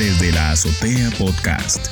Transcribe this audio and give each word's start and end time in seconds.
Desde 0.00 0.32
la 0.32 0.52
Azotea 0.52 1.10
Podcast 1.18 1.88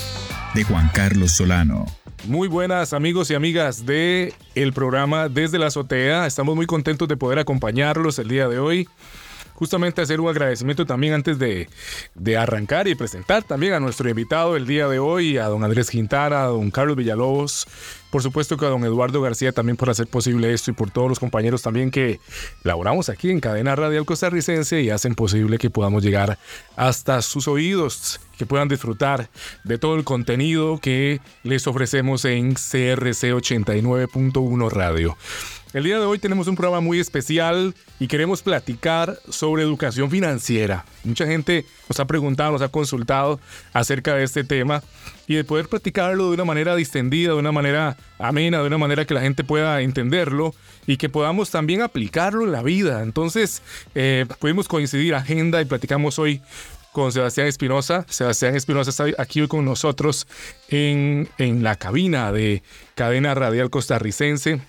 de 0.54 0.64
Juan 0.64 0.90
Carlos 0.94 1.32
Solano. 1.32 1.84
Muy 2.26 2.48
buenas 2.48 2.94
amigos 2.94 3.30
y 3.30 3.34
amigas 3.34 3.84
de 3.84 4.32
el 4.54 4.72
programa 4.72 5.28
Desde 5.28 5.58
la 5.58 5.66
Azotea. 5.66 6.26
Estamos 6.26 6.56
muy 6.56 6.64
contentos 6.64 7.06
de 7.06 7.18
poder 7.18 7.38
acompañarlos 7.38 8.18
el 8.18 8.28
día 8.28 8.48
de 8.48 8.58
hoy 8.58 8.88
justamente 9.58 10.00
hacer 10.00 10.20
un 10.20 10.28
agradecimiento 10.28 10.86
también 10.86 11.14
antes 11.14 11.36
de, 11.36 11.68
de, 12.14 12.36
arrancar 12.36 12.86
y 12.86 12.94
presentar 12.94 13.42
también 13.42 13.72
a 13.72 13.80
nuestro 13.80 14.08
invitado 14.08 14.54
el 14.54 14.68
día 14.68 14.86
de 14.86 15.00
hoy, 15.00 15.36
a 15.36 15.46
don 15.46 15.64
Andrés 15.64 15.90
Quintana, 15.90 16.44
a 16.44 16.46
don 16.46 16.70
Carlos 16.70 16.96
Villalobos, 16.96 17.66
por 18.12 18.22
supuesto 18.22 18.56
que 18.56 18.66
a 18.66 18.68
don 18.68 18.84
Eduardo 18.84 19.20
García 19.20 19.50
también 19.50 19.76
por 19.76 19.90
hacer 19.90 20.06
posible 20.06 20.52
esto 20.52 20.70
y 20.70 20.74
por 20.74 20.92
todos 20.92 21.08
los 21.08 21.18
compañeros 21.18 21.62
también 21.62 21.90
que 21.90 22.20
laboramos 22.62 23.08
aquí 23.08 23.30
en 23.30 23.40
Cadena 23.40 23.74
Radial 23.74 24.06
Costarricense 24.06 24.80
y 24.80 24.90
hacen 24.90 25.16
posible 25.16 25.58
que 25.58 25.70
podamos 25.70 26.04
llegar 26.04 26.38
hasta 26.76 27.20
sus 27.20 27.48
oídos, 27.48 28.20
que 28.38 28.46
puedan 28.46 28.68
disfrutar 28.68 29.28
de 29.64 29.76
todo 29.76 29.96
el 29.96 30.04
contenido 30.04 30.78
que 30.78 31.20
les 31.42 31.66
ofrecemos 31.66 32.24
en 32.24 32.54
CRC 32.54 33.34
89.1 33.34 34.70
Radio. 34.70 35.16
El 35.74 35.84
día 35.84 35.98
de 35.98 36.06
hoy 36.06 36.18
tenemos 36.18 36.48
un 36.48 36.56
programa 36.56 36.80
muy 36.80 36.98
especial 36.98 37.74
y 38.00 38.08
queremos 38.08 38.40
platicar 38.40 39.18
sobre 39.28 39.62
educación 39.62 40.10
financiera. 40.10 40.86
Mucha 41.04 41.26
gente 41.26 41.66
nos 41.90 42.00
ha 42.00 42.06
preguntado, 42.06 42.52
nos 42.52 42.62
ha 42.62 42.70
consultado 42.70 43.38
acerca 43.74 44.14
de 44.14 44.24
este 44.24 44.44
tema 44.44 44.82
y 45.26 45.34
de 45.34 45.44
poder 45.44 45.68
platicarlo 45.68 46.28
de 46.28 46.34
una 46.34 46.46
manera 46.46 46.74
distendida, 46.74 47.32
de 47.32 47.38
una 47.38 47.52
manera 47.52 47.98
amena, 48.18 48.60
de 48.60 48.66
una 48.66 48.78
manera 48.78 49.04
que 49.04 49.12
la 49.12 49.20
gente 49.20 49.44
pueda 49.44 49.82
entenderlo 49.82 50.54
y 50.86 50.96
que 50.96 51.10
podamos 51.10 51.50
también 51.50 51.82
aplicarlo 51.82 52.44
en 52.44 52.52
la 52.52 52.62
vida. 52.62 53.02
Entonces, 53.02 53.60
eh, 53.94 54.24
pudimos 54.38 54.68
coincidir 54.68 55.14
agenda 55.14 55.60
y 55.60 55.66
platicamos 55.66 56.18
hoy 56.18 56.40
con 56.92 57.12
Sebastián 57.12 57.46
Espinosa. 57.46 58.06
Sebastián 58.08 58.56
Espinosa 58.56 58.88
está 58.88 59.04
aquí 59.22 59.42
hoy 59.42 59.48
con 59.48 59.66
nosotros 59.66 60.26
en, 60.70 61.28
en 61.36 61.62
la 61.62 61.76
cabina 61.76 62.32
de 62.32 62.62
Cadena 62.94 63.34
Radial 63.34 63.68
Costarricense 63.68 64.62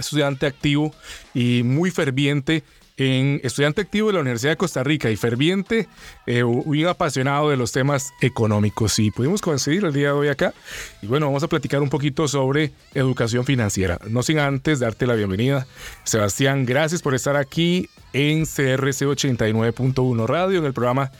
estudiante 0.00 0.46
activo 0.46 0.94
y 1.34 1.62
muy 1.62 1.90
ferviente 1.90 2.64
en 3.00 3.40
estudiante 3.42 3.80
activo 3.80 4.08
de 4.08 4.14
la 4.14 4.20
Universidad 4.20 4.52
de 4.52 4.56
Costa 4.58 4.84
Rica 4.84 5.10
y 5.10 5.16
ferviente, 5.16 5.88
eh, 6.26 6.44
un 6.44 6.86
apasionado 6.86 7.48
de 7.48 7.56
los 7.56 7.72
temas 7.72 8.12
económicos. 8.20 8.98
Y 8.98 9.10
pudimos 9.10 9.40
coincidir 9.40 9.84
el 9.84 9.94
día 9.94 10.08
de 10.08 10.12
hoy 10.12 10.28
acá. 10.28 10.52
Y 11.00 11.06
bueno, 11.06 11.26
vamos 11.26 11.42
a 11.42 11.48
platicar 11.48 11.80
un 11.80 11.88
poquito 11.88 12.28
sobre 12.28 12.72
educación 12.92 13.46
financiera. 13.46 13.98
No 14.08 14.22
sin 14.22 14.38
antes 14.38 14.80
darte 14.80 15.06
la 15.06 15.14
bienvenida. 15.14 15.66
Sebastián, 16.04 16.66
gracias 16.66 17.00
por 17.00 17.14
estar 17.14 17.36
aquí 17.36 17.88
en 18.12 18.44
CRC 18.44 19.06
89.1 19.06 20.26
Radio, 20.26 20.58
en 20.58 20.66
el 20.66 20.74
programa 20.74 21.10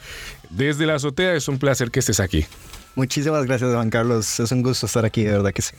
Desde 0.51 0.85
la 0.85 0.97
Azotea. 0.97 1.35
Es 1.35 1.49
un 1.49 1.59
placer 1.59 1.91
que 1.91 2.01
estés 2.01 2.21
aquí. 2.21 2.45
Muchísimas 2.97 3.47
gracias, 3.47 3.73
Juan 3.73 3.89
Carlos. 3.89 4.41
Es 4.41 4.51
un 4.53 4.63
gusto 4.63 4.87
estar 4.87 5.05
aquí, 5.05 5.23
de 5.23 5.33
verdad 5.33 5.53
que 5.53 5.63
sí. 5.63 5.75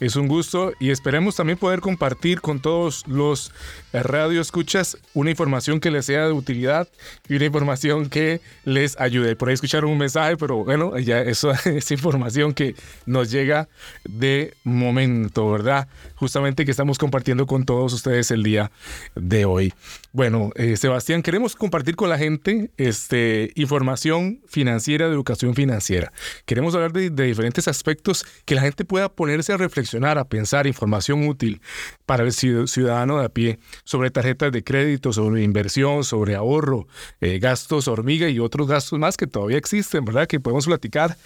Es 0.00 0.16
un 0.16 0.28
gusto 0.28 0.72
y 0.80 0.90
esperemos 0.90 1.36
también 1.36 1.58
poder 1.58 1.80
compartir 1.80 2.40
con 2.40 2.60
todos 2.60 3.06
los 3.06 3.52
radio 3.92 4.40
escuchas 4.40 4.96
una 5.12 5.30
información 5.30 5.78
que 5.78 5.90
les 5.90 6.06
sea 6.06 6.26
de 6.26 6.32
utilidad 6.32 6.88
y 7.28 7.36
una 7.36 7.44
información 7.44 8.08
que 8.08 8.40
les 8.64 8.98
ayude. 8.98 9.36
Por 9.36 9.48
ahí 9.48 9.54
escucharon 9.54 9.90
un 9.90 9.98
mensaje, 9.98 10.36
pero 10.36 10.64
bueno, 10.64 10.98
ya 10.98 11.20
eso 11.20 11.52
es 11.64 11.90
información 11.90 12.54
que 12.54 12.74
nos 13.06 13.30
llega 13.30 13.68
de 14.04 14.54
momento, 14.64 15.50
¿verdad? 15.50 15.88
Justamente 16.16 16.64
que 16.64 16.70
estamos 16.70 16.98
compartiendo 16.98 17.46
con 17.46 17.64
todos 17.64 17.92
ustedes 17.92 18.30
el 18.30 18.42
día 18.42 18.70
de 19.14 19.44
hoy. 19.44 19.72
Bueno, 20.12 20.50
eh, 20.54 20.76
Sebastián, 20.76 21.22
queremos 21.22 21.54
compartir 21.54 21.94
con 21.96 22.08
la 22.08 22.18
gente 22.18 22.70
este, 22.76 23.52
información 23.54 24.40
financiera 24.46 25.06
de 25.06 25.12
educación 25.12 25.54
financiera. 25.54 26.12
Queremos 26.54 26.72
hablar 26.76 26.92
de, 26.92 27.10
diferentes 27.10 27.66
aspectos 27.66 28.24
que 28.44 28.54
la 28.54 28.60
gente 28.60 28.84
pueda 28.84 29.08
ponerse 29.08 29.52
a 29.52 29.56
reflexionar, 29.56 30.18
a 30.18 30.24
pensar, 30.24 30.68
información 30.68 31.26
útil 31.26 31.60
para 32.06 32.22
el 32.22 32.32
ciudadano 32.32 33.18
de 33.18 33.24
a 33.24 33.28
pie 33.28 33.58
sobre 33.82 34.12
tarjetas 34.12 34.52
de 34.52 34.62
crédito, 34.62 35.12
sobre 35.12 35.42
inversión, 35.42 36.04
sobre 36.04 36.36
ahorro, 36.36 36.86
eh, 37.20 37.40
gastos 37.40 37.88
hormiga 37.88 38.28
y 38.28 38.38
otros 38.38 38.68
gastos 38.68 39.00
más 39.00 39.16
que 39.16 39.26
todavía 39.26 39.58
existen, 39.58 40.04
¿verdad? 40.04 40.28
Que 40.28 40.38
podemos 40.38 40.66
platicar. 40.66 41.16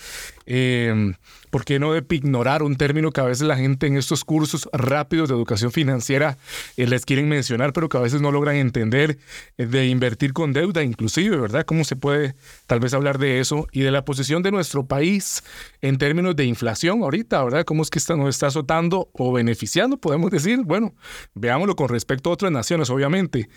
Eh, 0.46 1.12
¿Por 1.50 1.64
qué 1.64 1.78
no 1.78 1.94
ignorar 1.96 2.62
un 2.62 2.76
término 2.76 3.10
que 3.10 3.20
a 3.20 3.24
veces 3.24 3.46
la 3.46 3.56
gente 3.56 3.86
en 3.86 3.96
estos 3.96 4.24
cursos 4.24 4.68
rápidos 4.72 5.28
de 5.28 5.34
educación 5.34 5.72
financiera 5.72 6.38
eh, 6.76 6.86
les 6.86 7.04
quieren 7.04 7.28
mencionar, 7.28 7.72
pero 7.72 7.88
que 7.88 7.96
a 7.96 8.00
veces 8.00 8.20
no 8.20 8.32
logran 8.32 8.56
entender 8.56 9.18
eh, 9.56 9.66
de 9.66 9.86
invertir 9.86 10.32
con 10.32 10.52
deuda, 10.52 10.82
inclusive, 10.82 11.36
¿verdad? 11.36 11.64
¿Cómo 11.64 11.84
se 11.84 11.96
puede 11.96 12.34
tal 12.66 12.80
vez 12.80 12.94
hablar 12.94 13.18
de 13.18 13.40
eso 13.40 13.66
y 13.72 13.80
de 13.80 13.90
la 13.90 14.04
posición 14.04 14.42
de 14.42 14.50
nuestro 14.50 14.86
país 14.86 15.42
en 15.80 15.98
términos 15.98 16.36
de 16.36 16.44
inflación 16.44 17.02
ahorita, 17.02 17.42
¿verdad? 17.44 17.64
¿Cómo 17.64 17.82
es 17.82 17.90
que 17.90 17.98
está, 17.98 18.16
nos 18.16 18.28
está 18.28 18.48
azotando 18.48 19.10
o 19.12 19.32
beneficiando, 19.32 19.96
podemos 19.98 20.30
decir? 20.30 20.60
Bueno, 20.64 20.94
veámoslo 21.34 21.76
con 21.76 21.88
respecto 21.88 22.30
a 22.30 22.32
otras 22.34 22.52
naciones, 22.52 22.90
obviamente. 22.90 23.48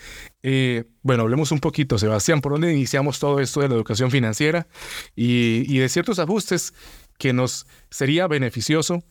Eh, 0.43 0.85
bueno, 1.03 1.23
hablemos 1.23 1.51
un 1.51 1.59
poquito, 1.59 1.97
Sebastián, 1.97 2.41
¿por 2.41 2.53
dónde 2.53 2.73
iniciamos 2.73 3.19
todo 3.19 3.39
esto 3.39 3.61
de 3.61 3.69
la 3.69 3.75
educación 3.75 4.11
financiera 4.11 4.67
y 5.15 5.77
de 5.77 5.89
ciertos 5.89 6.19
ajustes 6.19 6.73
que 7.21 7.33
nos 7.33 7.67
sería 7.91 8.25
beneficioso 8.25 9.03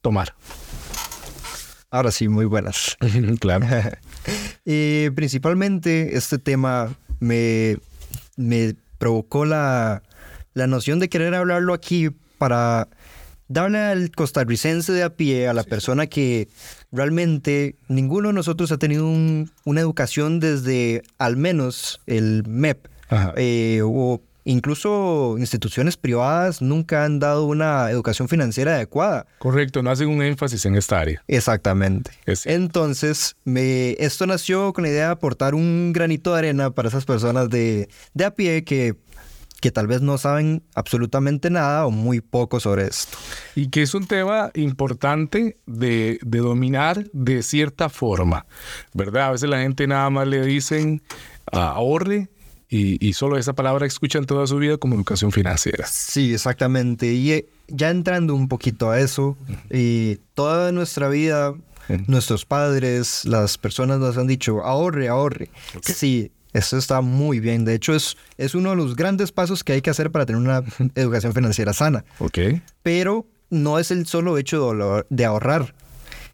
tomar. 0.00 0.34
Ahora 1.90 2.12
sí, 2.12 2.28
muy 2.28 2.44
buenas. 2.44 2.96
claro. 3.40 3.66
y 4.64 5.10
principalmente 5.10 6.16
este 6.16 6.38
tema 6.38 6.94
me, 7.18 7.78
me 8.36 8.76
provocó 8.98 9.44
la, 9.44 10.04
la 10.54 10.68
noción 10.68 11.00
de 11.00 11.08
querer 11.08 11.34
hablarlo 11.34 11.74
aquí 11.74 12.10
para 12.38 12.88
darle 13.48 13.78
al 13.78 14.10
costarricense 14.12 14.92
de 14.92 15.02
a 15.02 15.10
pie, 15.10 15.48
a 15.48 15.52
la 15.52 15.64
persona 15.64 16.06
que 16.06 16.46
realmente 16.92 17.74
ninguno 17.88 18.28
de 18.28 18.34
nosotros 18.34 18.70
ha 18.70 18.78
tenido 18.78 19.08
una 19.08 19.80
educación 19.80 20.38
desde 20.38 21.02
al 21.18 21.36
menos 21.36 22.00
el 22.06 22.44
MEP 22.46 22.86
eh, 23.36 23.80
o 23.82 24.22
Incluso 24.48 25.34
instituciones 25.38 25.96
privadas 25.96 26.62
nunca 26.62 27.04
han 27.04 27.18
dado 27.18 27.46
una 27.46 27.90
educación 27.90 28.28
financiera 28.28 28.76
adecuada. 28.76 29.26
Correcto, 29.38 29.82
no 29.82 29.90
hacen 29.90 30.08
un 30.08 30.22
énfasis 30.22 30.64
en 30.66 30.76
esta 30.76 31.00
área. 31.00 31.20
Exactamente. 31.26 32.12
Entonces, 32.44 33.34
me, 33.42 33.96
esto 33.98 34.24
nació 34.24 34.72
con 34.72 34.84
la 34.84 34.90
idea 34.90 35.06
de 35.06 35.10
aportar 35.10 35.56
un 35.56 35.92
granito 35.92 36.32
de 36.32 36.38
arena 36.38 36.70
para 36.70 36.88
esas 36.88 37.04
personas 37.04 37.50
de, 37.50 37.88
de 38.14 38.24
a 38.24 38.30
pie 38.30 38.62
que 38.62 38.94
que 39.60 39.70
tal 39.70 39.86
vez 39.86 40.02
no 40.02 40.18
saben 40.18 40.62
absolutamente 40.74 41.48
nada 41.48 41.86
o 41.86 41.90
muy 41.90 42.20
poco 42.20 42.60
sobre 42.60 42.86
esto. 42.86 43.16
Y 43.54 43.70
que 43.70 43.82
es 43.82 43.94
un 43.94 44.06
tema 44.06 44.50
importante 44.54 45.58
de, 45.66 46.18
de 46.22 46.38
dominar 46.38 47.06
de 47.12 47.42
cierta 47.42 47.88
forma, 47.88 48.46
¿verdad? 48.92 49.28
A 49.28 49.30
veces 49.32 49.48
la 49.48 49.60
gente 49.60 49.86
nada 49.86 50.10
más 50.10 50.28
le 50.28 50.44
dicen 50.44 51.02
ahorre 51.50 52.28
y, 52.68 53.12
solo 53.12 53.38
esa 53.38 53.52
palabra 53.52 53.86
escuchan 53.86 54.24
toda 54.24 54.46
su 54.46 54.56
vida 54.56 54.76
como 54.76 54.96
educación 54.96 55.30
financiera. 55.30 55.86
Sí, 55.86 56.34
exactamente. 56.34 57.12
Y 57.12 57.32
eh, 57.32 57.48
ya 57.68 57.90
entrando 57.90 58.34
un 58.34 58.48
poquito 58.48 58.90
a 58.90 58.98
eso, 59.00 59.36
y 59.70 60.16
toda 60.34 60.72
nuestra 60.72 61.08
vida, 61.08 61.54
nuestros 62.06 62.44
padres, 62.44 63.24
las 63.24 63.56
personas 63.58 63.98
nos 63.98 64.18
han 64.18 64.26
dicho, 64.26 64.64
ahorre, 64.64 65.08
ahorre. 65.08 65.50
Sí, 65.82 66.32
eso 66.52 66.76
está 66.76 67.00
muy 67.02 67.38
bien. 67.38 67.64
De 67.64 67.74
hecho, 67.74 67.94
es, 67.94 68.16
es 68.36 68.54
uno 68.54 68.70
de 68.70 68.76
los 68.76 68.96
grandes 68.96 69.30
pasos 69.30 69.62
que 69.62 69.74
hay 69.74 69.82
que 69.82 69.90
hacer 69.90 70.10
para 70.10 70.26
tener 70.26 70.40
una 70.40 70.64
educación 70.94 71.34
financiera 71.34 71.72
sana. 71.72 72.04
Ok. 72.18 72.38
Pero 72.82 73.26
no 73.50 73.78
es 73.78 73.90
el 73.90 74.06
solo 74.06 74.38
hecho 74.38 75.04
de 75.08 75.24
ahorrar. 75.24 75.74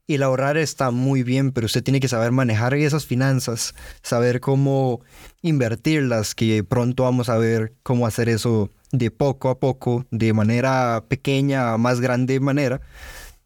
Y 0.06 0.14
el 0.14 0.22
ahorrar 0.24 0.56
está 0.56 0.90
muy 0.90 1.22
bien, 1.22 1.52
pero 1.52 1.66
usted 1.66 1.82
tiene 1.82 2.00
que 2.00 2.08
saber 2.08 2.32
manejar 2.32 2.74
esas 2.74 3.06
finanzas, 3.06 3.74
saber 4.02 4.40
cómo 4.40 5.00
invertirlas, 5.42 6.34
que 6.34 6.64
pronto 6.64 7.04
vamos 7.04 7.28
a 7.28 7.38
ver 7.38 7.74
cómo 7.82 8.06
hacer 8.06 8.28
eso 8.28 8.70
de 8.90 9.10
poco 9.10 9.48
a 9.48 9.60
poco, 9.60 10.04
de 10.10 10.32
manera 10.32 11.04
pequeña 11.08 11.76
más 11.78 12.00
grande 12.00 12.40
manera. 12.40 12.80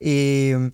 Eh, 0.01 0.71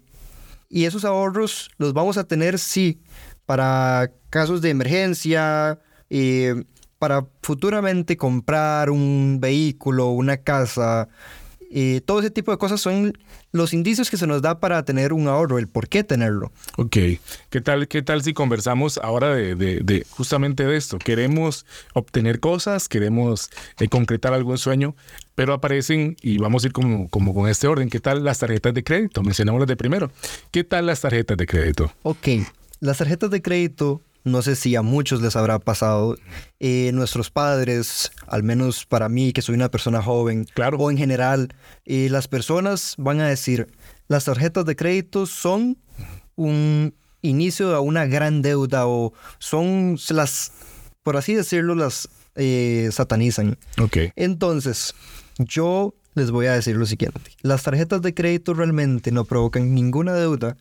y 0.68 0.84
esos 0.84 1.04
ahorros 1.04 1.70
los 1.78 1.92
vamos 1.92 2.16
a 2.16 2.24
tener, 2.24 2.58
sí, 2.58 3.02
para 3.44 4.10
casos 4.30 4.62
de 4.62 4.70
emergencia, 4.70 5.80
eh, 6.08 6.64
para 6.98 7.26
futuramente 7.42 8.16
comprar 8.16 8.88
un 8.88 9.38
vehículo, 9.40 10.10
una 10.10 10.36
casa, 10.36 11.08
eh, 11.74 12.00
todo 12.04 12.20
ese 12.20 12.30
tipo 12.30 12.50
de 12.50 12.58
cosas 12.58 12.80
son 12.80 13.16
los 13.50 13.72
indicios 13.72 14.10
que 14.10 14.16
se 14.16 14.26
nos 14.26 14.42
da 14.42 14.60
para 14.60 14.84
tener 14.84 15.12
un 15.12 15.26
ahorro, 15.26 15.58
el 15.58 15.68
por 15.68 15.88
qué 15.88 16.04
tenerlo. 16.04 16.52
Ok, 16.76 16.96
¿qué 17.50 17.60
tal, 17.62 17.88
qué 17.88 18.02
tal 18.02 18.22
si 18.22 18.34
conversamos 18.34 18.98
ahora 18.98 19.34
de, 19.34 20.06
justamente 20.10 20.66
de 20.66 20.76
esto? 20.76 20.98
Queremos 20.98 21.64
obtener 21.94 22.40
cosas, 22.40 22.88
queremos 22.88 23.50
eh, 23.80 23.88
concretar 23.88 24.34
algún 24.34 24.58
sueño, 24.58 24.94
pero 25.34 25.54
aparecen, 25.54 26.16
y 26.20 26.38
vamos 26.38 26.64
a 26.64 26.66
ir 26.66 26.72
como, 26.72 27.08
como 27.08 27.34
con 27.34 27.48
este 27.48 27.66
orden, 27.66 27.88
¿qué 27.88 28.00
tal 28.00 28.22
las 28.22 28.38
tarjetas 28.38 28.74
de 28.74 28.84
crédito? 28.84 29.22
Mencionamos 29.22 29.60
las 29.60 29.68
de 29.68 29.76
primero. 29.76 30.10
¿Qué 30.50 30.64
tal 30.64 30.86
las 30.86 31.00
tarjetas 31.00 31.36
de 31.36 31.46
crédito? 31.46 31.90
Ok, 32.02 32.28
las 32.80 32.98
tarjetas 32.98 33.30
de 33.30 33.40
crédito 33.40 34.02
no 34.24 34.42
sé 34.42 34.54
si 34.56 34.76
a 34.76 34.82
muchos 34.82 35.20
les 35.22 35.34
habrá 35.36 35.58
pasado, 35.58 36.16
eh, 36.60 36.90
nuestros 36.94 37.30
padres, 37.30 38.12
al 38.26 38.42
menos 38.42 38.86
para 38.86 39.08
mí, 39.08 39.32
que 39.32 39.42
soy 39.42 39.54
una 39.54 39.70
persona 39.70 40.02
joven, 40.02 40.46
Claro. 40.54 40.78
o 40.78 40.90
en 40.90 40.96
general, 40.98 41.48
eh, 41.84 42.08
las 42.10 42.28
personas 42.28 42.94
van 42.98 43.20
a 43.20 43.28
decir, 43.28 43.68
las 44.08 44.24
tarjetas 44.24 44.64
de 44.64 44.76
crédito 44.76 45.26
son 45.26 45.78
un 46.36 46.94
inicio 47.20 47.74
a 47.74 47.80
una 47.80 48.06
gran 48.06 48.42
deuda 48.42 48.86
o 48.86 49.12
son 49.38 49.96
las, 50.10 50.52
por 51.02 51.16
así 51.16 51.34
decirlo, 51.34 51.74
las 51.74 52.08
eh, 52.34 52.88
satanizan. 52.92 53.58
Ok. 53.80 53.96
Entonces, 54.16 54.94
yo 55.38 55.94
les 56.14 56.30
voy 56.30 56.46
a 56.46 56.52
decir 56.52 56.76
lo 56.76 56.86
siguiente. 56.86 57.20
Las 57.42 57.62
tarjetas 57.62 58.02
de 58.02 58.14
crédito 58.14 58.54
realmente 58.54 59.10
no 59.12 59.24
provocan 59.24 59.74
ninguna 59.74 60.14
deuda 60.14 60.56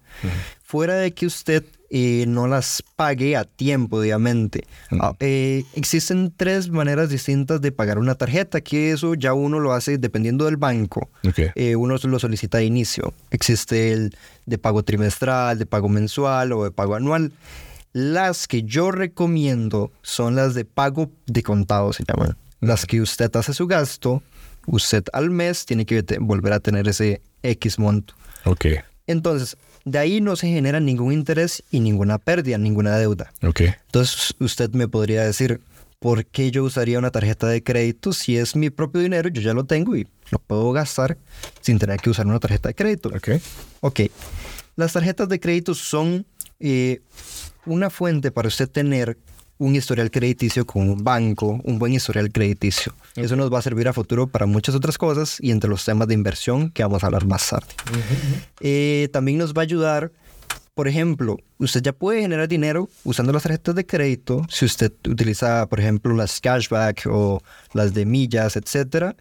fuera 0.64 0.96
de 0.96 1.14
que 1.14 1.26
usted 1.26 1.64
eh, 1.94 2.24
no 2.26 2.48
las 2.48 2.84
pague 2.96 3.36
a 3.36 3.44
tiempo, 3.44 3.98
obviamente. 3.98 4.64
Ah, 4.92 5.14
eh, 5.20 5.66
existen 5.76 6.34
tres 6.36 6.70
maneras 6.70 7.10
distintas 7.10 7.60
de 7.60 7.74
pagar 7.74 8.00
una 8.00 8.16
tarjeta, 8.16 8.62
que 8.62 8.92
eso 8.92 9.14
ya 9.14 9.34
uno 9.34 9.60
lo 9.60 9.74
hace 9.74 9.98
dependiendo 9.98 10.46
del 10.46 10.56
banco. 10.56 11.10
Ok. 11.28 11.52
Eh, 11.54 11.76
uno 11.76 11.98
lo 12.02 12.20
solicita 12.20 12.60
de 12.60 12.64
inicio. 12.64 13.14
Existe 13.30 13.92
el 13.92 14.16
de 14.46 14.58
pago 14.58 14.84
trimestral, 14.84 15.60
de 15.60 15.66
pago 15.66 15.90
mensual 15.90 16.54
o 16.54 16.64
de 16.64 16.72
pago 16.72 16.96
anual. 16.96 17.34
Las 17.92 18.48
que 18.48 18.64
yo 18.64 18.92
recomiendo 18.92 19.92
son 20.02 20.38
las 20.38 20.54
de 20.54 20.64
pago 20.64 21.12
de 21.26 21.44
contado, 21.44 21.92
se 21.92 22.06
llaman. 22.08 22.38
Las 22.62 22.86
que 22.86 23.02
usted 23.02 23.36
hace 23.36 23.54
su 23.54 23.68
gasto, 23.68 24.24
usted 24.66 25.04
al 25.12 25.30
mes 25.30 25.66
tiene 25.66 25.86
que 25.86 26.06
volver 26.22 26.54
a 26.54 26.62
tener 26.62 26.88
ese 26.88 27.22
X 27.44 27.80
monto. 27.80 28.14
Ok. 28.46 28.68
Entonces, 29.08 29.58
de 29.86 30.00
ahí 30.00 30.22
no 30.22 30.36
se 30.36 30.48
genera 30.48 30.80
ningún 30.80 31.14
interés 31.14 31.64
y 31.72 31.80
ninguna 31.80 32.18
pérdida, 32.18 32.58
ninguna 32.58 32.98
deuda. 32.98 33.34
Ok. 33.44 33.62
Entonces, 33.86 34.36
usted 34.40 34.72
me 34.72 34.88
podría 34.88 35.24
decir, 35.24 35.62
¿por 36.00 36.26
qué 36.26 36.52
yo 36.52 36.64
usaría 36.64 37.00
una 37.00 37.12
tarjeta 37.12 37.48
de 37.48 37.64
crédito 37.64 38.14
si 38.14 38.38
es 38.38 38.56
mi 38.56 38.70
propio 38.70 39.02
dinero? 39.02 39.30
Yo 39.30 39.42
ya 39.42 39.54
lo 39.54 39.66
tengo 39.66 39.96
y 39.96 40.08
lo 40.30 40.40
puedo 40.40 40.72
gastar 40.72 41.18
sin 41.62 41.80
tener 41.80 42.00
que 42.00 42.10
usar 42.10 42.28
una 42.28 42.40
tarjeta 42.40 42.70
de 42.70 42.76
crédito. 42.76 43.10
Ok. 43.10 43.30
Ok. 43.82 44.00
Las 44.76 44.94
tarjetas 44.94 45.30
de 45.30 45.40
crédito 45.40 45.76
son 45.76 46.26
eh, 46.60 47.02
una 47.66 47.90
fuente 47.90 48.32
para 48.32 48.48
usted 48.48 48.70
tener 48.70 49.18
un 49.62 49.76
historial 49.76 50.10
crediticio 50.10 50.66
con 50.66 50.90
un 50.90 51.04
banco, 51.04 51.62
un 51.64 51.78
buen 51.78 51.94
historial 51.94 52.32
crediticio. 52.32 52.96
Eso 53.16 53.36
nos 53.36 53.54
va 53.54 53.60
a 53.60 53.62
servir 53.62 53.88
a 53.88 53.94
futuro 53.94 54.26
para 54.26 54.48
muchas 54.48 54.74
otras 54.74 54.98
cosas 54.98 55.38
y 55.40 55.52
entre 55.52 55.70
los 55.70 55.86
temas 55.86 56.08
de 56.08 56.16
inversión 56.16 56.72
que 56.72 56.82
vamos 56.82 57.04
a 57.04 57.06
hablar 57.06 57.28
más 57.28 57.48
tarde. 57.48 57.68
Eh, 58.60 59.08
también 59.14 59.38
nos 59.38 59.54
va 59.54 59.62
a 59.62 59.64
ayudar, 59.64 60.12
por 60.74 60.88
ejemplo, 60.88 61.38
usted 61.60 61.84
ya 61.84 61.94
puede 61.94 62.22
generar 62.22 62.48
dinero 62.48 62.90
usando 63.04 63.32
las 63.32 63.44
tarjetas 63.44 63.76
de 63.76 63.86
crédito 63.86 64.48
si 64.50 64.66
usted 64.66 64.94
utiliza, 65.08 65.68
por 65.68 65.80
ejemplo, 65.80 66.16
las 66.16 66.42
cashback 66.42 67.06
o 67.06 67.44
las 67.74 67.94
de 67.94 68.08
millas, 68.08 68.56
etcétera. 68.56 69.16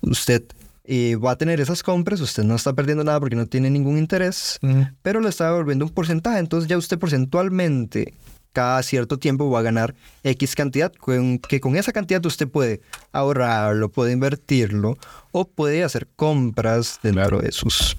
Usted 0.00 0.42
eh, 0.86 1.14
va 1.14 1.30
a 1.30 1.38
tener 1.38 1.60
esas 1.60 1.84
compras, 1.84 2.20
usted 2.20 2.42
no 2.42 2.56
está 2.56 2.72
perdiendo 2.72 3.04
nada 3.04 3.20
porque 3.20 3.36
no 3.36 3.46
tiene 3.46 3.70
ningún 3.70 3.96
interés, 3.96 4.58
pero 5.02 5.20
le 5.20 5.28
está 5.28 5.50
devolviendo 5.50 5.84
un 5.84 5.92
porcentaje. 5.92 6.40
Entonces 6.40 6.68
ya 6.68 6.76
usted 6.76 6.98
porcentualmente 6.98 8.12
cada 8.54 8.82
cierto 8.82 9.18
tiempo 9.18 9.50
va 9.50 9.58
a 9.58 9.62
ganar 9.62 9.94
X 10.22 10.54
cantidad, 10.54 10.90
con- 10.94 11.38
que 11.38 11.60
con 11.60 11.76
esa 11.76 11.92
cantidad 11.92 12.24
usted 12.24 12.48
puede 12.48 12.80
ahorrarlo, 13.12 13.90
puede 13.90 14.12
invertirlo 14.12 14.96
o 15.32 15.46
puede 15.46 15.84
hacer 15.84 16.06
compras 16.16 16.98
dentro 17.02 17.22
Claro. 17.28 17.38
de 17.40 17.52
sus, 17.52 17.96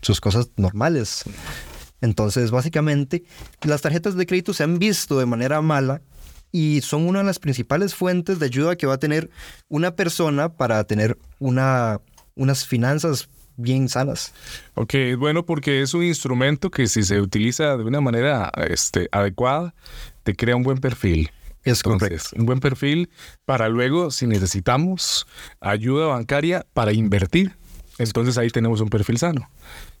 sus 0.00 0.20
cosas 0.22 0.48
normales. 0.56 1.24
Entonces, 2.00 2.50
básicamente, 2.50 3.24
las 3.62 3.82
tarjetas 3.82 4.14
de 4.14 4.24
crédito 4.24 4.54
se 4.54 4.62
han 4.62 4.78
visto 4.78 5.18
de 5.18 5.26
manera 5.26 5.60
mala 5.60 6.00
y 6.52 6.80
son 6.80 7.06
una 7.06 7.18
de 7.18 7.24
las 7.26 7.38
principales 7.40 7.94
fuentes 7.94 8.38
de 8.38 8.46
ayuda 8.46 8.76
que 8.76 8.86
va 8.86 8.94
a 8.94 8.98
tener 8.98 9.28
una 9.68 9.94
persona 9.96 10.48
para 10.50 10.82
tener 10.84 11.18
una, 11.40 12.00
unas 12.36 12.66
finanzas 12.66 13.28
bien 13.58 13.90
sanas. 13.90 14.32
Ok, 14.74 14.94
es 14.94 15.16
bueno 15.18 15.44
porque 15.44 15.82
es 15.82 15.92
un 15.92 16.04
instrumento 16.04 16.70
que 16.70 16.86
si 16.86 17.02
se 17.02 17.20
utiliza 17.20 17.76
de 17.76 17.84
una 17.84 18.00
manera 18.00 18.50
este, 18.70 19.08
adecuada, 19.12 19.74
te 20.22 20.34
crea 20.34 20.56
un 20.56 20.62
buen 20.62 20.78
perfil. 20.78 21.30
Es 21.64 21.82
Entonces, 21.84 22.32
un 22.32 22.46
buen 22.46 22.60
perfil 22.60 23.10
para 23.44 23.68
luego, 23.68 24.10
si 24.10 24.26
necesitamos 24.26 25.26
ayuda 25.60 26.06
bancaria 26.06 26.64
para 26.72 26.92
invertir, 26.92 27.56
entonces 27.98 28.38
ahí 28.38 28.48
tenemos 28.48 28.80
un 28.80 28.88
perfil 28.88 29.18
sano. 29.18 29.50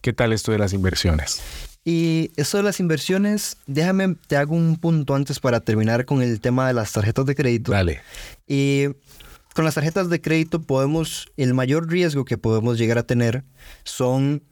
¿Qué 0.00 0.12
tal 0.12 0.32
esto 0.32 0.52
de 0.52 0.58
las 0.58 0.72
inversiones? 0.72 1.42
Y 1.84 2.30
eso 2.36 2.58
de 2.58 2.62
las 2.62 2.80
inversiones, 2.80 3.56
déjame, 3.66 4.14
te 4.26 4.36
hago 4.36 4.54
un 4.54 4.76
punto 4.76 5.14
antes 5.14 5.40
para 5.40 5.60
terminar 5.60 6.04
con 6.04 6.22
el 6.22 6.40
tema 6.40 6.68
de 6.68 6.74
las 6.74 6.92
tarjetas 6.92 7.26
de 7.26 7.34
crédito. 7.34 7.72
Dale. 7.72 8.02
Y 8.46 8.88
con 9.58 9.64
las 9.64 9.74
tarjetas 9.74 10.08
de 10.08 10.20
crédito 10.20 10.62
podemos, 10.62 11.26
el 11.36 11.52
mayor 11.52 11.90
riesgo 11.90 12.24
que 12.24 12.38
podemos 12.38 12.78
llegar 12.78 12.96
a 12.96 13.02
tener 13.02 13.42
son 13.82 14.44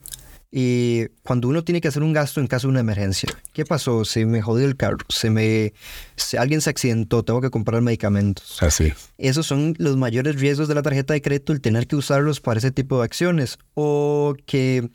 eh, 0.50 1.10
cuando 1.22 1.46
uno 1.46 1.62
tiene 1.62 1.80
que 1.80 1.86
hacer 1.86 2.02
un 2.02 2.12
gasto 2.12 2.40
en 2.40 2.48
caso 2.48 2.66
de 2.66 2.72
una 2.72 2.80
emergencia. 2.80 3.28
¿Qué 3.52 3.64
pasó? 3.64 4.04
Se 4.04 4.26
me 4.26 4.42
jodió 4.42 4.66
el 4.66 4.76
carro, 4.76 4.98
se 5.08 5.30
me, 5.30 5.74
se- 6.16 6.38
alguien 6.38 6.60
se 6.60 6.70
accidentó, 6.70 7.22
tengo 7.22 7.40
que 7.40 7.50
comprar 7.50 7.82
medicamentos. 7.82 8.60
Así. 8.60 8.92
Esos 9.16 9.46
son 9.46 9.74
los 9.78 9.96
mayores 9.96 10.40
riesgos 10.40 10.66
de 10.66 10.74
la 10.74 10.82
tarjeta 10.82 11.14
de 11.14 11.22
crédito, 11.22 11.52
el 11.52 11.60
tener 11.60 11.86
que 11.86 11.94
usarlos 11.94 12.40
para 12.40 12.58
ese 12.58 12.72
tipo 12.72 12.98
de 12.98 13.04
acciones 13.04 13.58
o 13.74 14.34
que 14.44 14.90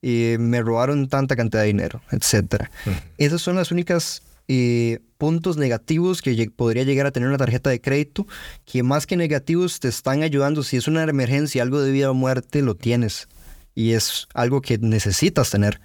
eh, 0.00 0.36
me 0.38 0.62
robaron 0.62 1.08
tanta 1.08 1.34
cantidad 1.34 1.62
de 1.62 1.66
dinero, 1.66 2.02
etcétera. 2.12 2.70
Esas 3.18 3.42
son 3.42 3.56
las 3.56 3.72
únicas 3.72 4.22
eh, 4.48 5.00
puntos 5.18 5.56
negativos 5.56 6.22
que 6.22 6.50
podría 6.54 6.84
llegar 6.84 7.06
a 7.06 7.10
tener 7.10 7.28
una 7.28 7.38
tarjeta 7.38 7.70
de 7.70 7.80
crédito, 7.80 8.26
que 8.64 8.82
más 8.82 9.06
que 9.06 9.16
negativos 9.16 9.80
te 9.80 9.88
están 9.88 10.22
ayudando. 10.22 10.62
Si 10.62 10.76
es 10.76 10.88
una 10.88 11.02
emergencia, 11.04 11.62
algo 11.62 11.80
de 11.80 11.90
vida 11.90 12.10
o 12.10 12.14
muerte, 12.14 12.62
lo 12.62 12.74
tienes. 12.74 13.28
Y 13.74 13.92
es 13.92 14.26
algo 14.34 14.62
que 14.62 14.78
necesitas 14.78 15.50
tener. 15.50 15.80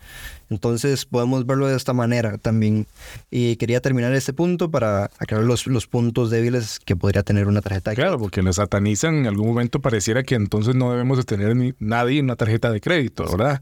Entonces 0.51 1.06
podemos 1.06 1.45
verlo 1.48 1.65
de 1.68 1.75
esta 1.75 1.94
manera 1.94 2.38
también. 2.38 2.86
Y 3.31 3.56
quería 3.56 3.81
terminar 3.81 4.13
este 4.13 4.33
punto 4.33 4.69
para 4.69 5.06
aclarar 5.18 5.48
los, 5.48 5.65
los 5.65 5.88
puntos 5.88 6.30
débiles 6.30 6.80
que 6.80 6.95
podría 6.95 7.24
tener 7.24 7.48
una 7.48 7.62
tarjeta 7.62 7.89
de 7.92 7.95
Claro, 7.95 8.19
porque 8.19 8.44
nos 8.44 8.57
satanizan. 8.57 9.15
En 9.15 9.27
algún 9.27 9.48
momento 9.48 9.80
pareciera 9.80 10.21
que 10.24 10.36
entonces 10.36 10.75
no 10.75 10.92
debemos 10.92 11.18
de 11.18 11.24
tener 11.24 11.56
ni 11.56 11.74
nadie 11.80 12.21
una 12.21 12.36
tarjeta 12.36 12.69
de 12.69 12.81
crédito, 12.81 13.25
¿verdad? 13.31 13.62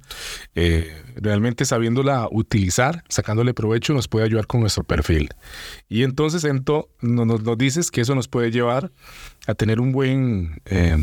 Eh, 0.56 0.91
realmente 1.15 1.63
sabiéndola 1.63 2.27
utilizar, 2.31 3.03
sacándole 3.07 3.53
provecho, 3.53 3.94
nos 3.94 4.07
puede 4.07 4.25
ayudar 4.25 4.47
con 4.47 4.62
nuestro 4.62 4.83
perfil. 4.83 5.30
Y 5.88 6.03
entonces 6.03 6.44
ento, 6.44 6.89
no- 7.01 7.25
nos, 7.25 7.44
nos 7.44 7.57
dices 7.57 7.92
que 7.92 8.01
eso 8.01 8.15
nos 8.15 8.27
puede 8.27 8.51
llevar 8.51 8.92
a 9.47 9.53
tener 9.53 9.80
un 9.80 9.92
buen, 9.92 10.59
eh, 10.65 10.97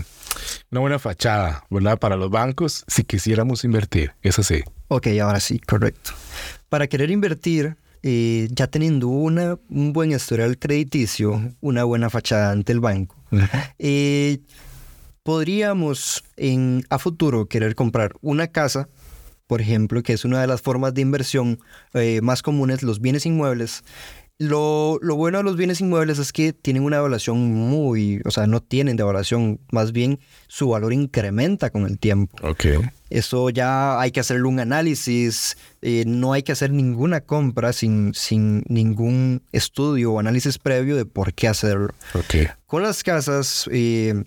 una 0.71 0.81
buena 0.81 0.99
fachada, 0.99 1.65
¿verdad? 1.71 1.99
Para 1.99 2.17
los 2.17 2.31
bancos 2.31 2.85
si 2.87 3.05
quisiéramos 3.05 3.65
invertir. 3.65 4.13
Es 4.23 4.39
así. 4.39 4.63
Ok, 4.89 5.09
ahora 5.21 5.41
sí, 5.41 5.59
correcto. 5.59 6.13
Para 6.69 6.87
querer 6.87 7.11
invertir, 7.11 7.77
eh, 8.03 8.49
ya 8.51 8.67
teniendo 8.69 9.09
una, 9.09 9.59
un 9.69 9.93
buen 9.93 10.13
historial 10.13 10.59
crediticio, 10.59 11.53
una 11.61 11.85
buena 11.85 12.11
fachada 12.11 12.53
ante 12.53 12.73
el 12.73 12.81
banco, 12.81 13.17
eh, 13.79 14.39
podríamos 15.23 16.23
en, 16.37 16.85
a 16.89 16.99
futuro 16.99 17.47
querer 17.47 17.75
comprar 17.75 18.13
una 18.21 18.47
casa, 18.47 18.89
por 19.49 19.61
ejemplo, 19.61 20.03
que 20.03 20.13
es 20.13 20.25
una 20.25 20.41
de 20.41 20.47
las 20.47 20.63
formas 20.63 20.95
de 20.95 21.01
inversión 21.03 21.59
eh, 21.95 22.21
más 22.23 22.43
comunes, 22.43 22.83
los 22.83 23.01
bienes 23.01 23.27
inmuebles. 23.27 23.83
Lo, 24.39 24.99
lo 25.01 25.17
bueno 25.17 25.39
de 25.39 25.45
los 25.45 25.57
bienes 25.57 25.81
inmuebles 25.81 26.19
es 26.19 26.31
que 26.31 26.53
tienen 26.53 26.83
una 26.83 26.99
evaluación 26.99 27.55
muy, 27.55 28.21
o 28.27 28.31
sea, 28.31 28.47
no 28.47 28.61
tienen 28.61 28.97
de 28.97 29.03
evaluación, 29.03 29.61
más 29.73 29.93
bien 29.93 30.21
su 30.47 30.69
valor 30.69 30.93
incrementa 30.93 31.71
con 31.71 31.87
el 31.87 31.99
tiempo. 31.99 32.37
Ok. 32.47 32.67
Eso 33.09 33.49
ya 33.49 33.99
hay 33.99 34.11
que 34.11 34.21
hacerle 34.21 34.45
un 34.45 34.61
análisis, 34.61 35.57
eh, 35.81 36.05
no 36.07 36.35
hay 36.35 36.43
que 36.43 36.53
hacer 36.53 36.71
ninguna 36.71 37.23
compra 37.23 37.73
sin, 37.73 38.13
sin 38.13 38.63
ningún 38.69 39.43
estudio 39.53 40.13
o 40.13 40.19
análisis 40.19 40.59
previo 40.59 40.97
de 40.97 41.07
por 41.07 41.33
qué 41.33 41.49
hacerlo. 41.49 41.95
Ok. 42.13 42.51
Con 42.67 42.83
las 42.83 43.03
casas, 43.03 43.71
eh, 43.73 44.23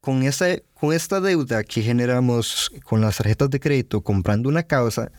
con, 0.00 0.22
esta, 0.22 0.46
con 0.72 0.94
esta 0.94 1.20
deuda 1.20 1.62
que 1.62 1.82
generamos 1.82 2.70
con 2.84 3.02
las 3.02 3.18
tarjetas 3.18 3.50
de 3.50 3.60
crédito 3.60 4.00
comprando 4.00 4.48
una 4.48 4.62
casa, 4.62 5.12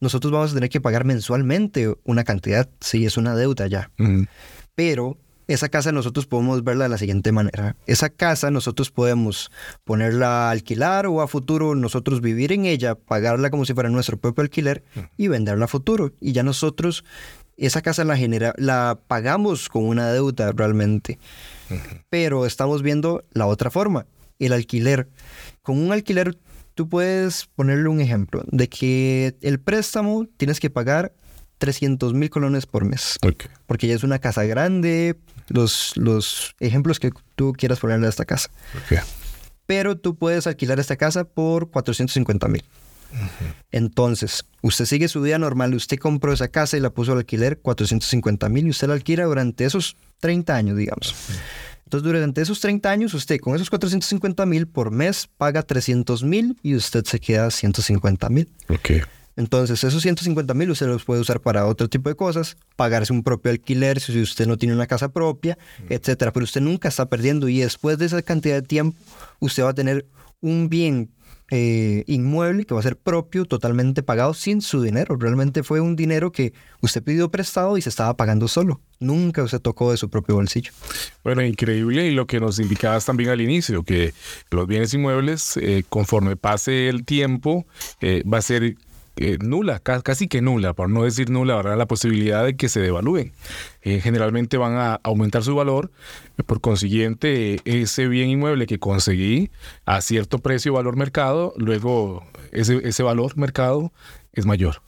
nosotros 0.00 0.32
vamos 0.32 0.52
a 0.52 0.54
tener 0.54 0.70
que 0.70 0.80
pagar 0.80 1.04
mensualmente 1.04 1.94
una 2.04 2.24
cantidad, 2.24 2.68
si 2.80 3.04
es 3.04 3.16
una 3.16 3.36
deuda 3.36 3.66
ya. 3.66 3.90
Pero 4.74 5.18
esa 5.46 5.68
casa 5.68 5.90
nosotros 5.92 6.26
podemos 6.26 6.62
verla 6.62 6.84
de 6.84 6.90
la 6.90 6.98
siguiente 6.98 7.32
manera. 7.32 7.76
Esa 7.86 8.08
casa 8.08 8.50
nosotros 8.50 8.90
podemos 8.90 9.50
ponerla 9.84 10.48
a 10.48 10.50
alquilar 10.52 11.06
o 11.06 11.20
a 11.20 11.28
futuro 11.28 11.74
nosotros 11.74 12.20
vivir 12.20 12.52
en 12.52 12.66
ella, 12.66 12.94
pagarla 12.94 13.50
como 13.50 13.64
si 13.64 13.74
fuera 13.74 13.90
nuestro 13.90 14.16
propio 14.16 14.42
alquiler 14.42 14.84
y 15.16 15.28
venderla 15.28 15.64
a 15.64 15.68
futuro. 15.68 16.12
Y 16.20 16.32
ya 16.32 16.42
nosotros 16.42 17.04
esa 17.56 17.82
casa 17.82 18.04
la 18.04 18.16
genera, 18.16 18.54
la 18.56 18.98
pagamos 19.06 19.68
con 19.68 19.84
una 19.84 20.12
deuda 20.12 20.52
realmente. 20.52 21.18
Pero 22.08 22.46
estamos 22.46 22.82
viendo 22.82 23.24
la 23.32 23.46
otra 23.46 23.70
forma, 23.70 24.06
el 24.38 24.52
alquiler. 24.52 25.08
Con 25.62 25.78
un 25.78 25.92
alquiler 25.92 26.38
tú 26.74 26.88
puedes 26.88 27.46
ponerle 27.54 27.88
un 27.88 28.00
ejemplo 28.00 28.42
de 28.46 28.68
que 28.68 29.36
el 29.42 29.60
préstamo 29.60 30.26
tienes 30.36 30.60
que 30.60 30.70
pagar 30.70 31.12
300 31.58 32.14
mil 32.14 32.30
colones 32.30 32.66
por 32.66 32.84
mes. 32.84 33.18
Ok. 33.22 33.44
Porque 33.66 33.86
ya 33.86 33.94
es 33.94 34.02
una 34.02 34.18
casa 34.18 34.44
grande, 34.44 35.16
los, 35.48 35.96
los 35.96 36.54
ejemplos 36.58 36.98
que 36.98 37.12
tú 37.36 37.52
quieras 37.52 37.78
ponerle 37.78 38.06
a 38.06 38.10
esta 38.10 38.24
casa. 38.24 38.50
Pero 39.66 39.96
tú 39.96 40.16
puedes 40.16 40.46
alquilar 40.46 40.80
esta 40.80 40.96
casa 40.96 41.24
por 41.24 41.70
450 41.70 42.48
mil. 42.48 42.64
Entonces, 43.72 44.44
usted 44.62 44.84
sigue 44.84 45.08
su 45.08 45.20
vida 45.20 45.38
normal, 45.38 45.74
usted 45.74 45.98
compró 45.98 46.32
esa 46.32 46.48
casa 46.48 46.76
y 46.76 46.80
la 46.80 46.90
puso 46.90 47.12
al 47.12 47.18
alquiler 47.18 47.58
450 47.58 48.48
mil 48.48 48.66
y 48.66 48.70
usted 48.70 48.88
la 48.88 48.94
alquila 48.94 49.24
durante 49.24 49.64
esos 49.64 49.96
30 50.20 50.54
años, 50.54 50.76
digamos. 50.76 51.14
Entonces, 51.90 52.06
durante 52.06 52.40
esos 52.40 52.60
30 52.60 52.88
años, 52.88 53.14
usted 53.14 53.40
con 53.40 53.56
esos 53.56 53.68
450 53.68 54.46
mil 54.46 54.68
por 54.68 54.92
mes 54.92 55.28
paga 55.36 55.64
300 55.64 56.22
mil 56.22 56.56
y 56.62 56.76
usted 56.76 57.04
se 57.04 57.18
queda 57.18 57.50
150 57.50 58.28
mil. 58.28 58.48
Ok. 58.68 58.90
Entonces, 59.34 59.82
esos 59.82 60.00
150 60.00 60.54
mil 60.54 60.70
usted 60.70 60.86
los 60.86 61.02
puede 61.02 61.20
usar 61.20 61.40
para 61.40 61.66
otro 61.66 61.88
tipo 61.88 62.08
de 62.08 62.14
cosas, 62.14 62.56
pagarse 62.76 63.12
un 63.12 63.24
propio 63.24 63.50
alquiler 63.50 63.98
si 63.98 64.20
usted 64.20 64.46
no 64.46 64.56
tiene 64.56 64.72
una 64.72 64.86
casa 64.86 65.08
propia, 65.08 65.58
etcétera. 65.88 66.32
Pero 66.32 66.44
usted 66.44 66.60
nunca 66.60 66.86
está 66.86 67.06
perdiendo 67.06 67.48
y 67.48 67.58
después 67.58 67.98
de 67.98 68.06
esa 68.06 68.22
cantidad 68.22 68.54
de 68.54 68.62
tiempo, 68.62 68.96
usted 69.40 69.64
va 69.64 69.70
a 69.70 69.74
tener 69.74 70.06
un 70.40 70.68
bien 70.68 71.10
eh, 71.52 72.04
inmueble 72.06 72.64
que 72.64 72.74
va 72.74 72.80
a 72.80 72.82
ser 72.82 72.96
propio, 72.96 73.44
totalmente 73.44 74.02
pagado 74.02 74.34
sin 74.34 74.62
su 74.62 74.82
dinero. 74.82 75.16
Realmente 75.16 75.62
fue 75.62 75.80
un 75.80 75.96
dinero 75.96 76.30
que 76.30 76.52
usted 76.80 77.02
pidió 77.02 77.30
prestado 77.30 77.76
y 77.76 77.82
se 77.82 77.88
estaba 77.88 78.16
pagando 78.16 78.46
solo. 78.46 78.80
Nunca 79.00 79.42
usted 79.42 79.60
tocó 79.60 79.90
de 79.90 79.96
su 79.96 80.08
propio 80.10 80.36
bolsillo. 80.36 80.70
Bueno, 81.24 81.42
increíble 81.42 82.06
y 82.06 82.12
lo 82.12 82.26
que 82.26 82.38
nos 82.38 82.60
indicabas 82.60 83.04
también 83.04 83.30
al 83.30 83.40
inicio, 83.40 83.82
que 83.82 84.14
los 84.50 84.66
bienes 84.66 84.94
inmuebles, 84.94 85.56
eh, 85.56 85.84
conforme 85.88 86.36
pase 86.36 86.88
el 86.88 87.04
tiempo, 87.04 87.66
eh, 88.00 88.22
va 88.32 88.38
a 88.38 88.42
ser 88.42 88.76
eh, 89.16 89.38
nula, 89.40 89.78
ca- 89.80 90.02
casi 90.02 90.28
que 90.28 90.40
nula, 90.40 90.72
por 90.74 90.88
no 90.88 91.04
decir 91.04 91.30
nula, 91.30 91.54
habrá 91.54 91.76
la 91.76 91.86
posibilidad 91.86 92.44
de 92.44 92.56
que 92.56 92.68
se 92.68 92.80
devalúen. 92.80 93.32
Eh, 93.82 94.00
generalmente 94.00 94.56
van 94.56 94.76
a 94.76 94.94
aumentar 95.02 95.42
su 95.42 95.54
valor, 95.54 95.90
eh, 96.38 96.42
por 96.42 96.60
consiguiente, 96.60 97.60
ese 97.64 98.08
bien 98.08 98.28
inmueble 98.30 98.66
que 98.66 98.78
conseguí 98.78 99.50
a 99.84 100.00
cierto 100.00 100.38
precio, 100.38 100.72
valor 100.72 100.96
mercado, 100.96 101.52
luego 101.56 102.24
ese, 102.52 102.80
ese 102.88 103.02
valor 103.02 103.36
mercado 103.36 103.92
es 104.32 104.46
mayor. 104.46 104.82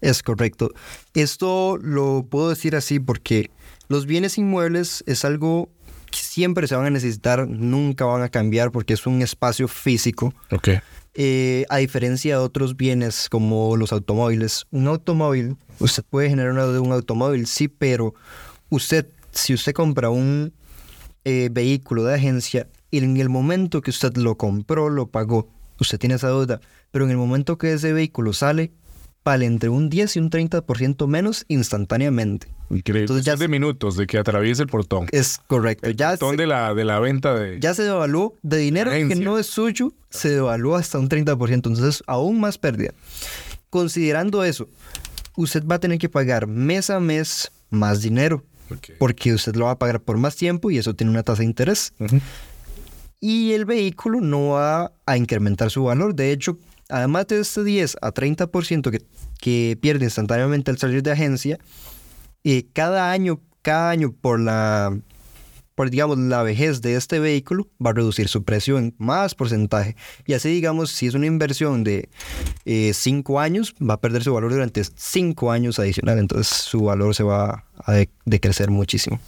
Es 0.00 0.22
correcto. 0.22 0.70
Esto 1.14 1.78
lo 1.80 2.26
puedo 2.28 2.50
decir 2.50 2.76
así 2.76 3.00
porque 3.00 3.50
los 3.88 4.06
bienes 4.06 4.36
inmuebles 4.38 5.02
es 5.06 5.24
algo 5.24 5.70
que 6.10 6.18
siempre 6.18 6.66
se 6.68 6.76
van 6.76 6.86
a 6.86 6.90
necesitar, 6.90 7.48
nunca 7.48 8.04
van 8.04 8.22
a 8.22 8.28
cambiar 8.28 8.70
porque 8.70 8.92
es 8.94 9.06
un 9.06 9.22
espacio 9.22 9.68
físico. 9.68 10.32
Ok. 10.52 10.68
Eh, 11.18 11.64
a 11.70 11.78
diferencia 11.78 12.36
de 12.36 12.44
otros 12.44 12.76
bienes 12.76 13.30
como 13.30 13.74
los 13.78 13.90
automóviles, 13.90 14.66
un 14.70 14.86
automóvil, 14.86 15.56
usted 15.78 16.04
puede 16.04 16.28
generar 16.28 16.52
una 16.52 16.66
de 16.66 16.78
un 16.78 16.92
automóvil, 16.92 17.46
sí, 17.46 17.68
pero 17.68 18.14
usted, 18.68 19.06
si 19.30 19.54
usted 19.54 19.72
compra 19.72 20.10
un 20.10 20.52
eh, 21.24 21.48
vehículo 21.50 22.04
de 22.04 22.16
agencia 22.16 22.68
y 22.90 22.98
en 22.98 23.16
el 23.16 23.30
momento 23.30 23.80
que 23.80 23.88
usted 23.88 24.14
lo 24.18 24.36
compró, 24.36 24.90
lo 24.90 25.06
pagó, 25.06 25.48
usted 25.80 25.98
tiene 25.98 26.16
esa 26.16 26.28
deuda, 26.28 26.60
pero 26.90 27.06
en 27.06 27.12
el 27.12 27.16
momento 27.16 27.56
que 27.56 27.72
ese 27.72 27.94
vehículo 27.94 28.34
sale, 28.34 28.72
vale 29.26 29.44
entre 29.44 29.68
un 29.68 29.90
10 29.90 30.16
y 30.16 30.18
un 30.20 30.30
30% 30.30 31.08
menos 31.08 31.44
instantáneamente. 31.48 32.46
Increíble. 32.70 33.00
Entonces 33.02 33.24
ya 33.26 33.34
de 33.34 33.48
minutos 33.48 33.96
de 33.96 34.06
que 34.06 34.18
atraviese 34.18 34.62
el 34.62 34.68
portón. 34.68 35.08
Es 35.10 35.40
correcto. 35.48 35.90
Ya 35.90 36.12
El 36.12 36.18
portón 36.18 36.36
de 36.36 36.46
la, 36.46 36.72
de 36.74 36.84
la 36.84 37.00
venta 37.00 37.34
de... 37.34 37.58
ya 37.58 37.74
se 37.74 37.82
devaluó 37.82 38.34
de 38.42 38.58
dinero 38.58 38.92
que 38.92 39.16
no 39.16 39.36
es 39.36 39.46
suyo, 39.46 39.92
se 40.10 40.30
devaluó 40.30 40.76
hasta 40.76 41.00
un 41.00 41.08
30%, 41.08 41.52
entonces 41.52 42.04
aún 42.06 42.38
más 42.40 42.56
pérdida. 42.56 42.92
Considerando 43.68 44.44
eso, 44.44 44.68
usted 45.36 45.64
va 45.66 45.74
a 45.74 45.80
tener 45.80 45.98
que 45.98 46.08
pagar 46.08 46.46
mes 46.46 46.88
a 46.88 47.00
mes 47.00 47.50
más 47.70 48.02
dinero, 48.02 48.44
Ok. 48.70 48.90
porque 48.98 49.34
usted 49.34 49.56
lo 49.56 49.64
va 49.64 49.72
a 49.72 49.78
pagar 49.78 50.00
por 50.00 50.18
más 50.18 50.36
tiempo 50.36 50.70
y 50.70 50.78
eso 50.78 50.94
tiene 50.94 51.10
una 51.10 51.24
tasa 51.24 51.40
de 51.40 51.46
interés. 51.46 51.92
Ujú. 51.98 52.20
Y 53.18 53.52
el 53.52 53.64
vehículo 53.64 54.20
no 54.20 54.50
va 54.50 54.92
a 55.04 55.16
incrementar 55.16 55.70
su 55.72 55.82
valor. 55.82 56.14
De 56.14 56.30
hecho, 56.30 56.58
además 56.88 57.26
de 57.26 57.40
este 57.40 57.64
10 57.64 57.96
a 58.00 58.12
30% 58.12 58.90
que, 58.90 59.02
que 59.40 59.78
pierde 59.80 60.04
instantáneamente 60.04 60.70
al 60.70 60.78
salir 60.78 61.02
de 61.02 61.12
agencia, 61.12 61.58
eh, 62.44 62.66
cada 62.72 63.10
año, 63.10 63.40
cada 63.62 63.90
año 63.90 64.12
por 64.12 64.38
la, 64.38 64.96
por 65.74 65.90
digamos, 65.90 66.18
la 66.18 66.42
vejez 66.42 66.80
de 66.80 66.96
este 66.96 67.18
vehículo 67.18 67.68
va 67.84 67.90
a 67.90 67.92
reducir 67.92 68.28
su 68.28 68.44
precio 68.44 68.78
en 68.78 68.94
más 68.98 69.34
porcentaje. 69.34 69.96
Y 70.26 70.32
así, 70.32 70.48
digamos, 70.48 70.90
si 70.90 71.06
es 71.06 71.14
una 71.14 71.26
inversión 71.26 71.84
de 71.84 72.08
5 72.64 73.40
años, 73.40 73.74
va 73.78 73.94
a 73.94 74.00
perder 74.00 74.24
su 74.24 74.32
valor 74.32 74.52
durante 74.52 74.82
5 74.84 75.52
años 75.52 75.78
adicional. 75.78 76.18
Entonces 76.18 76.48
su 76.48 76.80
valor 76.80 77.14
se 77.14 77.24
va 77.24 77.66
de- 77.86 78.08
decrecer 78.24 78.70
muchísimo. 78.70 79.20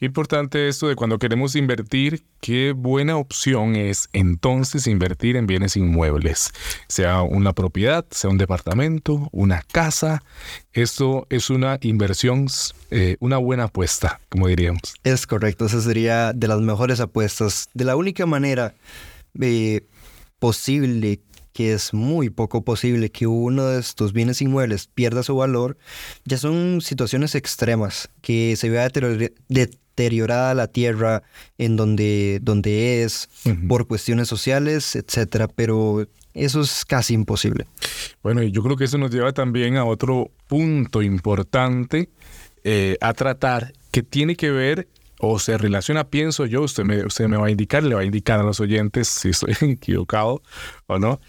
Importante 0.00 0.68
esto 0.68 0.88
de 0.88 0.94
cuando 0.94 1.18
queremos 1.18 1.56
invertir, 1.56 2.22
qué 2.40 2.72
buena 2.72 3.16
opción 3.16 3.74
es 3.76 4.08
entonces 4.12 4.86
invertir 4.86 5.36
en 5.36 5.46
bienes 5.46 5.76
inmuebles, 5.76 6.50
sea 6.88 7.22
una 7.22 7.52
propiedad, 7.52 8.06
sea 8.10 8.30
un 8.30 8.38
departamento, 8.38 9.28
una 9.32 9.62
casa. 9.72 10.22
Esto 10.72 11.26
es 11.30 11.50
una 11.50 11.78
inversión, 11.82 12.46
eh, 12.90 13.16
una 13.20 13.38
buena 13.38 13.64
apuesta, 13.64 14.20
como 14.28 14.46
diríamos. 14.46 14.80
Es 15.02 15.26
correcto, 15.26 15.66
esa 15.66 15.80
sería 15.80 16.32
de 16.32 16.46
las 16.48 16.60
mejores 16.60 17.00
apuestas. 17.00 17.68
De 17.74 17.84
la 17.84 17.96
única 17.96 18.24
manera 18.26 18.74
eh, 19.40 19.82
posible, 20.38 21.20
que 21.58 21.72
es 21.72 21.92
muy 21.92 22.30
poco 22.30 22.62
posible, 22.62 23.10
que 23.10 23.26
uno 23.26 23.66
de 23.66 23.80
estos 23.80 24.12
bienes 24.12 24.40
inmuebles 24.40 24.86
pierda 24.86 25.24
su 25.24 25.34
valor, 25.34 25.76
ya 26.24 26.38
son 26.38 26.80
situaciones 26.80 27.34
extremas, 27.34 28.10
que 28.20 28.54
se 28.54 28.70
vea 28.70 28.88
deteriorada 29.48 30.54
la 30.54 30.68
tierra 30.68 31.24
en 31.58 31.74
donde, 31.74 32.38
donde 32.42 33.02
es, 33.02 33.28
por 33.66 33.88
cuestiones 33.88 34.28
sociales, 34.28 34.94
etcétera, 34.94 35.48
pero 35.48 36.06
eso 36.32 36.60
es 36.60 36.84
casi 36.84 37.14
imposible. 37.14 37.66
Bueno, 38.22 38.40
y 38.44 38.52
yo 38.52 38.62
creo 38.62 38.76
que 38.76 38.84
eso 38.84 38.96
nos 38.96 39.10
lleva 39.10 39.32
también 39.32 39.78
a 39.78 39.84
otro 39.84 40.30
punto 40.46 41.02
importante 41.02 42.08
eh, 42.62 42.96
a 43.00 43.12
tratar 43.14 43.72
que 43.90 44.04
tiene 44.04 44.36
que 44.36 44.52
ver 44.52 44.86
o 45.18 45.38
se 45.38 45.58
relaciona, 45.58 46.04
pienso 46.04 46.46
yo, 46.46 46.62
usted 46.62 46.84
me, 46.84 47.04
usted 47.04 47.26
me 47.26 47.36
va 47.36 47.46
a 47.46 47.50
indicar, 47.50 47.82
le 47.82 47.96
va 47.96 48.02
a 48.02 48.04
indicar 48.04 48.38
a 48.38 48.44
los 48.44 48.60
oyentes 48.60 49.08
si 49.08 49.30
estoy 49.30 49.56
equivocado 49.60 50.42
o 50.86 50.98
no, 51.00 51.20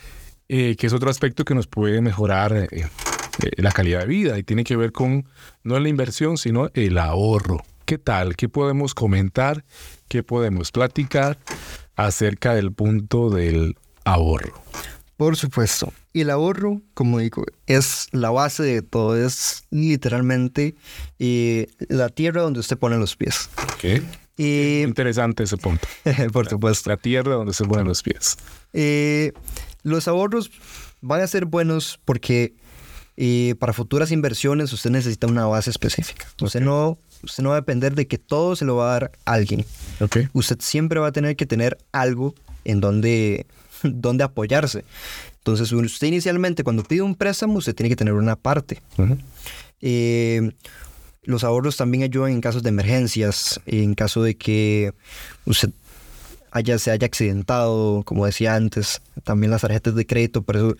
eh, 0.50 0.76
que 0.76 0.88
es 0.88 0.94
otro 0.94 1.10
aspecto 1.10 1.46
que 1.46 1.56
nos 1.56 1.68
puede 1.68 2.02
mejorar 2.02 2.54
eh, 2.54 2.68
eh, 2.72 2.88
la 3.58 3.72
calidad 3.72 4.02
de 4.02 4.08
vida 4.08 4.38
y 4.38 4.44
tiene 4.44 4.64
que 4.64 4.76
ver 4.76 4.92
con 4.92 5.28
no 5.64 5.80
la 5.80 5.90
inversión, 5.90 6.38
sino 6.38 6.70
el 6.74 6.98
ahorro. 6.98 7.64
¿Qué 7.86 7.98
tal? 7.98 8.36
¿Qué 8.36 8.50
podemos 8.50 8.94
comentar? 8.94 9.64
¿Qué 10.08 10.24
podemos 10.24 10.72
platicar 10.72 11.38
acerca 11.96 12.54
del 12.54 12.72
punto 12.72 13.30
del 13.30 13.76
ahorro? 14.04 14.62
Por 15.18 15.36
supuesto. 15.36 15.92
Y 16.14 16.22
el 16.22 16.30
ahorro, 16.30 16.82
como 16.94 17.20
digo, 17.20 17.44
es 17.68 18.08
la 18.12 18.30
base 18.30 18.64
de 18.64 18.82
todo. 18.82 19.18
Es 19.18 19.64
literalmente 19.70 20.76
eh, 21.20 21.68
la 21.90 22.10
tierra 22.10 22.42
donde 22.42 22.62
usted 22.62 22.78
pone 22.78 22.98
los 22.98 23.16
pies. 23.16 23.50
¿Qué? 23.80 24.02
Y, 24.40 24.84
Interesante 24.84 25.44
ese 25.44 25.58
punto. 25.58 25.86
por 26.32 26.48
supuesto. 26.48 26.90
La 26.90 26.96
tierra 26.98 27.34
donde 27.34 27.54
se 27.54 27.66
ponen 27.66 27.86
los 27.86 28.02
pies. 28.02 28.38
Eh, 28.72 29.34
los 29.84 30.08
ahorros 30.08 30.50
van 31.02 31.22
a 31.22 31.28
ser 31.28 31.46
buenos 31.46 32.00
porque 32.06 32.54
eh, 33.18 33.56
para 33.60 33.74
futuras 33.74 34.14
inversiones 34.14 34.72
usted 34.72 34.92
necesita 34.92 35.28
una 35.28 35.46
base 35.46 35.70
específica. 35.70 36.26
Usted, 36.42 36.62
no, 36.62 36.98
usted 37.22 37.44
no 37.44 37.50
va 37.50 37.56
a 37.56 37.60
depender 37.60 37.96
de 37.96 38.08
que 38.08 38.18
todo 38.18 38.56
se 38.56 38.64
lo 38.64 38.78
va 38.78 38.90
a 38.90 38.94
dar 38.94 39.12
alguien. 39.26 39.66
Ok. 40.00 40.20
usted 40.32 40.60
siempre 40.62 41.02
va 41.02 41.08
a 41.08 41.12
tener 41.12 41.36
que 41.36 41.46
tener 41.46 41.78
algo 41.92 42.34
en 42.64 42.80
donde, 42.80 43.46
donde 43.84 44.24
apoyarse. 44.24 44.86
Entonces, 45.40 45.70
usted 45.74 46.08
inicialmente 46.08 46.64
cuando 46.64 46.84
pide 46.84 47.02
un 47.02 47.16
préstamo, 47.16 47.58
usted 47.58 47.76
tiene 47.76 47.90
que 47.90 47.98
tener 47.98 48.14
una 48.14 48.38
parte. 48.38 48.82
Ujú. 48.98 49.18
Eh, 49.82 50.54
los 51.24 51.44
ahorros 51.44 51.78
también 51.78 52.04
ayudan 52.04 52.32
en 52.32 52.42
casos 52.42 52.64
de 52.64 52.70
emergencias, 52.70 53.60
en 53.66 53.94
caso 53.94 54.24
de 54.24 54.36
que 54.36 54.94
usted 55.46 55.70
haya, 56.52 56.80
se 56.80 56.92
haya 56.92 57.06
accidentado, 57.06 58.04
como 58.04 58.26
decía 58.26 58.56
antes. 58.56 59.02
También 59.24 59.52
las 59.52 59.62
tarjetas 59.62 59.96
de 59.96 60.06
crédito, 60.06 60.42
para 60.42 60.60
eso, 60.60 60.76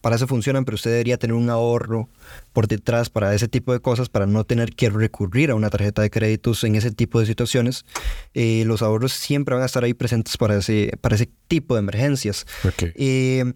para 0.00 0.16
eso 0.16 0.26
funcionan, 0.26 0.64
pero 0.64 0.76
usted 0.76 0.90
debería 0.90 1.18
tener 1.18 1.34
un 1.34 1.50
ahorro 1.50 2.08
por 2.52 2.68
detrás 2.68 3.10
para 3.10 3.34
ese 3.34 3.48
tipo 3.48 3.72
de 3.72 3.80
cosas, 3.80 4.08
para 4.08 4.26
no 4.26 4.44
tener 4.44 4.74
que 4.74 4.88
recurrir 4.88 5.50
a 5.50 5.54
una 5.54 5.70
tarjeta 5.70 6.02
de 6.02 6.10
créditos 6.10 6.64
en 6.64 6.76
ese 6.76 6.90
tipo 6.90 7.20
de 7.20 7.26
situaciones. 7.26 7.84
Eh, 8.32 8.64
los 8.66 8.82
ahorros 8.82 9.12
siempre 9.12 9.54
van 9.54 9.62
a 9.62 9.66
estar 9.66 9.84
ahí 9.84 9.94
presentes 9.94 10.36
para 10.36 10.56
ese, 10.56 10.92
para 11.00 11.16
ese 11.16 11.28
tipo 11.48 11.74
de 11.74 11.80
emergencias. 11.80 12.46
Eh, 12.94 13.52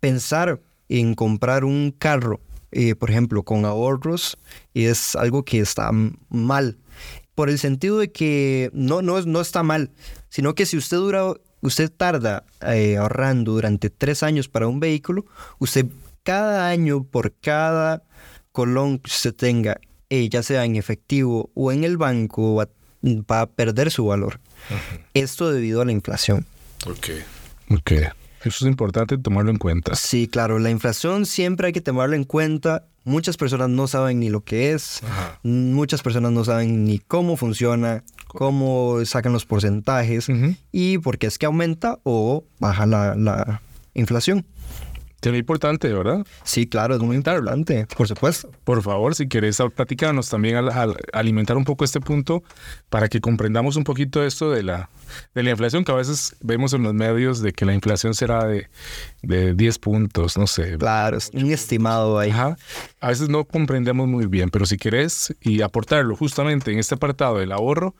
pensar 0.00 0.60
en 0.88 1.14
comprar 1.14 1.64
un 1.64 1.94
carro, 1.96 2.40
eh, 2.74 2.96
por 2.96 3.10
ejemplo, 3.10 3.44
con 3.44 3.64
ahorros, 3.64 4.36
es 4.74 5.14
algo 5.14 5.44
que 5.44 5.60
está 5.60 5.90
mal. 6.28 6.76
Por 7.36 7.48
el 7.48 7.58
sentido 7.58 7.98
de 7.98 8.10
que 8.10 8.70
no, 8.72 9.00
no, 9.00 9.20
no 9.22 9.40
está 9.40 9.62
mal, 9.62 9.90
sino 10.28 10.54
que 10.54 10.66
si 10.66 10.76
usted 10.76 10.96
dura, 10.96 11.34
usted 11.60 11.90
tarda 11.90 12.44
eh, 12.66 12.96
ahorrando 12.96 13.52
durante 13.52 13.90
tres 13.90 14.24
años 14.24 14.48
para 14.48 14.66
un 14.66 14.80
vehículo, 14.80 15.24
usted 15.58 15.86
cada 16.24 16.68
año 16.68 17.04
por 17.04 17.32
cada 17.40 18.02
colón 18.50 18.98
que 18.98 19.10
usted 19.10 19.34
tenga, 19.34 19.80
eh, 20.10 20.28
ya 20.28 20.42
sea 20.42 20.64
en 20.64 20.74
efectivo 20.74 21.50
o 21.54 21.70
en 21.70 21.84
el 21.84 21.96
banco, 21.96 22.56
va, 22.56 22.68
va 23.02 23.42
a 23.42 23.46
perder 23.46 23.92
su 23.92 24.06
valor. 24.06 24.40
Esto 25.12 25.52
debido 25.52 25.80
a 25.80 25.84
la 25.84 25.92
inflación. 25.92 26.46
Ok. 26.86 27.08
Ok. 27.70 27.92
Eso 28.44 28.64
es 28.66 28.70
importante 28.70 29.16
tomarlo 29.18 29.50
en 29.50 29.58
cuenta. 29.58 29.94
Sí, 29.94 30.28
claro, 30.28 30.58
la 30.58 30.70
inflación 30.70 31.26
siempre 31.26 31.68
hay 31.68 31.72
que 31.72 31.80
tomarlo 31.80 32.14
en 32.14 32.24
cuenta. 32.24 32.86
Muchas 33.04 33.36
personas 33.36 33.68
no 33.68 33.86
saben 33.86 34.20
ni 34.20 34.30
lo 34.30 34.44
que 34.44 34.72
es, 34.72 35.02
Ajá. 35.02 35.38
muchas 35.42 36.02
personas 36.02 36.32
no 36.32 36.42
saben 36.44 36.84
ni 36.84 36.98
cómo 36.98 37.36
funciona, 37.36 38.02
cómo 38.28 39.04
sacan 39.04 39.32
los 39.32 39.44
porcentajes 39.44 40.26
y 40.72 40.98
por 40.98 41.18
qué 41.18 41.26
es 41.26 41.36
que 41.38 41.44
aumenta 41.46 41.98
o 42.04 42.44
baja 42.58 42.86
la, 42.86 43.14
la 43.14 43.60
inflación. 43.92 44.46
Sería 45.24 45.40
importante, 45.40 45.90
¿verdad? 45.90 46.26
Sí, 46.42 46.66
claro, 46.66 46.94
es 46.96 47.00
muy 47.00 47.16
importante, 47.16 47.86
por 47.96 48.06
supuesto. 48.06 48.50
Por 48.62 48.82
favor, 48.82 49.14
si 49.14 49.26
querés 49.26 49.58
ah, 49.58 49.70
platicarnos 49.70 50.28
también 50.28 50.56
al, 50.56 50.68
al 50.68 50.96
alimentar 51.14 51.56
un 51.56 51.64
poco 51.64 51.86
este 51.86 51.98
punto 51.98 52.42
para 52.90 53.08
que 53.08 53.22
comprendamos 53.22 53.76
un 53.76 53.84
poquito 53.84 54.22
esto 54.22 54.50
de 54.50 54.62
la, 54.62 54.90
de 55.34 55.42
la 55.42 55.52
inflación, 55.52 55.82
que 55.82 55.92
a 55.92 55.94
veces 55.94 56.36
vemos 56.42 56.74
en 56.74 56.82
los 56.82 56.92
medios 56.92 57.40
de 57.40 57.54
que 57.54 57.64
la 57.64 57.72
inflación 57.72 58.12
será 58.12 58.44
de, 58.44 58.68
de 59.22 59.54
10 59.54 59.78
puntos, 59.78 60.36
no 60.36 60.46
sé. 60.46 60.76
Claro, 60.76 61.16
es 61.16 61.30
un 61.32 61.50
estimado 61.50 62.18
ahí. 62.18 62.30
Ajá. 62.30 62.58
A 63.00 63.08
veces 63.08 63.30
no 63.30 63.44
comprendemos 63.44 64.06
muy 64.06 64.26
bien, 64.26 64.50
pero 64.50 64.66
si 64.66 64.76
querés 64.76 65.34
y 65.40 65.62
aportarlo 65.62 66.16
justamente 66.16 66.70
en 66.70 66.78
este 66.78 66.96
apartado 66.96 67.38
del 67.38 67.52
ahorro, 67.52 67.94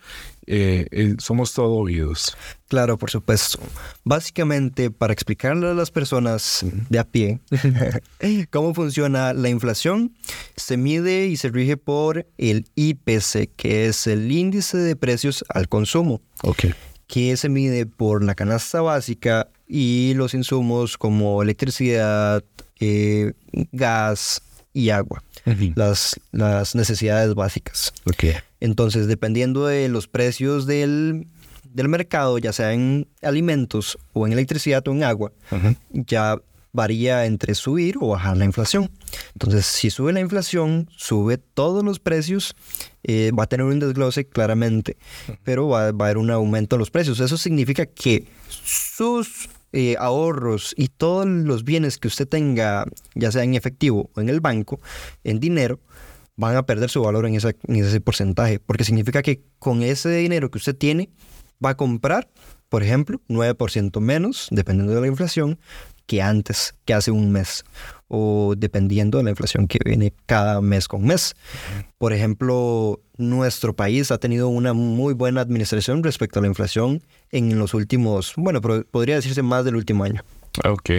eh, 0.46 0.86
eh, 0.90 1.14
somos 1.18 1.52
todo 1.52 1.72
oídos. 1.74 2.36
Claro, 2.68 2.98
por 2.98 3.10
supuesto. 3.10 3.58
Básicamente, 4.04 4.90
para 4.90 5.12
explicarle 5.12 5.68
a 5.68 5.74
las 5.74 5.90
personas 5.90 6.64
de 6.88 6.98
a 6.98 7.04
pie 7.04 7.40
cómo 8.50 8.74
funciona 8.74 9.32
la 9.32 9.48
inflación, 9.48 10.14
se 10.56 10.76
mide 10.76 11.26
y 11.26 11.36
se 11.36 11.48
rige 11.50 11.76
por 11.76 12.26
el 12.38 12.66
IPC, 12.74 13.50
que 13.56 13.86
es 13.86 14.06
el 14.06 14.30
índice 14.30 14.76
de 14.78 14.96
precios 14.96 15.44
al 15.48 15.68
consumo, 15.68 16.20
Ok. 16.42 16.66
que 17.06 17.36
se 17.36 17.48
mide 17.48 17.86
por 17.86 18.24
la 18.24 18.34
canasta 18.34 18.80
básica 18.80 19.48
y 19.68 20.12
los 20.14 20.34
insumos 20.34 20.98
como 20.98 21.42
electricidad, 21.42 22.42
eh, 22.80 23.32
gas 23.72 24.42
y 24.72 24.90
agua, 24.90 25.22
las, 25.76 26.18
las 26.32 26.74
necesidades 26.74 27.34
básicas. 27.34 27.92
Ok. 28.06 28.24
Entonces, 28.64 29.08
dependiendo 29.08 29.66
de 29.66 29.90
los 29.90 30.08
precios 30.08 30.64
del, 30.64 31.26
del 31.74 31.88
mercado, 31.90 32.38
ya 32.38 32.50
sea 32.50 32.72
en 32.72 33.06
alimentos 33.20 33.98
o 34.14 34.26
en 34.26 34.32
electricidad 34.32 34.88
o 34.88 34.92
en 34.92 35.04
agua, 35.04 35.32
ya 35.90 36.40
varía 36.72 37.26
entre 37.26 37.54
subir 37.54 37.96
o 38.00 38.08
bajar 38.08 38.38
la 38.38 38.46
inflación. 38.46 38.90
Entonces, 39.34 39.66
si 39.66 39.90
sube 39.90 40.14
la 40.14 40.20
inflación, 40.20 40.88
sube 40.96 41.36
todos 41.36 41.84
los 41.84 42.00
precios, 42.00 42.56
eh, 43.02 43.32
va 43.38 43.42
a 43.42 43.46
tener 43.48 43.66
un 43.66 43.80
desglose 43.80 44.24
claramente, 44.24 44.96
pero 45.42 45.68
va, 45.68 45.92
va 45.92 46.06
a 46.06 46.08
haber 46.08 46.16
un 46.16 46.30
aumento 46.30 46.76
en 46.76 46.80
los 46.80 46.90
precios. 46.90 47.20
Eso 47.20 47.36
significa 47.36 47.84
que 47.84 48.24
sus 48.48 49.50
eh, 49.74 49.96
ahorros 49.98 50.72
y 50.78 50.88
todos 50.88 51.26
los 51.26 51.64
bienes 51.64 51.98
que 51.98 52.08
usted 52.08 52.26
tenga, 52.26 52.86
ya 53.14 53.30
sea 53.30 53.44
en 53.44 53.56
efectivo 53.56 54.08
o 54.14 54.22
en 54.22 54.30
el 54.30 54.40
banco, 54.40 54.80
en 55.22 55.38
dinero, 55.38 55.80
van 56.36 56.56
a 56.56 56.66
perder 56.66 56.90
su 56.90 57.02
valor 57.02 57.26
en, 57.26 57.34
esa- 57.34 57.54
en 57.68 57.76
ese 57.76 58.00
porcentaje, 58.00 58.58
porque 58.60 58.84
significa 58.84 59.22
que 59.22 59.42
con 59.58 59.82
ese 59.82 60.10
dinero 60.10 60.50
que 60.50 60.58
usted 60.58 60.76
tiene, 60.76 61.10
va 61.64 61.70
a 61.70 61.76
comprar, 61.76 62.28
por 62.68 62.82
ejemplo, 62.82 63.20
9% 63.28 64.00
menos, 64.00 64.48
dependiendo 64.50 64.94
de 64.94 65.00
la 65.00 65.06
inflación, 65.06 65.58
que 66.06 66.20
antes, 66.20 66.74
que 66.84 66.92
hace 66.92 67.10
un 67.10 67.30
mes, 67.32 67.64
o 68.08 68.54
dependiendo 68.58 69.16
de 69.18 69.24
la 69.24 69.30
inflación 69.30 69.66
que 69.68 69.78
viene 69.84 70.12
cada 70.26 70.60
mes 70.60 70.86
con 70.88 71.02
mes. 71.04 71.34
Por 71.98 72.12
ejemplo, 72.12 73.00
nuestro 73.16 73.74
país 73.74 74.10
ha 74.10 74.18
tenido 74.18 74.48
una 74.48 74.74
muy 74.74 75.14
buena 75.14 75.40
administración 75.40 76.02
respecto 76.02 76.40
a 76.40 76.42
la 76.42 76.48
inflación 76.48 77.02
en 77.30 77.58
los 77.58 77.72
últimos, 77.72 78.34
bueno, 78.36 78.60
podría 78.60 79.14
decirse 79.14 79.42
más 79.42 79.64
del 79.64 79.76
último 79.76 80.04
año. 80.04 80.22
Ok. 80.64 80.90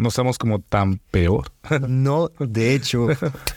No 0.00 0.08
estamos 0.08 0.38
como 0.38 0.60
tan 0.60 0.98
peor. 1.10 1.50
No, 1.88 2.30
de 2.38 2.74
hecho, 2.74 3.06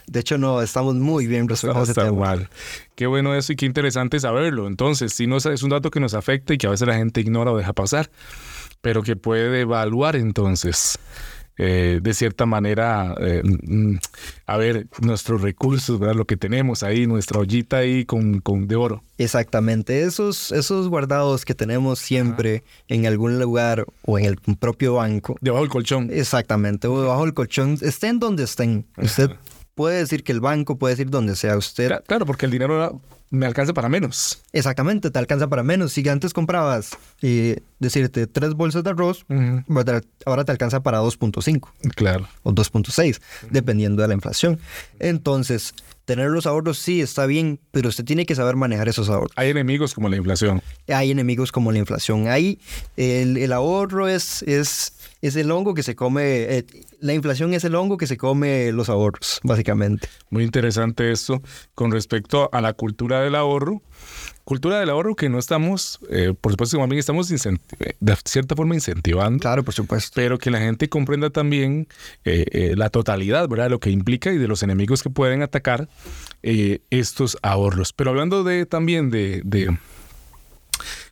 de 0.07 0.19
hecho 0.19 0.37
no, 0.37 0.61
estamos 0.61 0.95
muy 0.95 1.27
bien 1.27 1.47
está 1.89 2.05
tema. 2.05 2.19
mal. 2.19 2.49
Qué 2.95 3.05
bueno 3.07 3.35
eso 3.35 3.53
y 3.53 3.55
qué 3.55 3.65
interesante 3.65 4.19
saberlo. 4.19 4.67
Entonces, 4.67 5.13
sí 5.13 5.27
nos, 5.27 5.45
es 5.45 5.63
un 5.63 5.69
dato 5.69 5.91
que 5.91 5.99
nos 5.99 6.13
afecta 6.13 6.53
y 6.53 6.57
que 6.57 6.67
a 6.67 6.69
veces 6.69 6.87
la 6.87 6.95
gente 6.95 7.21
ignora 7.21 7.51
o 7.51 7.57
deja 7.57 7.73
pasar, 7.73 8.09
pero 8.81 9.03
que 9.03 9.15
puede 9.15 9.61
evaluar 9.61 10.15
entonces. 10.15 10.97
Eh, 11.57 11.99
de 12.01 12.13
cierta 12.13 12.45
manera, 12.45 13.15
eh, 13.19 13.41
mm, 13.43 13.95
a 14.45 14.57
ver, 14.57 14.87
nuestros 15.01 15.41
recursos, 15.41 15.99
¿verdad? 15.99 16.15
lo 16.15 16.25
que 16.25 16.37
tenemos 16.37 16.83
ahí, 16.83 17.07
nuestra 17.07 17.39
ollita 17.39 17.77
ahí 17.77 18.05
con, 18.05 18.39
con 18.41 18.67
de 18.67 18.75
oro. 18.75 19.03
Exactamente, 19.17 20.03
esos, 20.03 20.51
esos 20.51 20.87
guardados 20.89 21.43
que 21.45 21.55
tenemos 21.55 21.99
siempre 21.99 22.63
en 22.87 23.05
algún 23.07 23.39
lugar 23.39 23.85
o 24.03 24.19
en 24.19 24.25
el 24.25 24.35
propio 24.37 24.93
banco. 24.95 25.35
Debajo 25.41 25.63
del 25.63 25.71
colchón. 25.71 26.09
Exactamente, 26.11 26.87
o 26.87 27.01
debajo 27.01 27.23
del 27.23 27.33
colchón, 27.33 27.77
estén 27.81 28.19
donde 28.19 28.43
estén. 28.43 28.85
Usted 28.97 29.31
puede 29.75 29.97
decir 29.99 30.23
que 30.23 30.31
el 30.31 30.39
banco 30.39 30.77
puede 30.77 30.93
decir 30.95 31.09
donde 31.09 31.35
sea 31.35 31.57
usted. 31.57 31.89
Cla- 31.89 32.03
Claro, 32.05 32.25
porque 32.25 32.45
el 32.45 32.51
dinero 32.51 33.01
me 33.29 33.45
alcanza 33.45 33.73
para 33.73 33.89
menos. 33.89 34.41
Exactamente, 34.53 35.11
te 35.11 35.19
alcanza 35.19 35.47
para 35.47 35.61
menos. 35.61 35.91
Si 35.93 36.07
antes 36.07 36.33
comprabas, 36.33 36.91
eh, 37.21 37.59
decirte, 37.79 38.27
tres 38.27 38.53
bolsas 38.53 38.83
de 38.83 38.89
arroz, 38.91 39.25
ahora 40.25 40.45
te 40.45 40.51
alcanza 40.51 40.81
para 40.81 41.01
2.5 41.01 41.69
Claro. 41.95 42.27
o 42.43 42.51
2.6, 42.51 43.19
dependiendo 43.51 44.01
de 44.01 44.07
la 44.07 44.13
inflación. 44.13 44.59
Entonces, 44.99 45.73
tener 46.05 46.29
los 46.29 46.45
ahorros 46.45 46.79
sí 46.79 47.01
está 47.01 47.25
bien, 47.25 47.59
pero 47.71 47.89
usted 47.89 48.05
tiene 48.05 48.25
que 48.25 48.33
saber 48.35 48.55
manejar 48.55 48.87
esos 48.89 49.09
ahorros. 49.09 49.31
Hay 49.35 49.49
enemigos 49.49 49.93
como 49.93 50.09
la 50.09 50.15
inflación. 50.15 50.61
Hay 50.87 51.11
enemigos 51.11 51.51
como 51.51 51.71
la 51.71 51.79
inflación. 51.79 52.27
Ahí 52.27 52.59
el, 52.95 53.37
el 53.37 53.51
ahorro 53.51 54.07
es, 54.07 54.41
es, 54.43 54.93
es 55.21 55.35
el 55.35 55.51
hongo 55.51 55.73
que 55.73 55.83
se 55.83 55.95
come, 55.95 56.23
eh, 56.57 56.65
la 56.99 57.13
inflación 57.13 57.53
es 57.53 57.63
el 57.63 57.75
hongo 57.75 57.97
que 57.97 58.07
se 58.07 58.17
come 58.17 58.71
los 58.71 58.89
ahorros, 58.89 59.39
básicamente. 59.43 60.07
Muy 60.29 60.43
interesante 60.43 61.11
esto 61.11 61.41
con 61.75 61.91
respecto 61.91 62.49
a 62.53 62.61
la 62.61 62.73
cultura 62.73 63.21
del 63.21 63.35
ahorro. 63.35 63.81
Cultura 64.43 64.79
del 64.79 64.89
ahorro 64.89 65.15
que 65.15 65.27
no 65.27 65.39
estamos, 65.39 65.99
eh, 66.09 66.33
por 66.39 66.53
supuesto, 66.53 66.77
también 66.77 66.99
estamos 66.99 67.27
de 67.27 68.15
cierta 68.23 68.55
forma 68.55 68.75
incentivando, 68.75 69.39
Claro, 69.41 69.63
por 69.63 69.73
supuesto. 69.73 70.13
pero 70.15 70.37
que 70.37 70.49
la 70.51 70.59
gente 70.59 70.87
comprenda 70.87 71.29
también 71.31 71.89
eh, 72.23 72.45
eh, 72.51 72.73
la 72.77 72.89
totalidad, 72.89 73.49
¿verdad? 73.49 73.69
Lo 73.69 73.81
que 73.81 73.89
implica 73.89 74.31
y 74.31 74.37
de 74.37 74.47
los 74.47 74.63
enemigos 74.63 75.03
que 75.03 75.09
pueden 75.09 75.41
atacar 75.41 75.89
estos 76.41 77.37
ahorros. 77.41 77.91
Pero 77.91 78.11
hablando 78.11 78.45
de 78.45 78.65
también 78.65 79.09
de, 79.09 79.41
de 79.43 79.77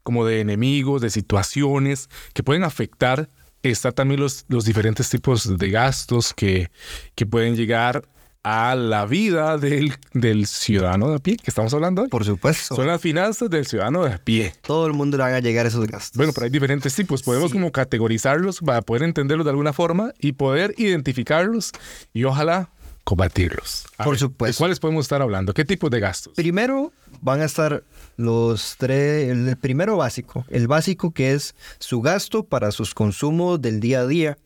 como 0.01 0.25
de 0.25 0.39
enemigos, 0.39 1.01
de 1.01 1.09
situaciones 1.09 2.09
que 2.33 2.41
pueden 2.43 2.63
afectar, 2.63 3.29
está 3.63 3.91
también 3.91 4.21
los, 4.21 4.45
los 4.47 4.63
diferentes 4.63 5.09
tipos 5.09 5.57
de 5.57 5.69
gastos 5.71 6.33
que, 6.33 6.69
que 7.15 7.25
pueden 7.25 7.55
llegar 7.55 8.07
a 8.45 8.75
la 8.75 9.07
vida 9.07 9.57
del, 9.57 9.91
del 10.13 10.45
ciudadano 10.45 11.09
de 11.09 11.15
a 11.15 11.19
pie, 11.19 11.35
que 11.35 11.49
estamos 11.49 11.73
hablando 11.73 12.03
hoy. 12.03 12.09
Por 12.09 12.23
supuesto. 12.23 12.75
Son 12.75 12.85
las 12.85 13.01
finanzas 13.01 13.49
del 13.49 13.65
ciudadano 13.65 14.05
de 14.05 14.13
a 14.13 14.17
pie. 14.19 14.53
Todo 14.61 14.85
el 14.85 14.93
mundo 14.93 15.17
le 15.17 15.23
haga 15.23 15.39
llegar 15.39 15.65
esos 15.65 15.87
gastos. 15.87 16.15
Bueno, 16.15 16.31
pero 16.31 16.45
hay 16.45 16.51
diferentes 16.51 16.93
tipos. 16.93 17.23
Podemos 17.23 17.51
como 17.51 17.71
categorizarlos 17.71 18.59
para 18.59 18.83
poder 18.83 19.01
entenderlos 19.01 19.45
de 19.45 19.49
alguna 19.49 19.73
forma 19.73 20.13
y 20.19 20.33
poder 20.33 20.75
identificarlos 20.77 21.71
y 22.13 22.25
ojalá 22.25 22.69
combatirlos. 23.03 23.85
A 23.97 24.03
Por 24.03 24.13
ver, 24.13 24.19
supuesto. 24.19 24.57
¿De 24.57 24.57
cuáles 24.59 24.79
podemos 24.79 25.05
estar 25.05 25.23
hablando? 25.23 25.55
¿Qué 25.55 25.65
tipos 25.65 25.89
de 25.89 25.99
gastos? 25.99 26.33
Primero 26.35 26.93
van 27.21 27.41
a 27.41 27.45
estar 27.45 27.83
los 28.17 28.75
tres, 28.77 29.29
el 29.29 29.57
primero 29.57 29.97
básico, 29.97 30.45
el 30.49 30.67
básico 30.67 31.11
que 31.11 31.33
es 31.33 31.55
su 31.79 32.01
gasto 32.01 32.43
para 32.43 32.71
sus 32.71 32.93
consumos 32.93 33.61
del 33.61 33.79
día 33.79 34.01
a 34.01 34.07
día, 34.07 34.37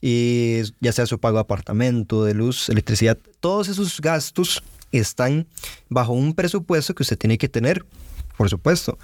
y 0.00 0.62
ya 0.80 0.92
sea 0.92 1.06
su 1.06 1.18
pago 1.18 1.36
de 1.36 1.42
apartamento, 1.42 2.24
de 2.24 2.34
luz, 2.34 2.68
electricidad, 2.68 3.18
todos 3.40 3.68
esos 3.68 4.00
gastos 4.00 4.62
están 4.92 5.46
bajo 5.88 6.12
un 6.12 6.34
presupuesto 6.34 6.94
que 6.94 7.02
usted 7.02 7.18
tiene 7.18 7.38
que 7.38 7.48
tener, 7.48 7.84
por 8.36 8.50
supuesto, 8.50 8.98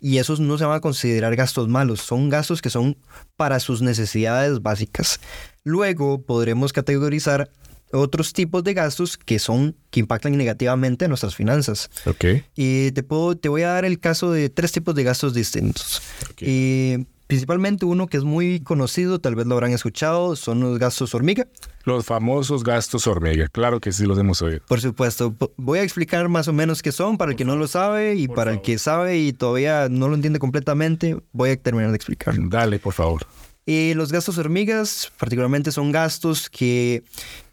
y 0.00 0.18
esos 0.18 0.40
no 0.40 0.56
se 0.56 0.64
van 0.64 0.76
a 0.76 0.80
considerar 0.80 1.36
gastos 1.36 1.68
malos, 1.68 2.00
son 2.00 2.30
gastos 2.30 2.62
que 2.62 2.70
son 2.70 2.96
para 3.36 3.60
sus 3.60 3.82
necesidades 3.82 4.62
básicas. 4.62 5.20
Luego 5.62 6.22
podremos 6.22 6.72
categorizar 6.72 7.50
otros 7.92 8.32
tipos 8.32 8.64
de 8.64 8.74
gastos 8.74 9.16
que 9.16 9.38
son 9.38 9.76
que 9.90 10.00
impactan 10.00 10.36
negativamente 10.36 11.06
en 11.06 11.10
nuestras 11.10 11.34
finanzas. 11.34 11.90
Ok. 12.06 12.24
Y 12.54 12.92
te, 12.92 13.02
puedo, 13.02 13.36
te 13.36 13.48
voy 13.48 13.62
a 13.62 13.68
dar 13.68 13.84
el 13.84 13.98
caso 14.00 14.30
de 14.30 14.50
tres 14.50 14.72
tipos 14.72 14.94
de 14.94 15.04
gastos 15.04 15.34
distintos. 15.34 16.02
Ok. 16.30 16.42
Y 16.42 17.06
principalmente 17.28 17.84
uno 17.84 18.06
que 18.06 18.16
es 18.16 18.24
muy 18.24 18.60
conocido, 18.60 19.20
tal 19.20 19.34
vez 19.34 19.46
lo 19.46 19.54
habrán 19.54 19.72
escuchado, 19.72 20.34
son 20.34 20.60
los 20.60 20.78
gastos 20.78 21.14
hormiga. 21.14 21.46
Los 21.84 22.04
famosos 22.04 22.64
gastos 22.64 23.06
hormiga. 23.06 23.48
Claro 23.48 23.80
que 23.80 23.92
sí 23.92 24.04
los 24.04 24.18
hemos 24.18 24.42
oído. 24.42 24.60
Por 24.66 24.80
supuesto, 24.80 25.34
voy 25.56 25.78
a 25.78 25.82
explicar 25.82 26.28
más 26.28 26.48
o 26.48 26.52
menos 26.52 26.82
qué 26.82 26.90
son 26.90 27.16
para 27.18 27.32
el 27.32 27.36
que 27.36 27.44
no 27.44 27.54
lo 27.54 27.68
sabe 27.68 28.14
y 28.14 28.26
Por 28.26 28.36
para 28.36 28.52
el 28.52 28.62
que 28.62 28.78
sabe 28.78 29.18
y 29.18 29.32
todavía 29.32 29.88
no 29.90 30.08
lo 30.08 30.14
entiende 30.14 30.38
completamente, 30.38 31.16
voy 31.32 31.50
a 31.50 31.56
terminar 31.56 31.90
de 31.90 31.96
explicarlo. 31.96 32.48
Dale, 32.48 32.78
por 32.78 32.94
favor. 32.94 33.26
Y 33.66 33.92
los 33.92 34.10
gastos 34.10 34.38
hormigas 34.38 35.12
particularmente 35.18 35.70
son 35.70 35.92
gastos 35.92 36.48
que 36.48 37.04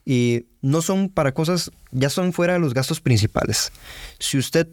Y 0.05 0.45
no 0.61 0.81
son 0.81 1.09
para 1.09 1.33
cosas, 1.33 1.71
ya 1.91 2.09
son 2.09 2.31
fuera 2.31 2.53
de 2.53 2.59
los 2.59 2.73
gastos 2.73 3.01
principales. 3.01 3.71
Si 4.19 4.37
usted 4.37 4.67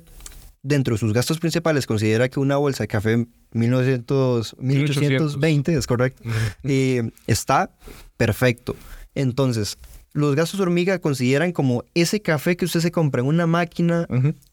dentro 0.62 0.94
de 0.94 0.98
sus 0.98 1.12
gastos 1.12 1.38
principales 1.40 1.86
considera 1.86 2.28
que 2.28 2.38
una 2.38 2.56
bolsa 2.56 2.84
de 2.84 2.88
café 2.88 3.26
1900, 3.52 4.56
1820, 4.58 5.74
es 5.74 5.86
correcto, 5.86 6.22
eh, 6.62 7.10
está 7.26 7.70
perfecto. 8.16 8.76
Entonces, 9.14 9.78
los 10.12 10.36
gastos 10.36 10.60
hormiga 10.60 10.98
consideran 10.98 11.52
como 11.52 11.84
ese 11.94 12.20
café 12.20 12.56
que 12.56 12.66
usted 12.66 12.80
se 12.80 12.92
compra 12.92 13.22
en 13.22 13.26
una 13.28 13.46
máquina 13.46 14.06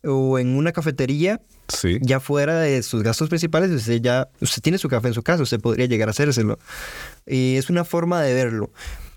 o 0.05 0.39
en 0.39 0.55
una 0.55 0.71
cafetería, 0.71 1.41
Sí. 1.67 1.99
ya 2.01 2.19
fuera 2.19 2.59
de 2.61 2.81
sus 2.81 3.03
gastos 3.03 3.29
principales, 3.29 3.69
usted 3.69 4.01
ya 4.01 4.27
usted 4.41 4.61
tiene 4.61 4.77
su 4.77 4.87
café 4.89 5.09
en 5.09 5.13
su 5.13 5.21
casa, 5.21 5.43
usted 5.43 5.59
podría 5.59 5.85
llegar 5.85 6.07
a 6.07 6.11
hacérselo. 6.11 6.57
Y 7.27 7.57
es 7.57 7.69
una 7.69 7.83
forma 7.85 8.21
de 8.23 8.33
verlo. 8.33 8.71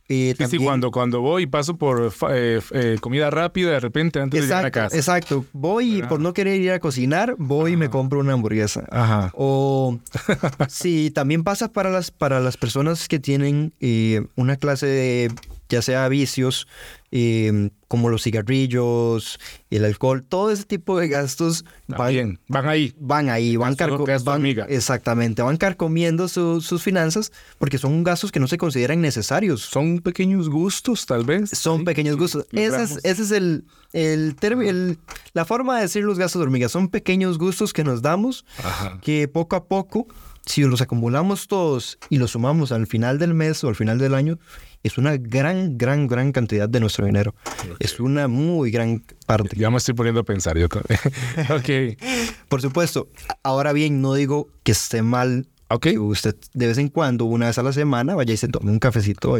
Y 0.08 0.34
Sí, 0.48 0.58
cuando, 0.58 0.90
cuando 0.90 1.20
voy 1.20 1.44
y 1.44 1.46
paso 1.46 1.76
por 1.76 2.12
eh, 2.30 2.60
eh, 2.72 2.96
comida 3.00 3.30
rápida, 3.30 3.70
de 3.70 3.80
repente 3.80 4.20
antes 4.20 4.40
de 4.40 4.46
llegar 4.46 4.64
a 4.64 4.68
Exacto, 4.68 4.80
casa. 4.80 4.96
exacto. 4.96 5.44
Voy 5.52 5.98
y 5.98 6.02
por 6.02 6.20
no 6.20 6.32
querer 6.34 6.60
ir 6.60 6.72
a 6.72 6.80
cocinar, 6.80 7.34
voy 7.38 7.72
y 7.72 7.76
me 7.76 7.88
compro 7.88 8.20
una 8.20 8.32
hamburguesa. 8.34 8.84
Ajá. 8.90 9.30
O 9.34 9.98
sí, 10.68 11.10
también 11.10 11.44
pasa 11.44 11.72
para 11.72 11.90
las, 11.90 12.10
para 12.10 12.40
las 12.40 12.56
personas 12.56 13.08
que 13.08 13.18
tienen 13.20 13.72
eh, 13.80 14.26
una 14.34 14.56
clase 14.56 14.86
de, 14.86 15.32
ya 15.72 15.82
sea 15.82 16.06
vicios, 16.08 16.68
eh, 17.10 17.70
como 17.88 18.08
los 18.08 18.22
cigarrillos, 18.22 19.38
el 19.70 19.84
alcohol, 19.84 20.22
todo 20.26 20.50
ese 20.50 20.64
tipo 20.64 20.98
de 20.98 21.08
gastos 21.08 21.64
van, 21.88 21.98
También, 21.98 22.38
van 22.48 22.66
ahí. 22.68 22.94
van 22.98 23.28
ahí, 23.28 23.56
van, 23.56 23.74
carco- 23.74 24.06
van- 24.24 24.46
exactamente, 24.68 25.42
van 25.42 25.56
carcomiendo 25.58 26.28
su- 26.28 26.60
sus 26.60 26.82
finanzas 26.82 27.32
porque 27.58 27.76
son 27.78 28.02
gastos 28.02 28.32
que 28.32 28.40
no 28.40 28.48
se 28.48 28.56
consideran 28.58 29.00
necesarios. 29.00 29.62
Son 29.62 29.98
pequeños 29.98 30.48
gustos, 30.48 31.04
tal 31.06 31.24
vez. 31.24 31.50
Son 31.50 31.78
Sí, 31.80 31.84
pequeños 31.84 32.14
sí, 32.14 32.20
gustos. 32.20 32.46
Ese 32.52 32.82
es, 32.82 32.98
ese 33.04 33.22
es 33.22 33.30
el, 33.30 33.64
el, 33.92 34.36
el- 34.42 34.98
la 35.34 35.44
forma 35.44 35.76
de 35.76 35.82
decir 35.82 36.04
los 36.04 36.18
gastos 36.18 36.40
de 36.40 36.44
hormiga. 36.44 36.68
Son 36.70 36.88
pequeños 36.88 37.36
gustos 37.38 37.72
que 37.72 37.84
nos 37.84 38.00
damos 38.00 38.44
Ajá. 38.58 38.98
que 39.02 39.28
poco 39.28 39.56
a 39.56 39.64
poco, 39.66 40.06
si 40.46 40.62
los 40.62 40.80
acumulamos 40.80 41.46
todos 41.48 41.98
y 42.10 42.18
los 42.18 42.32
sumamos 42.32 42.72
al 42.72 42.86
final 42.86 43.18
del 43.18 43.34
mes 43.34 43.62
o 43.64 43.68
al 43.68 43.76
final 43.76 43.98
del 43.98 44.14
año, 44.14 44.38
es 44.82 44.98
una 44.98 45.16
gran, 45.16 45.78
gran, 45.78 46.08
gran 46.08 46.32
cantidad 46.32 46.68
de 46.68 46.80
nuestro 46.80 47.06
dinero. 47.06 47.34
Es 47.78 48.00
una 48.00 48.26
muy 48.26 48.70
gran 48.72 49.04
parte. 49.26 49.56
Ya 49.56 49.70
me 49.70 49.76
estoy 49.78 49.94
poniendo 49.94 50.20
a 50.20 50.24
pensar 50.24 50.58
yo 50.58 50.68
también. 50.68 50.98
ok. 51.96 51.98
Por 52.48 52.60
supuesto, 52.60 53.08
ahora 53.44 53.72
bien, 53.72 54.00
no 54.02 54.14
digo 54.14 54.48
que 54.64 54.72
esté 54.72 55.02
mal 55.02 55.46
Ok. 55.68 55.82
que 55.84 55.98
usted 55.98 56.36
de 56.52 56.66
vez 56.66 56.78
en 56.78 56.88
cuando, 56.88 57.24
una 57.24 57.46
vez 57.46 57.58
a 57.58 57.62
la 57.62 57.72
semana, 57.72 58.14
vaya 58.14 58.34
y 58.34 58.36
se 58.36 58.48
tome 58.48 58.70
un 58.72 58.78
cafecito 58.78 59.32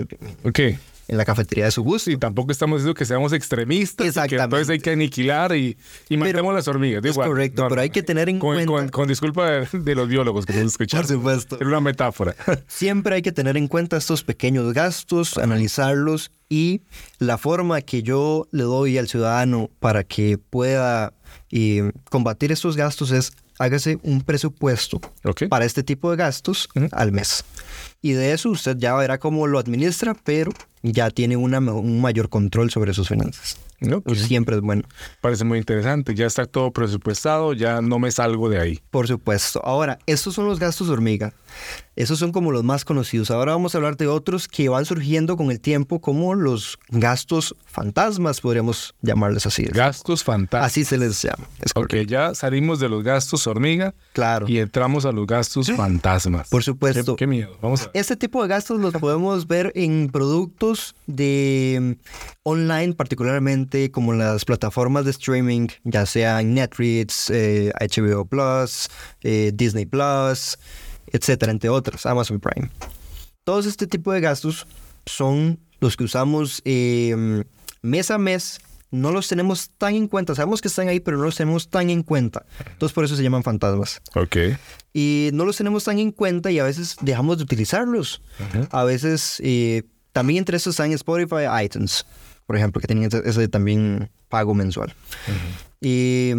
Ok. 0.45 0.61
En 1.09 1.17
la 1.19 1.25
cafetería 1.25 1.65
de 1.67 1.71
su 1.71 1.83
gusto. 1.83 2.11
Sí, 2.11 2.17
tampoco 2.17 2.53
estamos 2.53 2.81
diciendo 2.81 2.95
que 2.95 3.05
seamos 3.05 3.33
extremistas. 3.33 4.05
y 4.05 4.05
Que 4.05 4.09
Exactamente. 4.09 4.45
entonces 4.45 4.69
hay 4.71 4.79
que 4.81 4.91
aniquilar 4.91 5.55
y, 5.57 5.77
y 6.09 6.17
matemos 6.17 6.55
las 6.55 6.69
hormigas. 6.69 7.05
Es 7.05 7.15
correcto, 7.17 7.67
pero 7.69 7.81
hay 7.81 7.91
que 7.91 8.03
tener 8.03 8.29
en 8.29 8.39
con, 8.39 8.55
cuenta- 8.55 8.67
Con, 8.73 8.89
con 8.89 9.09
disculpa 9.09 9.51
de, 9.51 9.69
de 9.73 9.95
los 9.95 10.09
biólogos 10.09 10.47
que 10.47 10.53
nos 10.55 10.63
escucharon. 10.73 11.07
Por 11.07 11.17
supuesto. 11.17 11.57
Era 11.57 11.67
una 11.69 11.81
metáfora. 11.81 12.35
Siempre 12.69 13.17
hay 13.17 13.23
que 13.23 13.33
tener 13.33 13.57
en 13.57 13.69
cuenta 13.69 13.97
estos 13.97 14.23
pequeños 14.23 14.73
gastos, 14.73 15.39
analizarlos 15.39 16.31
y 16.49 16.83
la 17.19 17.39
forma 17.39 17.81
que 17.81 18.03
yo 18.03 18.47
le 18.53 18.63
doy 18.65 18.99
al 18.99 19.09
ciudadano 19.09 19.71
para 19.81 20.05
que 20.05 20.39
pueda 20.39 21.13
eh, 21.51 21.93
combatir 22.11 22.53
estos 22.53 22.77
gastos 22.77 23.11
es 23.11 23.33
hágase 23.59 23.99
un 24.03 24.23
presupuesto 24.23 25.01
para 25.49 25.65
este 25.65 25.83
tipo 25.83 26.11
de 26.11 26.17
gastos 26.17 26.69
al 26.91 27.13
mes. 27.13 27.45
Y 28.03 28.13
de 28.13 28.33
eso 28.33 28.51
usted 28.51 28.77
ya 28.79 28.95
verá 28.95 29.19
cómo 29.19 29.47
lo 29.47 29.59
administra, 29.59 30.15
pero 30.25 30.51
ya 30.83 31.11
tiene 31.11 31.37
una, 31.37 31.59
un 31.61 32.01
mayor 32.01 32.29
control 32.29 32.71
sobre 32.71 32.93
sus 32.95 33.09
finanzas. 33.09 33.57
Ok. 33.93 34.15
Siempre 34.15 34.55
es 34.57 34.63
bueno. 34.63 34.83
Parece 35.21 35.45
muy 35.45 35.59
interesante. 35.59 36.15
Ya 36.15 36.27
está 36.27 36.47
todo 36.47 36.71
presupuestado, 36.73 37.53
ya 37.53 37.81
no 37.83 37.99
me 37.99 38.13
salgo 38.13 38.49
de 38.49 38.61
ahí. 38.61 38.81
Por 38.91 39.09
supuesto. 39.09 39.61
Ahora, 39.65 39.99
estos 40.07 40.35
son 40.35 40.47
los 40.47 40.61
gastos 40.61 40.89
hormiga. 40.89 41.33
Esos 41.97 42.19
son 42.21 42.31
como 42.33 42.53
los 42.53 42.63
más 42.63 42.85
conocidos. 42.85 43.31
Ahora 43.33 43.53
vamos 43.53 43.75
a 43.75 43.79
hablar 43.79 43.97
de 43.97 44.07
otros 44.07 44.47
que 44.49 44.69
van 44.69 44.85
surgiendo 44.85 45.37
con 45.37 45.51
el 45.51 45.61
tiempo, 45.61 46.01
como 46.01 46.35
los 46.35 46.79
gastos 46.91 47.57
fantasmas, 47.67 48.41
podríamos 48.41 48.95
llamarles 49.03 49.47
así. 49.47 49.65
Gastos 49.65 50.23
fantásticos. 50.25 50.67
Así 50.67 50.85
se 50.85 50.97
les 50.97 51.21
llama. 51.21 51.45
Es 51.61 51.73
Ok, 51.75 51.89
correcto. 51.89 52.11
ya 52.11 52.35
salimos 52.35 52.79
de 52.79 52.89
los 52.89 53.03
gastos 53.03 53.47
hormiga 53.49 53.95
Claro. 54.13 54.47
y 54.49 54.59
entramos 54.59 55.05
a 55.07 55.13
los 55.13 55.27
gastos 55.27 55.71
fantasmas. 55.73 56.49
Por 56.49 56.63
supuesto. 56.63 57.17
Qué, 57.17 57.25
qué 57.25 57.27
miedo. 57.27 57.59
Vamos 57.61 57.83
a 57.83 57.91
Este 57.95 58.17
tipo 58.17 58.41
de 58.41 58.49
gastos 58.49 58.81
los 58.81 58.95
podemos 58.95 59.47
ver 59.47 59.71
en 59.75 60.09
productos 60.11 60.95
de 61.07 61.79
mm, 61.79 61.93
online, 62.43 62.95
particularmente 62.95 63.91
como 63.91 64.15
las 64.15 64.47
plataformas 64.47 65.05
de 65.05 65.11
streaming, 65.11 65.69
ya 65.85 66.07
sean 66.07 66.55
Netflix, 66.55 67.29
eh, 67.29 67.71
HBO 67.79 68.25
Plus, 68.25 68.89
eh, 69.23 69.53
Disney 69.55 69.85
Plus, 69.85 70.59
etcétera, 71.09 71.53
entre 71.53 71.69
otras, 71.69 72.07
Amazon 72.07 72.41
Prime. 72.41 72.71
Todos 73.45 73.67
este 73.67 73.87
tipo 73.87 74.11
de 74.13 74.23
gastos 74.23 74.67
son 75.05 75.59
los 75.81 75.95
que 75.95 76.05
usamos 76.05 76.63
eh, 76.65 77.45
mes 77.83 78.11
a 78.11 78.17
mes. 78.17 78.59
No 78.93 79.11
los 79.11 79.27
tenemos 79.27 79.71
tan 79.79 79.95
en 79.97 80.07
cuenta. 80.07 80.35
Sabemos 80.37 80.61
que 80.61 80.69
están 80.69 80.87
ahí, 80.89 81.01
pero 81.01 81.17
no 81.17 81.25
los 81.25 81.35
tenemos 81.37 81.69
tan 81.69 81.91
en 81.91 82.03
cuenta. 82.05 82.45
Entonces, 82.71 82.95
por 82.95 83.05
eso 83.05 83.17
se 83.17 83.23
llaman 83.25 83.43
fantasmas 83.43 84.01
Ok. 84.15 84.37
y 84.93 85.31
no 85.33 85.45
los 85.45 85.57
tenemos 85.57 85.83
tan 85.85 85.99
en 85.99 86.13
cuenta 86.13 86.51
y 86.53 86.61
a 86.61 86.65
veces 86.65 86.97
dejamos 87.01 87.39
de 87.39 87.43
utilizarlos. 87.45 88.23
A 88.71 88.85
veces 88.85 89.41
eh, 89.43 89.83
también 90.13 90.39
entre 90.39 90.57
estos 90.59 90.75
están 90.75 90.93
Spotify 90.93 91.47
iTunes, 91.65 92.07
por 92.47 92.55
ejemplo, 92.57 92.81
que 92.81 92.87
tienen 92.87 93.05
ese, 93.07 93.23
ese 93.25 93.49
también 93.49 94.11
pago 94.29 94.55
mensual. 94.55 94.95
Y 95.81 96.33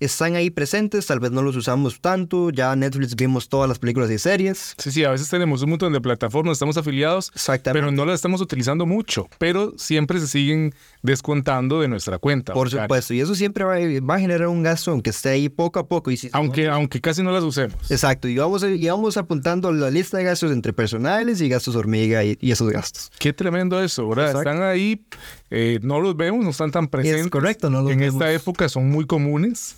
están 0.00 0.36
ahí 0.36 0.50
presentes, 0.50 1.06
tal 1.06 1.18
vez 1.18 1.32
no 1.32 1.42
los 1.42 1.56
usamos 1.56 2.00
tanto, 2.00 2.50
ya 2.50 2.76
Netflix 2.76 3.16
vimos 3.16 3.48
todas 3.48 3.68
las 3.68 3.80
películas 3.80 4.08
y 4.12 4.18
series. 4.18 4.74
Sí, 4.78 4.92
sí, 4.92 5.04
a 5.04 5.10
veces 5.10 5.28
tenemos 5.28 5.60
un 5.62 5.70
montón 5.70 5.92
de 5.92 6.00
plataformas, 6.00 6.52
estamos 6.52 6.76
afiliados, 6.76 7.32
Exactamente. 7.34 7.72
pero 7.80 7.90
no 7.90 8.04
las 8.06 8.14
estamos 8.14 8.40
utilizando 8.40 8.86
mucho, 8.86 9.28
pero 9.38 9.74
siempre 9.76 10.20
se 10.20 10.28
siguen 10.28 10.72
descontando 11.02 11.80
de 11.80 11.88
nuestra 11.88 12.18
cuenta. 12.18 12.52
por 12.52 12.70
supuesto, 12.70 13.14
y 13.14 13.20
eso 13.20 13.34
siempre 13.34 13.64
va, 13.64 13.76
va 14.06 14.14
a 14.16 14.20
generar 14.20 14.48
un 14.48 14.62
gasto, 14.62 14.90
aunque 14.90 15.10
esté 15.10 15.30
ahí 15.30 15.48
poco 15.48 15.78
a 15.78 15.86
poco. 15.88 16.10
Y 16.10 16.16
si, 16.16 16.28
Aunque, 16.32 16.68
aunque 16.68 17.00
casi 17.00 17.22
no 17.22 17.32
las 17.32 17.42
usemos. 17.44 17.90
Exacto, 17.90 18.28
y 18.28 18.36
vamos, 18.36 18.62
y 18.64 18.88
vamos 18.88 19.16
apuntando 19.16 19.72
la 19.72 19.90
lista 19.90 20.18
de 20.18 20.24
gastos 20.24 20.52
entre 20.52 20.72
personales 20.72 21.40
y 21.40 21.48
gastos 21.48 21.76
hormiga 21.76 22.24
y, 22.24 22.36
y 22.40 22.50
esos 22.50 22.70
gastos. 22.70 23.10
Qué 23.18 23.32
tremendo 23.32 23.82
eso, 23.82 24.08
¿verdad? 24.08 24.30
Exacto. 24.30 24.50
Están 24.50 24.62
ahí, 24.62 25.04
eh, 25.50 25.78
no 25.82 26.00
los 26.00 26.16
vemos, 26.16 26.44
no 26.44 26.50
están 26.50 26.70
tan 26.70 26.88
presentes. 26.88 27.28
correcto, 27.28 27.70
no 27.70 27.82
los 27.82 27.92
En 27.92 27.98
vemos. 28.00 28.14
esta 28.14 28.32
época 28.32 28.68
son 28.68 28.90
muy 28.90 29.06
comunes, 29.06 29.76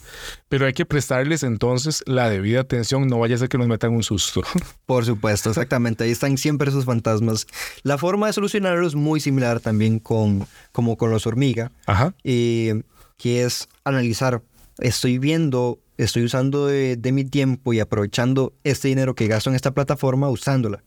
pero 0.48 0.66
hay 0.66 0.72
que 0.72 0.84
prestarles 0.86 1.42
entonces 1.42 2.02
la 2.06 2.28
debida 2.30 2.60
atención, 2.60 3.06
no 3.06 3.18
vaya 3.18 3.34
a 3.36 3.38
ser 3.38 3.48
que 3.48 3.58
nos 3.58 3.68
metan 3.68 3.92
un 3.92 4.02
susto. 4.02 4.42
Por 4.86 5.04
supuesto, 5.04 5.50
exactamente. 5.50 6.04
Ahí 6.04 6.10
están 6.10 6.36
siempre 6.38 6.70
esos 6.70 6.84
fantasmas. 6.84 7.46
La 7.82 7.98
forma 7.98 8.26
de 8.26 8.32
solucionarlo 8.32 8.86
es 8.86 8.94
muy 8.94 9.20
similar 9.20 9.60
también 9.60 9.98
con, 9.98 10.46
como 10.72 10.96
con 10.96 11.10
los 11.10 11.26
hormiga, 11.26 11.72
Ajá. 11.86 12.14
eh, 12.24 12.82
que 13.16 13.44
es 13.44 13.68
analizar, 13.84 14.42
estoy 14.78 15.18
viendo, 15.18 15.78
estoy 15.98 16.24
usando 16.24 16.66
de, 16.66 16.96
de 16.96 17.12
mi 17.12 17.24
tiempo 17.24 17.72
y 17.72 17.80
aprovechando 17.80 18.54
este 18.64 18.88
dinero 18.88 19.14
que 19.14 19.26
gasto 19.26 19.50
en 19.50 19.56
esta 19.56 19.72
plataforma 19.72 20.28
usándola. 20.30 20.82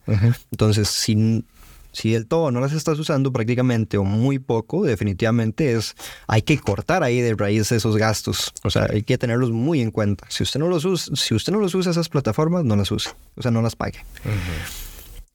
Entonces, 0.49 0.87
si, 0.87 1.45
si 1.91 2.11
del 2.11 2.25
todo 2.25 2.49
no 2.49 2.59
las 2.59 2.73
estás 2.73 2.97
usando 2.97 3.31
prácticamente 3.31 3.97
o 3.99 4.03
muy 4.03 4.39
poco, 4.39 4.83
definitivamente 4.83 5.73
es, 5.73 5.93
hay 6.27 6.41
que 6.41 6.57
cortar 6.57 7.03
ahí 7.03 7.21
de 7.21 7.35
raíz 7.35 7.71
esos 7.71 7.97
gastos. 7.97 8.51
O 8.63 8.71
sea, 8.71 8.87
hay 8.89 9.03
que 9.03 9.19
tenerlos 9.19 9.51
muy 9.51 9.81
en 9.81 9.91
cuenta. 9.91 10.25
Si 10.29 10.41
usted 10.41 10.59
no 10.59 10.67
los 10.69 10.85
usa, 10.85 11.15
si 11.15 11.35
usted 11.35 11.53
no 11.53 11.59
los 11.59 11.75
usa 11.75 11.91
esas 11.91 12.09
plataformas, 12.09 12.63
no 12.63 12.75
las 12.75 12.89
use. 12.91 13.11
O 13.35 13.43
sea, 13.43 13.51
no 13.51 13.61
las 13.61 13.75
pague. 13.75 13.99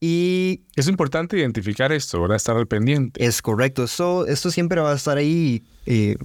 Y 0.01 0.63
Es 0.77 0.89
importante 0.89 1.39
identificar 1.39 1.93
esto, 1.93 2.21
¿verdad? 2.21 2.37
Estar 2.37 2.57
al 2.57 2.67
pendiente. 2.67 3.25
es 3.25 3.43
correcto. 3.43 3.85
Esto, 3.85 4.27
esto 4.27 4.51
siempre 4.51 4.81
va 4.81 4.93
a 4.93 4.95
estar 4.95 5.19
ahí 5.19 5.63
eh, 5.87 6.17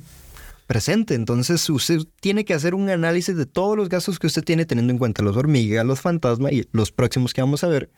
presente. 0.67 1.15
Entonces, 1.15 1.67
usted 1.69 2.01
tiene 2.19 2.45
que 2.45 2.53
hacer 2.53 2.75
un 2.75 2.89
análisis 2.89 3.35
de 3.35 3.45
todos 3.45 3.75
los 3.75 3.89
gastos 3.89 4.19
que 4.19 4.27
usted 4.27 4.43
tiene, 4.43 4.65
teniendo 4.65 4.91
en 4.91 4.99
cuenta 4.99 5.23
los 5.23 5.35
hormigas, 5.37 5.85
los 5.85 6.01
fantasmas 6.01 6.51
y 6.51 6.67
los 6.71 6.91
próximos 6.91 7.33
que 7.33 7.41
vamos 7.41 7.63
a 7.63 7.67
ver, 7.67 7.89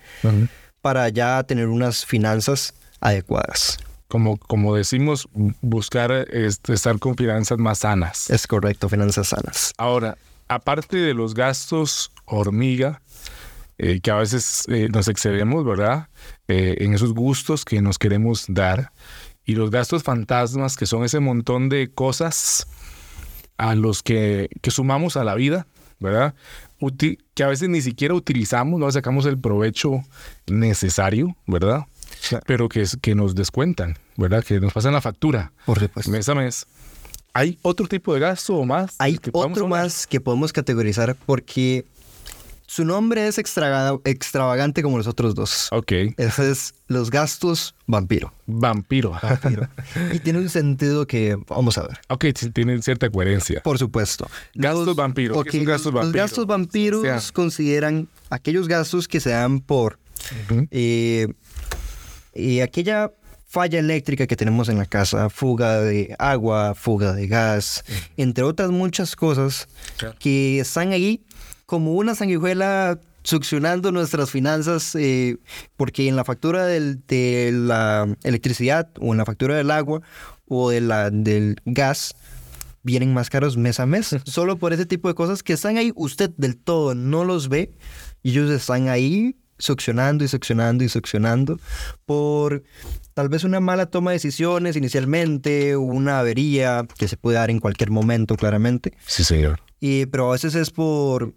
para 0.82 1.10
ya 1.10 1.44
tener 1.44 1.68
unas 1.68 2.06
finanzas 2.06 2.74
adecuadas. 3.02 3.80
Como, 4.08 4.38
como 4.38 4.76
decimos, 4.76 5.28
buscar 5.62 6.12
este, 6.32 6.74
estar 6.74 7.00
con 7.00 7.16
finanzas 7.16 7.58
más 7.58 7.80
sanas. 7.80 8.30
Es 8.30 8.48
correcto, 8.48 8.88
finanzas 8.88 9.30
sanas. 9.30 9.74
Ahora, 9.78 10.18
aparte 10.48 10.98
de 10.98 11.14
los 11.14 11.34
gastos 11.34 12.12
hormiga, 12.26 13.02
eh, 13.78 14.00
que 14.02 14.12
a 14.12 14.16
veces 14.16 14.66
eh, 14.70 14.88
nos 14.92 15.08
excedemos, 15.08 15.66
¿verdad? 15.66 16.08
Eh, 16.48 16.78
en 16.80 16.94
esos 16.94 17.14
gustos 17.14 17.66
que 17.66 17.82
nos 17.82 17.98
queremos 18.00 18.46
dar. 18.48 18.92
Y 19.46 19.56
los 19.56 19.70
gastos 19.72 20.04
fantasmas, 20.04 20.76
que 20.78 20.86
son 20.86 21.04
ese 21.04 21.20
montón 21.20 21.70
de 21.70 21.90
cosas 21.94 22.68
a 23.58 23.76
los 23.76 24.02
que, 24.04 24.50
que 24.62 24.72
sumamos 24.72 25.18
a 25.18 25.24
la 25.24 25.36
vida, 25.36 25.68
¿verdad? 26.00 26.34
Que 27.34 27.44
a 27.44 27.48
veces 27.48 27.70
ni 27.70 27.82
siquiera 27.82 28.14
utilizamos, 28.14 28.80
no 28.80 28.92
sacamos 28.92 29.26
el 29.26 29.38
provecho 29.40 30.02
necesario, 30.48 31.36
¿verdad? 31.48 31.82
Claro. 32.30 32.44
pero 32.48 32.70
que, 32.70 32.82
es- 32.82 32.98
que 33.02 33.14
nos 33.14 33.36
descuentan, 33.36 33.98
¿verdad? 34.16 34.44
Que 34.44 34.60
nos 34.60 34.74
pasan 34.74 34.94
la 34.94 35.02
factura 35.02 35.52
Por 35.66 35.80
supuesto. 35.80 36.12
mes 36.12 36.28
a 36.30 36.36
mes. 36.36 36.66
¿Hay 37.34 37.60
otro 37.62 37.88
tipo 37.88 38.14
de 38.14 38.20
gasto 38.22 38.56
o 38.56 38.66
más? 38.66 38.96
Hay 39.00 39.20
otro 39.32 39.68
más 39.68 40.08
que 40.08 40.22
podemos 40.22 40.54
categorizar 40.54 41.16
porque 41.26 41.86
su 42.68 42.84
nombre 42.86 43.28
es 43.28 43.38
extrava- 43.38 44.02
extravagante 44.06 44.82
como 44.84 44.98
los 44.98 45.08
otros 45.08 45.36
dos. 45.36 45.68
Ok, 45.72 45.92
Ese 46.18 46.52
es 46.52 46.74
los 46.88 47.12
gastos 47.12 47.76
vampiro. 47.88 48.34
vampiro. 48.48 49.12
Vampiro. 49.22 49.68
y 50.14 50.20
tiene 50.20 50.40
un 50.40 50.50
sentido 50.50 51.06
que 51.08 51.38
vamos 51.48 51.78
a 51.78 51.84
ver. 51.88 52.00
ok, 52.10 52.26
sí, 52.36 52.50
tienen 52.52 52.82
cierta 52.82 53.10
coherencia. 53.10 53.62
Por 53.64 53.78
supuesto. 53.78 54.28
Gastos 54.56 54.96
vampiro. 54.96 55.34
¿Qué 55.44 55.50
ok, 55.50 55.56
son 55.58 55.66
gastos 55.66 55.94
los 55.94 56.04
vampiro? 56.04 56.24
gastos 56.24 56.46
vampiros 56.48 57.00
O 57.00 57.04
sea- 57.04 57.22
consideran 57.34 58.08
aquellos 58.30 58.68
gastos 58.68 59.08
que 59.08 59.20
se 59.20 59.30
dan 59.30 59.60
por 59.60 60.00
eh, 60.72 61.28
eh, 62.34 62.62
aquella 62.64 63.12
falla 63.48 63.80
eléctrica 63.80 64.28
que 64.28 64.36
tenemos 64.36 64.68
en 64.68 64.78
la 64.78 64.86
casa, 64.86 65.30
fuga 65.30 65.80
de 65.80 66.14
agua, 66.20 66.76
fuga 66.76 67.14
de 67.14 67.28
gas, 67.28 67.86
entre 68.18 68.44
otras 68.44 68.70
muchas 68.70 69.16
cosas 69.16 69.70
que 70.20 70.60
están 70.60 70.92
ahí 70.92 71.22
como 71.66 71.94
una 71.94 72.16
sanguijuela 72.16 73.00
succionando 73.24 73.92
nuestras 73.92 74.30
finanzas 74.30 74.94
eh, 74.96 75.38
porque 75.78 76.08
en 76.08 76.16
la 76.16 76.24
factura 76.24 76.66
del- 76.68 77.02
de 77.08 77.52
la 77.54 78.08
electricidad 78.24 78.90
o 79.00 79.12
en 79.14 79.18
la 79.18 79.26
factura 79.26 79.56
del 79.56 79.72
agua 79.72 80.02
o 80.48 80.70
de 80.70 80.82
la, 80.82 81.10
del 81.10 81.56
gas 81.66 82.14
vienen 82.84 83.14
más 83.16 83.32
caros 83.32 83.58
mes 83.58 83.80
a 83.80 83.88
mes. 83.88 84.16
Solo 84.26 84.58
por 84.58 84.74
ese 84.74 84.86
tipo 84.86 85.08
de 85.08 85.16
cosas 85.16 85.42
que 85.42 85.54
están 85.54 85.78
ahí, 85.78 85.92
usted 85.96 86.30
del 86.38 86.56
todo 86.56 86.94
no 86.94 87.26
los 87.26 87.50
ve 87.50 87.72
y 88.22 88.30
ellos 88.32 88.52
están 88.52 88.90
ahí 88.90 89.36
succionando 89.58 90.24
y 90.24 90.28
succionando 90.28 90.84
y 90.84 90.90
succionando 90.90 91.58
por 92.06 92.62
tal 93.14 93.30
vez 93.30 93.44
una 93.46 93.60
mala 93.62 93.86
toma 93.88 94.12
de 94.12 94.16
decisiones 94.18 94.76
inicialmente, 94.76 95.78
una 95.78 96.20
avería 96.20 96.86
que 96.98 97.08
se 97.08 97.16
puede 97.18 97.38
dar 97.38 97.50
en 97.50 97.60
cualquier 97.60 97.90
momento 97.90 98.36
claramente. 98.36 98.94
Sí, 99.08 99.24
señor. 99.24 99.62
Y, 99.80 100.06
pero 100.08 100.30
a 100.30 100.32
veces 100.34 100.56
es 100.56 100.72
por, 100.72 101.34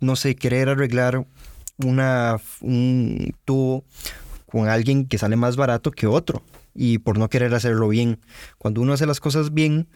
no 0.00 0.16
sé, 0.16 0.36
querer 0.36 0.68
arreglar 0.68 1.26
una, 1.78 2.40
un 2.60 3.34
tubo 3.44 3.84
con 4.46 4.68
alguien 4.68 5.06
que 5.06 5.18
sale 5.18 5.36
más 5.36 5.56
barato 5.56 5.90
que 5.90 6.06
otro 6.06 6.42
y 6.74 6.98
por 6.98 7.18
no 7.18 7.28
querer 7.28 7.54
hacerlo 7.54 7.88
bien. 7.88 8.20
Cuando 8.58 8.80
uno 8.80 8.92
hace 8.92 9.06
las 9.06 9.20
cosas 9.20 9.52
bien, 9.54 9.88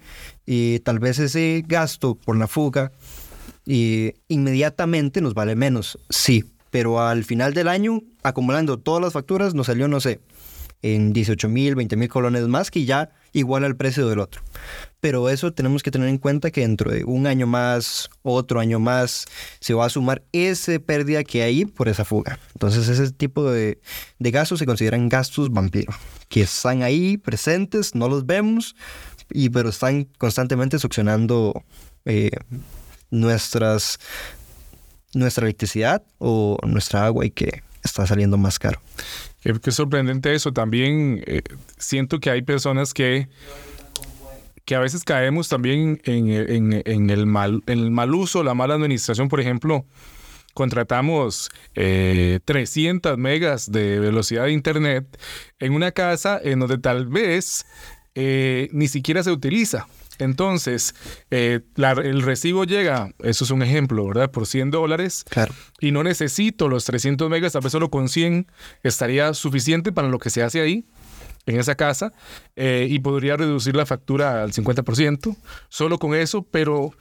eh, 0.47 0.81
tal 0.85 0.99
vez 0.99 1.19
ese 1.19 1.65
gasto 1.67 2.15
por 2.15 2.37
la 2.37 2.47
fuga 2.47 2.93
eh, 3.67 4.15
inmediatamente 4.29 5.21
nos 5.21 5.35
vale 5.35 5.57
menos, 5.57 5.99
sí, 6.09 6.45
pero 6.71 7.01
al 7.01 7.25
final 7.25 7.53
del 7.53 7.69
año, 7.69 8.01
acumulando 8.23 8.79
todas 8.79 9.03
las 9.03 9.13
facturas, 9.13 9.55
nos 9.55 9.67
salió, 9.67 9.89
no 9.89 10.01
sé, 10.01 10.21
en 10.83 11.13
18 11.13 11.49
mil, 11.49 11.75
20 11.75 11.97
mil 11.97 12.09
colones 12.09 12.47
más 12.49 12.71
que 12.71 12.85
ya 12.85 13.11
igual 13.33 13.65
al 13.65 13.77
precio 13.77 14.09
del 14.09 14.19
otro. 14.21 14.43
Pero 15.01 15.29
eso 15.29 15.53
tenemos 15.53 15.83
que 15.83 15.91
tener 15.91 16.09
en 16.09 16.19
cuenta 16.19 16.51
que 16.51 16.63
dentro 16.63 16.91
de 16.91 17.05
un 17.05 17.27
año 17.27 17.47
más, 17.47 18.09
otro 18.23 18.61
año 18.61 18.79
más, 18.79 19.27
se 19.61 19.75
va 19.75 19.87
a 19.87 19.91
sumar 19.91 20.25
esa 20.33 20.79
pérdida 20.79 21.23
que 21.23 21.43
hay 21.43 21.65
por 21.65 21.89
esa 21.89 22.05
fuga. 22.05 22.39
Entonces 22.55 22.89
ese 22.89 23.13
tipo 23.13 23.51
de, 23.51 23.81
de 24.19 24.31
gastos 24.31 24.59
se 24.59 24.67
consideran 24.67 25.09
gastos 25.09 25.51
vampiro, 25.51 25.93
que 26.29 26.43
están 26.43 26.83
ahí 26.83 27.19
presentes, 27.19 27.95
no 27.95 28.09
los 28.09 28.27
vemos, 28.27 28.75
y, 29.31 29.51
pero 29.51 29.69
están 29.69 30.05
constantemente 30.19 30.79
succionando 30.79 31.65
eh, 32.05 32.31
nuestras, 33.11 33.99
nuestra 35.15 35.45
electricidad 35.45 36.03
o 36.19 36.59
nuestra 36.67 37.07
agua 37.07 37.27
y 37.27 37.31
que 37.31 37.63
está 37.83 38.07
saliendo 38.07 38.37
más 38.37 38.59
caro. 38.59 38.81
Qué, 39.47 39.55
qué 39.61 39.71
sorprendente 39.71 40.35
eso. 40.35 40.53
También 40.53 41.23
eh, 41.25 41.43
siento 41.79 42.19
que 42.19 42.31
hay 42.31 42.43
personas 42.43 42.93
que, 42.93 43.29
que 44.65 44.75
a 44.75 44.81
veces 44.81 45.05
caemos 45.05 45.49
también 45.49 46.01
en, 46.03 47.11
el 47.11 47.27
mal, 47.27 47.63
el 47.67 47.93
mal 47.93 48.13
uso, 48.13 48.43
la 48.43 48.55
mala 48.55 48.75
administración. 48.75 49.29
Por 49.29 49.39
ejemplo, 49.39 49.87
contratamos 50.53 51.49
eh, 51.77 52.41
300 52.45 53.17
megas 53.19 53.71
de 53.71 54.01
velocidad 54.01 54.47
de 54.47 54.53
internet 54.53 55.07
en 55.61 55.75
una 55.75 55.93
casa 55.93 56.41
en 56.43 56.59
donde 56.59 56.79
tal 56.79 57.07
vez 57.07 57.67
eh, 58.17 58.69
ni 58.73 58.89
siquiera 58.89 59.23
se 59.23 59.31
utiliza. 59.31 59.87
Entonces, 60.19 60.95
eh, 61.31 61.61
la- 61.75 61.93
el 61.93 62.23
recibo 62.23 62.65
llega, 62.65 63.13
eso 63.23 63.45
es 63.45 63.51
un 63.51 63.63
ejemplo, 63.63 64.07
¿verdad? 64.07 64.31
Por 64.31 64.47
100 64.47 64.71
dólares 64.71 65.25
Claro. 65.29 65.55
y 65.81 65.93
no 65.93 66.03
necesito 66.03 66.69
los 66.69 66.85
300 66.85 67.29
megas, 67.31 67.53
tal 67.53 67.63
vez 67.63 67.73
solo 67.73 67.91
con 67.91 68.09
100 68.09 68.47
estaría 68.83 69.33
suficiente 69.35 69.93
para 69.93 70.09
lo 70.09 70.19
que 70.19 70.31
se 70.31 70.43
hace 70.43 70.61
ahí, 70.61 70.85
en 71.47 71.61
esa 71.61 71.77
casa, 71.77 72.13
eh, 72.57 72.89
y 72.91 72.99
podría 72.99 73.37
reducir 73.37 73.77
la 73.77 73.87
factura 73.87 74.43
al 74.43 74.53
50%, 74.53 75.37
solo 75.69 75.99
con 75.99 76.15
eso, 76.15 76.43
pero 76.43 76.93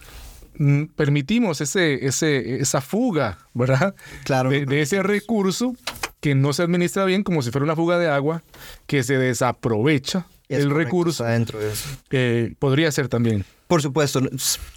mm, 0.57 0.83
permitimos 0.95 1.61
ese, 1.61 2.05
ese, 2.05 2.57
esa 2.61 2.79
fuga, 2.79 3.39
¿verdad? 3.53 3.95
Claro. 4.23 4.51
De, 4.51 4.65
de 4.65 4.81
ese 4.81 5.01
recurso 5.03 5.73
que 6.21 6.33
no 6.35 6.53
se 6.53 6.61
administra 6.63 7.05
bien, 7.05 7.23
como 7.23 7.41
si 7.41 7.51
fuera 7.51 7.65
una 7.65 7.75
fuga 7.75 7.97
de 7.99 8.07
agua, 8.07 8.41
que 8.87 9.03
se 9.03 9.17
desaprovecha 9.17 10.27
Es 10.47 10.59
el 10.59 10.67
correcto, 10.69 10.85
recurso, 10.89 11.23
está 11.23 11.33
dentro 11.33 11.59
de 11.59 11.71
eso. 11.71 11.89
eh, 12.11 12.53
podría 12.59 12.91
ser 12.91 13.07
también. 13.07 13.43
Por 13.67 13.81
supuesto, 13.81 14.21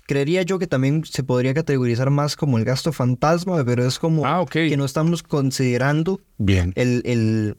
creería 0.06 0.42
yo 0.42 0.58
que 0.58 0.66
también 0.66 1.04
se 1.04 1.22
podría 1.22 1.52
categorizar 1.52 2.08
más 2.08 2.36
como 2.36 2.56
el 2.56 2.64
gasto 2.64 2.90
fantasma, 2.90 3.62
pero 3.64 3.86
es 3.86 3.98
como 3.98 4.24
Ah, 4.24 4.46
que 4.50 4.74
no 4.78 4.86
estamos 4.86 5.22
considerando 5.22 6.20
Bien. 6.38 6.72
el, 6.74 7.02
el- 7.04 7.56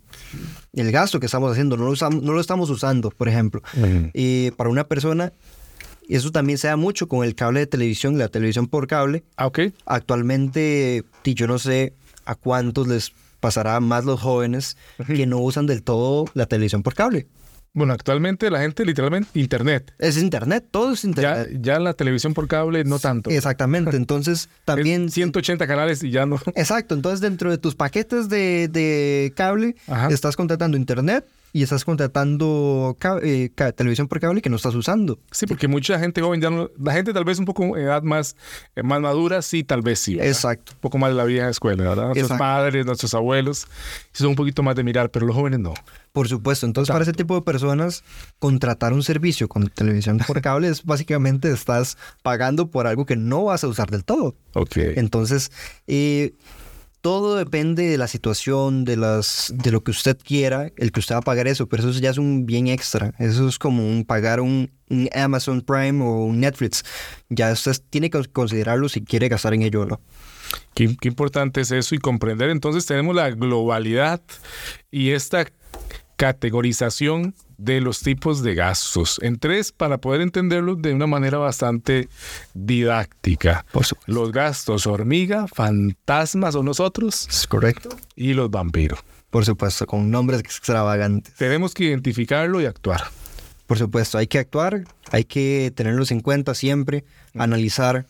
el 0.74 0.91
gasto 0.91 1.19
que 1.19 1.28
estamos 1.28 1.52
haciendo, 1.52 1.78
no 1.78 1.86
lo, 1.86 1.91
usam- 1.91 2.22
no 2.22 2.34
lo 2.34 2.41
estamos 2.41 2.69
usando, 2.72 3.12
por 3.12 3.28
ejemplo. 3.30 3.62
Y 4.13 4.50
para 4.52 4.72
una 4.72 4.86
persona, 4.88 5.32
eso 6.08 6.32
también 6.32 6.58
se 6.58 6.67
da 6.67 6.78
mucho 6.78 7.08
con 7.08 7.24
el 7.24 7.36
cable 7.36 7.60
de 7.60 7.67
televisión, 7.67 8.17
la 8.17 8.30
televisión 8.30 8.65
por 8.67 8.88
cable. 8.88 9.24
Ah, 9.38 9.45
ok. 9.45 9.60
Actualmente, 9.86 11.04
yo 11.24 11.45
no 11.45 11.60
sé 11.60 11.93
a 12.26 12.34
cuántos 12.34 12.88
les 12.88 13.13
pasará 13.39 13.80
más 13.80 14.04
los 14.04 14.19
jóvenes 14.19 14.78
que 15.06 15.28
no 15.28 15.38
usan 15.38 15.67
del 15.67 15.84
todo 15.84 16.26
la 16.34 16.48
televisión 16.48 16.82
por 16.82 16.95
cable. 16.95 17.28
Bueno, 17.73 17.93
actualmente 17.93 18.49
la 18.49 18.60
gente 18.62 18.84
literalmente 18.84 19.29
internet. 19.39 19.93
Es 19.99 20.17
internet, 20.17 20.65
todo 20.71 20.93
es 20.93 21.03
Ya, 21.03 21.08
internet. 21.10 21.47
ya 21.62 21.79
la 21.79 21.93
televisión 21.93 22.34
por 22.34 22.47
cable 22.47 22.84
no 22.84 22.99
tanto. 22.99 23.29
Exactamente, 23.29 23.95
entonces 23.95 24.49
también... 24.65 25.05
Es 25.05 25.13
180 25.13 25.67
canales 25.67 26.03
y 26.03 26.10
ya 26.10 26.25
no. 26.25 26.39
Exacto, 26.55 26.95
entonces 26.95 27.21
dentro 27.21 27.51
de 27.51 27.58
tus 27.58 27.75
paquetes 27.75 28.27
de, 28.27 28.67
de 28.67 29.32
cable 29.36 29.75
Ajá. 29.88 30.08
estás 30.10 30.36
contratando 30.36 30.77
internet 30.77 31.25
y 31.51 31.63
estás 31.63 31.85
contratando 31.85 32.97
eh, 33.23 33.49
televisión 33.75 34.07
por 34.07 34.19
cable 34.19 34.41
que 34.41 34.49
no 34.49 34.55
estás 34.55 34.75
usando. 34.75 35.19
Sí, 35.31 35.45
porque 35.45 35.67
mucha 35.67 35.99
gente 35.99 36.21
joven 36.21 36.41
ya 36.41 36.49
no. 36.49 36.69
La 36.79 36.93
gente 36.93 37.13
tal 37.13 37.25
vez 37.25 37.39
un 37.39 37.45
poco 37.45 37.77
edad 37.77 38.03
más, 38.03 38.35
eh, 38.75 38.83
más 38.83 39.01
madura, 39.01 39.41
sí, 39.41 39.63
tal 39.63 39.81
vez 39.81 39.99
sí. 39.99 40.15
¿verdad? 40.15 40.29
Exacto. 40.29 40.73
Un 40.73 40.79
poco 40.79 40.97
más 40.97 41.09
de 41.12 41.15
la 41.15 41.25
vieja 41.25 41.49
escuela, 41.49 41.83
¿verdad? 41.83 42.05
Nuestros 42.05 42.25
Exacto. 42.25 42.43
padres, 42.43 42.85
nuestros 42.85 43.13
abuelos, 43.13 43.67
sí 44.12 44.23
son 44.23 44.29
un 44.29 44.35
poquito 44.35 44.63
más 44.63 44.75
de 44.75 44.83
mirar, 44.83 45.09
pero 45.09 45.25
los 45.25 45.35
jóvenes 45.35 45.59
no. 45.59 45.73
Por 46.12 46.27
supuesto, 46.27 46.65
entonces 46.65 46.91
para 46.91 47.03
ese 47.03 47.13
tipo 47.13 47.35
de 47.35 47.41
personas 47.41 48.03
contratar 48.39 48.93
un 48.93 49.03
servicio 49.03 49.47
con 49.47 49.67
televisión 49.67 50.19
por 50.25 50.41
cable 50.41 50.67
es 50.67 50.83
básicamente 50.83 51.51
estás 51.51 51.97
pagando 52.23 52.69
por 52.71 52.88
algo 52.88 53.05
que 53.05 53.15
no 53.15 53.45
vas 53.45 53.63
a 53.63 53.67
usar 53.67 53.89
del 53.89 54.03
todo. 54.03 54.35
Ok. 54.53 54.77
Entonces, 54.77 55.51
eh, 55.88 56.33
todo 57.01 57.35
depende 57.35 57.88
de 57.88 57.97
la 57.97 58.07
situación, 58.07 58.83
de, 58.83 58.97
las, 58.97 59.53
de 59.55 59.71
lo 59.71 59.83
que 59.83 59.91
usted 59.91 60.17
quiera, 60.17 60.71
el 60.77 60.91
que 60.91 60.99
usted 60.99 61.15
va 61.15 61.19
a 61.19 61.23
pagar 61.23 61.47
eso, 61.47 61.67
pero 61.67 61.89
eso 61.89 61.99
ya 61.99 62.09
es 62.09 62.17
un 62.17 62.45
bien 62.45 62.67
extra. 62.67 63.13
Eso 63.19 63.47
es 63.47 63.57
como 63.57 63.88
un 63.88 64.03
pagar 64.03 64.41
un, 64.41 64.71
Amazon 65.13 65.62
Prime 65.62 66.03
o 66.03 66.25
un 66.25 66.39
Netflix. 66.39 66.83
Ya 67.29 67.51
usted 67.51 67.75
tiene 67.89 68.09
que 68.09 68.23
considerarlo 68.25 68.89
si 68.89 69.01
quiere 69.01 69.29
gastar 69.29 69.53
en 69.53 69.62
ello 69.62 69.81
o 69.81 69.85
no. 69.85 70.01
Qué, 70.73 70.95
qué 70.99 71.07
importante 71.07 71.62
es 71.62 71.71
eso 71.71 71.95
y 71.95 71.99
comprender. 71.99 72.49
Entonces 72.49 72.85
tenemos 72.85 73.15
la 73.15 73.29
globalidad 73.29 74.21
y 74.91 75.12
esta 75.12 75.45
categorización 76.17 77.33
de 77.60 77.82
los 77.82 78.00
tipos 78.00 78.41
de 78.41 78.56
gastos 78.56 79.19
en 79.22 79.38
tres 79.38 79.72
para 79.72 80.00
poder 80.00 80.22
entenderlos 80.22 80.82
de 80.82 80.93
una 80.93 81.08
manera 81.08 81.38
bastante 81.38 82.08
didáctica. 82.54 83.65
Por 83.72 83.86
supuesto. 83.86 84.12
Los 84.12 84.32
gastos 84.32 84.88
hormiga, 84.88 85.45
fantasmas 85.48 86.56
o 86.56 86.63
nosotros 86.63 87.28
¿Es 87.30 87.45
correcto? 87.45 87.89
y 88.15 88.34
los 88.34 88.50
vampiros. 88.50 89.00
Por 89.30 89.45
supuesto, 89.45 89.86
con 89.86 90.10
nombres 90.10 90.39
extravagantes. 90.39 91.36
Tenemos 91.36 91.74
que 91.74 91.84
identificarlo 91.84 92.62
y 92.62 92.65
actuar. 92.65 93.02
Por 93.67 93.78
supuesto, 93.78 94.17
hay 94.17 94.26
que 94.26 94.39
actuar, 94.39 94.86
hay 95.12 95.26
que 95.26 95.72
tenerlos 95.76 96.10
en 96.12 96.22
cuenta 96.22 96.56
siempre, 96.56 97.04
analizar. 97.36 98.08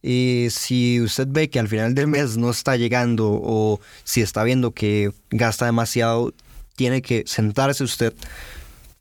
Y 0.00 0.46
si 0.50 1.00
usted 1.02 1.26
ve 1.28 1.50
que 1.50 1.58
al 1.58 1.68
final 1.68 1.94
del 1.94 2.06
mes 2.06 2.38
no 2.38 2.50
está 2.50 2.76
llegando 2.76 3.28
o 3.30 3.80
si 4.04 4.22
está 4.22 4.42
viendo 4.42 4.70
que 4.70 5.12
gasta 5.30 5.66
demasiado, 5.66 6.32
tiene 6.76 7.02
que 7.02 7.24
sentarse 7.26 7.84
usted, 7.84 8.14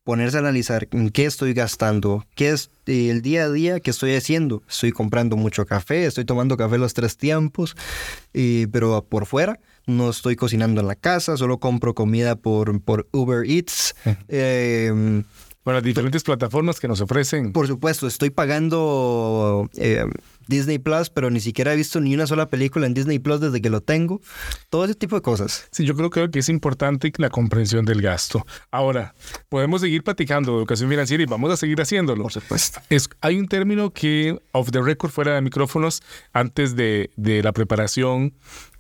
ponerse 0.04 0.38
a 0.38 0.40
analizar 0.40 0.88
en 0.92 1.10
qué 1.10 1.26
estoy 1.26 1.54
gastando, 1.54 2.26
qué 2.36 2.50
es 2.50 2.72
el 2.86 3.22
día 3.22 3.44
a 3.46 3.50
día 3.50 3.80
que 3.80 3.92
estoy 3.92 4.16
haciendo. 4.16 4.64
Estoy 4.68 4.92
comprando 4.92 5.38
mucho 5.38 5.66
café, 5.66 6.06
estoy 6.06 6.26
tomando 6.26 6.58
café 6.58 6.78
los 6.78 6.94
tres 6.94 7.18
tiempos, 7.18 7.76
eh, 8.34 8.68
pero 8.72 9.06
por 9.08 9.26
fuera 9.26 9.60
no 9.86 10.10
estoy 10.10 10.36
cocinando 10.36 10.82
en 10.82 10.88
la 10.88 10.96
casa, 10.96 11.38
solo 11.38 11.60
compro 11.60 11.94
comida 11.94 12.36
por, 12.36 12.82
por 12.82 13.08
Uber 13.12 13.50
Eats. 13.50 13.96
Eh, 14.28 15.24
Bueno, 15.64 15.78
las 15.78 15.84
diferentes 15.84 16.24
plataformas 16.24 16.80
que 16.80 16.88
nos 16.88 17.02
ofrecen. 17.02 17.52
por 17.52 17.68
supuesto, 17.68 18.08
estoy 18.08 18.32
pagando 18.32 19.70
eh, 19.78 20.06
Disney 20.52 20.78
Plus, 20.78 21.10
pero 21.10 21.32
ni 21.32 21.40
siquiera 21.40 21.74
he 21.74 21.76
visto 21.76 22.00
ni 22.00 22.14
una 22.14 22.28
sola 22.28 22.50
película 22.50 22.86
en 22.86 22.94
Disney 22.94 23.18
Plus 23.18 23.40
desde 23.40 23.62
que 23.62 23.72
lo 23.72 23.82
tengo. 23.82 24.22
Todo 24.70 24.86
ese 24.86 24.94
tipo 24.94 25.16
de 25.16 25.24
cosas. 25.24 25.68
Sí, 25.72 25.86
yo 25.86 25.96
creo, 25.96 26.30
que 26.30 26.40
es 26.40 26.50
importante 26.50 27.12
la 27.18 27.30
comprensión 27.30 27.86
del 27.86 28.02
gasto. 28.02 28.46
Ahora, 28.70 29.16
podemos 29.50 29.82
seguir 29.82 30.04
platicando 30.04 30.52
de 30.52 30.58
educación 30.60 30.90
financiera 30.90 31.24
y 31.24 31.26
vamos 31.26 31.52
a 31.52 31.58
seguir 31.58 31.82
haciéndolo. 31.82 32.24
Por 32.24 32.34
supuesto. 32.34 32.82
Es, 32.90 33.10
hay 33.22 33.40
un 33.40 33.48
término 33.48 33.92
que, 33.92 34.40
off 34.52 34.70
the 34.72 34.82
record, 34.82 35.10
fuera 35.12 35.34
de 35.34 35.42
micrófonos, 35.42 36.04
antes 36.34 36.76
de, 36.76 37.10
de 37.16 37.42
la 37.42 37.54
preparación, 37.54 38.34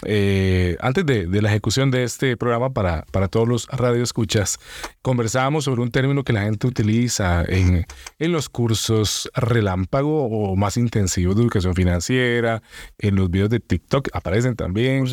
eh, 0.05 0.77
antes 0.79 1.05
de, 1.05 1.27
de 1.27 1.41
la 1.41 1.49
ejecución 1.49 1.91
de 1.91 2.03
este 2.03 2.37
programa 2.37 2.71
para, 2.71 3.05
para 3.11 3.27
todos 3.27 3.47
los 3.47 3.67
radioescuchas, 3.67 4.59
conversábamos 5.01 5.65
sobre 5.65 5.81
un 5.81 5.91
término 5.91 6.23
que 6.23 6.33
la 6.33 6.43
gente 6.43 6.67
utiliza 6.67 7.43
en, 7.47 7.85
en 8.19 8.31
los 8.31 8.49
cursos 8.49 9.29
relámpago 9.33 10.25
o 10.25 10.55
más 10.55 10.77
intensivos 10.77 11.35
de 11.35 11.43
educación 11.43 11.75
financiera, 11.75 12.61
en 12.97 13.15
los 13.15 13.29
videos 13.29 13.49
de 13.49 13.59
TikTok 13.59 14.09
aparecen 14.13 14.55
también, 14.55 15.05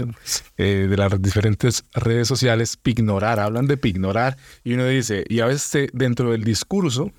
eh, 0.57 0.87
de 0.89 0.97
las 0.97 1.21
diferentes 1.21 1.85
redes 1.93 2.29
sociales, 2.29 2.77
pignorar, 2.77 3.41
hablan 3.41 3.67
de 3.67 3.77
pignorar, 3.77 4.37
y 4.65 4.75
uno 4.75 4.87
dice, 4.87 5.25
y 5.29 5.41
a 5.41 5.47
veces 5.47 5.75
eh, 5.75 5.91
dentro 5.93 6.31
del 6.31 6.45
discurso, 6.45 7.13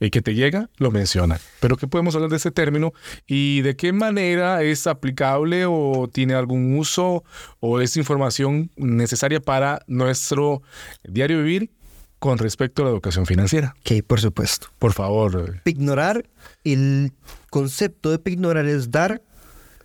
el 0.00 0.10
que 0.10 0.22
te 0.22 0.34
llega 0.34 0.70
lo 0.76 0.90
menciona. 0.90 1.40
Pero 1.60 1.76
¿qué 1.76 1.86
podemos 1.86 2.14
hablar 2.14 2.30
de 2.30 2.36
ese 2.36 2.50
término 2.50 2.92
y 3.26 3.60
de 3.62 3.76
qué 3.76 3.92
manera 3.92 4.62
es 4.62 4.86
aplicable 4.86 5.66
o 5.66 6.08
tiene 6.12 6.34
algún 6.34 6.76
uso 6.78 7.24
o 7.60 7.80
es 7.80 7.96
información 7.96 8.70
necesaria 8.76 9.40
para 9.40 9.82
nuestro 9.86 10.62
diario 11.04 11.38
vivir 11.38 11.70
con 12.18 12.38
respecto 12.38 12.82
a 12.82 12.86
la 12.86 12.90
educación 12.90 13.26
financiera? 13.26 13.74
Ok, 13.80 14.04
por 14.06 14.20
supuesto. 14.20 14.68
Por 14.78 14.92
favor. 14.92 15.62
Pignorar, 15.62 16.28
el 16.64 17.12
concepto 17.50 18.10
de 18.10 18.18
pignorar 18.18 18.66
es 18.66 18.90
dar 18.90 19.22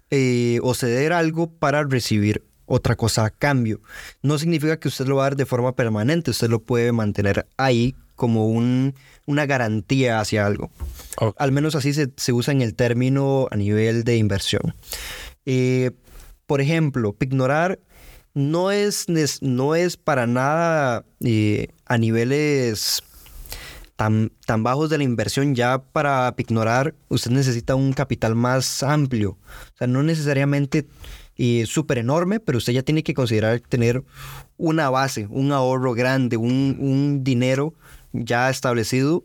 eh, 0.10 0.60
o 0.62 0.74
ceder 0.74 1.14
algo 1.14 1.52
para 1.52 1.84
recibir 1.84 2.44
otra 2.66 2.96
cosa 2.96 3.26
a 3.26 3.30
cambio. 3.30 3.82
No 4.22 4.38
significa 4.38 4.78
que 4.78 4.88
usted 4.88 5.06
lo 5.06 5.18
va 5.18 5.24
a 5.24 5.30
dar 5.30 5.36
de 5.36 5.46
forma 5.46 5.76
permanente, 5.76 6.32
usted 6.32 6.50
lo 6.50 6.60
puede 6.60 6.92
mantener 6.92 7.48
ahí 7.58 7.96
como 8.16 8.48
un, 8.48 8.96
una 9.26 9.46
garantía 9.46 10.20
hacia 10.20 10.46
algo. 10.46 10.72
Al 11.38 11.52
menos 11.52 11.76
así 11.76 11.94
se, 11.94 12.12
se 12.18 12.34
usa 12.34 12.54
en 12.54 12.62
el 12.62 12.76
término 12.76 13.48
a 13.52 13.56
nivel 13.56 14.04
de 14.04 14.18
inversión. 14.18 14.76
Eh, 15.46 15.92
por 16.46 16.62
ejemplo, 16.62 17.14
pignorar 17.14 17.80
no 18.34 18.72
es, 18.72 19.08
no 19.42 19.76
es 19.76 19.98
para 19.98 20.28
nada 20.28 21.06
eh, 21.22 21.68
a 21.86 21.98
niveles 21.98 23.04
tan, 23.96 24.32
tan 24.46 24.64
bajos 24.64 24.90
de 24.90 24.98
la 24.98 25.04
inversión. 25.04 25.56
Ya 25.56 25.80
para 25.80 26.36
pignorar 26.36 26.96
usted 27.10 27.32
necesita 27.32 27.76
un 27.76 27.94
capital 27.94 28.36
más 28.36 28.84
amplio. 28.84 29.32
O 29.74 29.78
sea, 29.78 29.88
no 29.88 30.04
necesariamente 30.04 30.88
eh, 31.46 31.66
súper 31.66 31.98
enorme, 31.98 32.40
pero 32.40 32.58
usted 32.58 32.74
ya 32.74 32.84
tiene 32.84 33.04
que 33.04 33.14
considerar 33.14 33.60
tener 33.60 34.04
una 34.58 34.90
base, 34.90 35.28
un 35.30 35.52
ahorro 35.52 35.94
grande, 35.94 36.38
un, 36.38 36.78
un 36.80 37.24
dinero 37.24 37.74
ya 38.14 38.50
establecido 38.50 39.24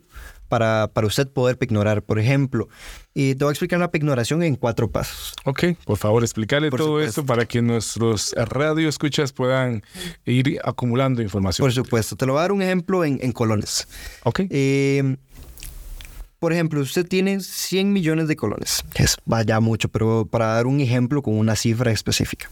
para, 0.49 0.89
para 0.95 1.07
usted 1.07 1.29
poder 1.29 1.59
pignorar. 1.59 2.03
Por 2.03 2.19
ejemplo, 2.19 2.69
y 3.15 3.35
te 3.35 3.45
voy 3.45 3.51
a 3.51 3.53
explicar 3.53 3.79
la 3.79 3.91
pignoración 3.91 4.43
en 4.43 4.57
cuatro 4.57 4.91
pasos. 4.91 5.35
ok, 5.45 5.63
por 5.85 5.99
favor, 5.99 6.23
explicarle 6.23 6.71
Por 6.71 6.79
todo 6.81 6.89
supuesto. 6.89 7.21
esto 7.21 7.27
para 7.27 7.45
que 7.45 7.61
nuestros 7.61 8.33
radioescuchas 8.37 9.33
puedan 9.33 9.83
ir 10.25 10.59
acumulando 10.65 11.21
información. 11.23 11.65
Por 11.65 11.73
supuesto, 11.73 12.17
te 12.17 12.25
lo 12.27 12.33
voy 12.33 12.39
a 12.41 12.43
dar 12.43 12.53
un 12.53 12.63
ejemplo 12.63 13.05
en, 13.05 13.19
en 13.23 13.33
colones. 13.33 13.87
ok, 14.25 14.41
Eh, 14.49 15.17
por 16.39 16.53
ejemplo, 16.53 16.81
usted 16.81 17.07
tiene 17.07 17.41
100 17.41 17.93
millones 17.93 18.29
de 18.29 18.37
colones, 18.37 18.85
que 18.95 19.03
es 19.03 19.17
vaya 19.25 19.59
mucho, 19.61 19.89
pero 19.89 20.27
para 20.31 20.47
dar 20.55 20.67
un 20.67 20.81
ejemplo 20.81 21.21
con 21.23 21.35
una 21.35 21.57
cifra 21.57 21.91
específica. 21.91 22.49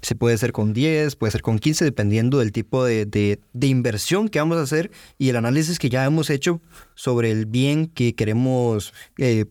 Se 0.00 0.14
puede 0.14 0.38
ser 0.38 0.52
con 0.52 0.72
10, 0.72 1.16
puede 1.16 1.32
ser 1.32 1.42
con 1.42 1.58
15, 1.58 1.84
dependiendo 1.84 2.38
del 2.38 2.52
tipo 2.52 2.84
de, 2.84 3.04
de- 3.06 3.40
de 3.52 3.66
inversión 3.66 4.28
que 4.28 4.38
vamos 4.38 4.58
a 4.58 4.62
hacer 4.62 4.90
y 5.18 5.28
el 5.28 5.36
análisis 5.36 5.78
que 5.78 5.88
ya 5.90 6.04
hemos 6.04 6.30
hecho 6.30 6.60
sobre 6.94 7.30
el 7.32 7.46
bien 7.46 7.86
que 7.88 8.14
queremos, 8.14 8.92
eh, 9.18 9.46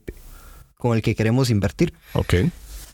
con 0.78 0.96
el 0.96 1.02
que 1.02 1.16
queremos 1.16 1.50
invertir. 1.50 1.94
ok. 2.14 2.34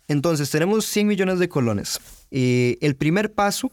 Entonces, 0.07 0.49
tenemos 0.49 0.85
100 0.87 1.07
millones 1.07 1.39
de 1.39 1.47
colones. 1.47 1.99
Eh, 2.31 2.77
el 2.81 2.95
primer 2.95 3.31
paso 3.33 3.71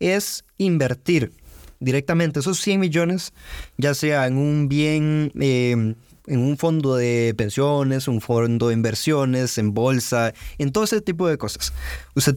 es 0.00 0.44
invertir 0.58 1.32
directamente 1.78 2.40
esos 2.40 2.58
100 2.60 2.80
millones, 2.80 3.32
ya 3.76 3.94
sea 3.94 4.26
en 4.26 4.36
un 4.36 4.68
bien, 4.68 5.30
eh, 5.38 5.94
en 6.26 6.40
un 6.40 6.56
fondo 6.56 6.96
de 6.96 7.34
pensiones, 7.36 8.08
un 8.08 8.20
fondo 8.20 8.68
de 8.68 8.74
inversiones, 8.74 9.58
en 9.58 9.74
bolsa, 9.74 10.32
en 10.58 10.72
todo 10.72 10.84
ese 10.84 11.00
tipo 11.00 11.28
de 11.28 11.38
cosas. 11.38 11.72
Usted 12.14 12.36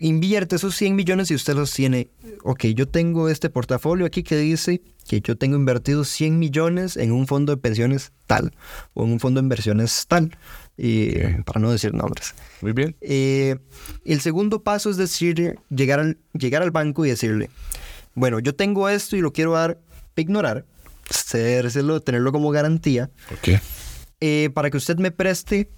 invierte 0.00 0.56
esos 0.56 0.74
100 0.76 0.96
millones 0.96 1.30
y 1.30 1.34
usted 1.34 1.54
los 1.54 1.72
tiene, 1.72 2.08
ok, 2.42 2.66
yo 2.74 2.88
tengo 2.88 3.28
este 3.28 3.50
portafolio 3.50 4.06
aquí 4.06 4.22
que 4.22 4.36
dice 4.36 4.80
que 5.06 5.20
yo 5.20 5.36
tengo 5.36 5.56
invertido 5.56 6.04
100 6.04 6.38
millones 6.38 6.96
en 6.96 7.12
un 7.12 7.26
fondo 7.26 7.54
de 7.54 7.60
pensiones 7.60 8.12
tal 8.26 8.52
o 8.94 9.04
en 9.04 9.12
un 9.12 9.20
fondo 9.20 9.40
de 9.40 9.44
inversiones 9.44 10.06
tal, 10.08 10.36
y, 10.78 11.12
para 11.44 11.60
no 11.60 11.70
decir 11.70 11.92
nombres. 11.92 12.34
Muy 12.62 12.72
bien. 12.72 12.96
Eh, 13.02 13.56
el 14.04 14.20
segundo 14.20 14.62
paso 14.62 14.88
es 14.88 14.96
decir, 14.96 15.58
llegar 15.68 16.00
al, 16.00 16.18
llegar 16.32 16.62
al 16.62 16.70
banco 16.70 17.04
y 17.04 17.10
decirle, 17.10 17.50
bueno, 18.14 18.40
yo 18.40 18.54
tengo 18.54 18.88
esto 18.88 19.16
y 19.16 19.20
lo 19.20 19.32
quiero 19.32 19.52
dar, 19.52 19.78
ignorar, 20.16 20.64
cedérselo, 21.10 22.00
tenerlo 22.00 22.32
como 22.32 22.50
garantía, 22.50 23.10
Ok. 23.32 23.60
eh, 24.20 24.50
para 24.54 24.70
que 24.70 24.76
usted 24.76 24.96
me 24.98 25.10
preste 25.10 25.70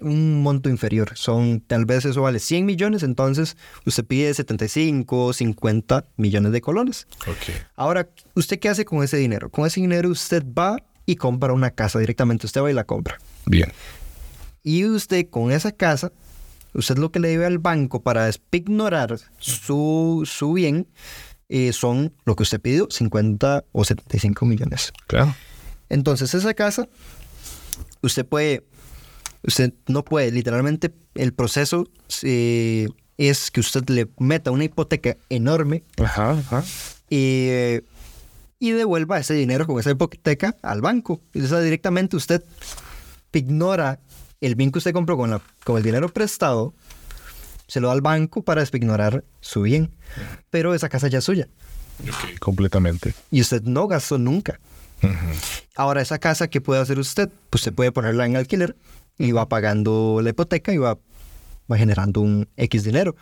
un 0.00 0.42
monto 0.42 0.70
inferior. 0.70 1.10
Son, 1.14 1.60
tal 1.60 1.84
vez 1.84 2.04
eso 2.06 2.22
vale 2.22 2.38
100 2.38 2.64
millones, 2.64 3.02
entonces 3.02 3.56
usted 3.84 4.04
pide 4.04 4.32
75, 4.32 5.32
50 5.34 6.06
millones 6.16 6.52
de 6.52 6.60
colones. 6.62 7.06
Ok. 7.26 7.54
Ahora, 7.76 8.08
¿usted 8.34 8.58
qué 8.58 8.68
hace 8.70 8.84
con 8.86 9.02
ese 9.04 9.18
dinero? 9.18 9.50
Con 9.50 9.66
ese 9.66 9.80
dinero 9.80 10.08
usted 10.08 10.42
va 10.42 10.82
y 11.04 11.16
compra 11.16 11.52
una 11.52 11.70
casa 11.72 11.98
directamente, 11.98 12.46
usted 12.46 12.62
va 12.62 12.70
y 12.70 12.74
la 12.74 12.84
compra. 12.84 13.18
Bien. 13.44 13.72
Y 14.62 14.84
usted 14.86 15.28
con 15.28 15.52
esa 15.52 15.72
casa, 15.72 16.12
usted 16.72 16.96
lo 16.96 17.10
que 17.12 17.20
le 17.20 17.28
debe 17.28 17.44
al 17.46 17.58
banco 17.58 18.02
para 18.02 18.24
despignorar 18.26 19.18
su, 19.38 20.22
su 20.24 20.52
bien 20.54 20.86
eh, 21.50 21.72
son 21.72 22.14
lo 22.24 22.36
que 22.36 22.44
usted 22.44 22.60
pidió, 22.60 22.86
50 22.88 23.64
o 23.72 23.84
75 23.84 24.46
millones. 24.46 24.92
Claro. 25.08 25.34
Entonces 25.88 26.32
esa 26.32 26.54
casa, 26.54 26.88
usted 28.02 28.24
puede, 28.24 28.64
usted 29.42 29.74
no 29.88 30.04
puede, 30.04 30.30
literalmente 30.30 30.94
el 31.14 31.32
proceso 31.34 31.88
eh, 32.22 32.88
es 33.18 33.50
que 33.50 33.58
usted 33.60 33.88
le 33.90 34.08
meta 34.18 34.52
una 34.52 34.62
hipoteca 34.64 35.16
enorme 35.28 35.82
Ajá, 35.98 36.38
ajá. 36.38 36.64
eh, 37.10 37.82
y 38.60 38.70
devuelva 38.70 39.18
ese 39.18 39.34
dinero 39.34 39.66
con 39.66 39.80
esa 39.80 39.90
hipoteca 39.90 40.56
al 40.62 40.80
banco. 40.82 41.20
Y, 41.34 41.40
o 41.42 41.48
sea, 41.48 41.60
directamente 41.60 42.14
usted 42.16 42.44
ignora 43.32 43.98
el 44.40 44.54
bien 44.54 44.70
que 44.70 44.78
usted 44.78 44.92
compró 44.92 45.16
con, 45.16 45.30
la, 45.30 45.40
con 45.64 45.76
el 45.78 45.82
dinero 45.82 46.08
prestado, 46.10 46.74
se 47.70 47.80
lo 47.80 47.86
da 47.88 47.94
al 47.94 48.00
banco 48.02 48.42
para 48.42 48.60
despignorar 48.60 49.24
su 49.40 49.62
bien. 49.62 49.90
Pero 50.50 50.74
esa 50.74 50.88
casa 50.88 51.06
ya 51.08 51.18
es 51.18 51.24
suya 51.24 51.48
Ok, 52.02 52.38
Completamente. 52.40 53.14
y 53.30 53.40
usted 53.40 53.62
no 53.62 53.86
gastó 53.86 54.18
nunca. 54.18 54.58
Ahora, 55.76 56.02
esa 56.02 56.18
casa, 56.18 56.48
¿qué 56.48 56.60
puede 56.60 56.80
hacer 56.80 56.98
usted? 56.98 57.30
Pues 57.48 57.62
usted 57.62 57.72
puede 57.72 57.92
ponerla 57.92 58.26
en 58.26 58.36
alquiler 58.36 58.76
y 59.18 59.32
va 59.32 59.48
pagando 59.48 60.20
la 60.22 60.30
hipoteca 60.30 60.72
y 60.72 60.78
va, 60.78 60.98
va 61.70 61.78
generando 61.78 62.20
un 62.20 62.48
X 62.56 62.84
dinero. 62.84 63.14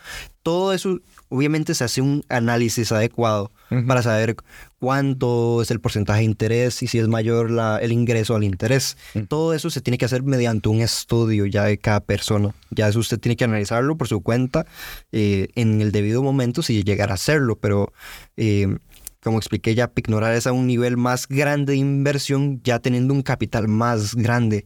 Todo 0.43 0.73
eso, 0.73 1.01
obviamente, 1.29 1.75
se 1.75 1.85
hace 1.85 2.01
un 2.01 2.25
análisis 2.29 2.91
adecuado 2.93 3.53
para 3.87 4.03
saber 4.03 4.37
cuánto 4.79 5.61
es 5.61 5.71
el 5.71 5.81
porcentaje 5.81 6.21
de 6.21 6.25
interés 6.25 6.83
y 6.83 6.87
si 6.87 6.99
es 6.99 7.09
mayor 7.09 7.51
la- 7.51 7.79
el 7.79 7.93
ingreso 7.93 8.35
al 8.35 8.45
interés. 8.45 8.97
Todo 9.29 9.53
eso 9.53 9.69
se 9.71 9.81
tiene 9.81 9.99
que 9.99 10.05
hacer 10.07 10.23
mediante 10.23 10.69
un 10.69 10.81
estudio 10.81 11.45
ya 11.47 11.65
de 11.65 11.79
cada 11.79 12.01
persona. 12.01 12.55
Ya 12.71 12.89
eso 12.89 12.99
usted 13.01 13.19
tiene 13.19 13.37
que 13.37 13.45
analizarlo 13.45 13.97
por 13.97 14.09
su 14.09 14.21
cuenta 14.23 14.65
eh, 15.13 15.49
en 15.55 15.83
el 15.83 15.93
debido 15.93 16.23
momento 16.23 16.63
si 16.63 16.83
llegar 16.83 17.11
a 17.11 17.15
hacerlo, 17.15 17.57
pero... 17.57 17.93
eh, 18.37 18.79
como 19.21 19.39
expliqué 19.39 19.75
ya, 19.75 19.91
ignorar 19.97 20.33
es 20.35 20.47
a 20.47 20.53
un 20.53 20.69
nivel 20.69 20.97
más 20.97 21.27
grande 21.27 21.73
de 21.73 21.79
inversión, 21.79 22.61
ya 22.63 22.79
teniendo 22.79 23.13
un 23.13 23.23
capital 23.23 23.67
más 23.67 24.15
grande. 24.15 24.65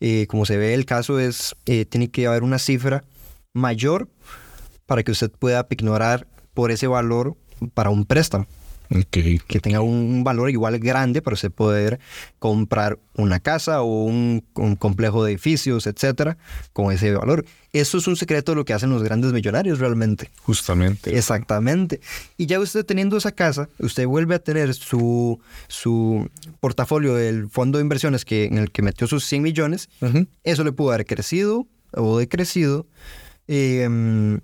Eh, 0.00 0.26
como 0.26 0.46
se 0.46 0.56
ve, 0.56 0.72
el 0.72 0.86
caso 0.86 1.20
es, 1.20 1.54
eh, 1.66 1.84
tiene 1.84 2.10
que 2.10 2.26
haber 2.26 2.42
una 2.42 2.58
cifra 2.58 3.04
mayor 3.52 4.08
para 4.86 5.02
que 5.02 5.12
usted 5.12 5.30
pueda 5.30 5.66
ignorar 5.70 6.26
por 6.54 6.70
ese 6.70 6.86
valor 6.86 7.36
para 7.74 7.90
un 7.90 8.04
préstamo. 8.04 8.46
Ok. 8.92 9.18
que 9.46 9.60
tenga 9.60 9.82
un 9.82 10.24
valor 10.24 10.50
igual 10.50 10.80
grande 10.80 11.22
para 11.22 11.34
usted 11.34 11.52
poder 11.52 12.00
comprar 12.40 12.98
una 13.14 13.38
casa 13.38 13.82
o 13.82 14.04
un, 14.04 14.44
un 14.54 14.74
complejo 14.74 15.22
de 15.22 15.30
edificios, 15.30 15.86
etcétera, 15.86 16.38
con 16.72 16.92
ese 16.92 17.14
valor. 17.14 17.44
Eso 17.72 17.98
es 17.98 18.08
un 18.08 18.16
secreto 18.16 18.50
de 18.50 18.56
lo 18.56 18.64
que 18.64 18.72
hacen 18.72 18.90
los 18.90 19.04
grandes 19.04 19.32
millonarios 19.32 19.78
realmente. 19.78 20.28
Justamente. 20.42 21.16
Exactamente. 21.16 22.00
Y 22.36 22.46
ya 22.46 22.58
usted 22.58 22.84
teniendo 22.84 23.16
esa 23.16 23.30
casa, 23.30 23.68
usted 23.78 24.06
vuelve 24.08 24.34
a 24.34 24.40
tener 24.40 24.74
su, 24.74 25.40
su 25.68 26.28
portafolio 26.58 27.14
del 27.14 27.48
fondo 27.48 27.78
de 27.78 27.82
inversiones 27.82 28.24
que, 28.24 28.46
en 28.46 28.58
el 28.58 28.72
que 28.72 28.82
metió 28.82 29.06
sus 29.06 29.24
100 29.24 29.40
millones. 29.40 29.88
Eso 30.42 30.64
le 30.64 30.72
pudo 30.72 30.90
haber 30.90 31.06
crecido 31.06 31.68
o 31.92 32.18
decrecido. 32.18 32.86
Eh, 33.48 34.38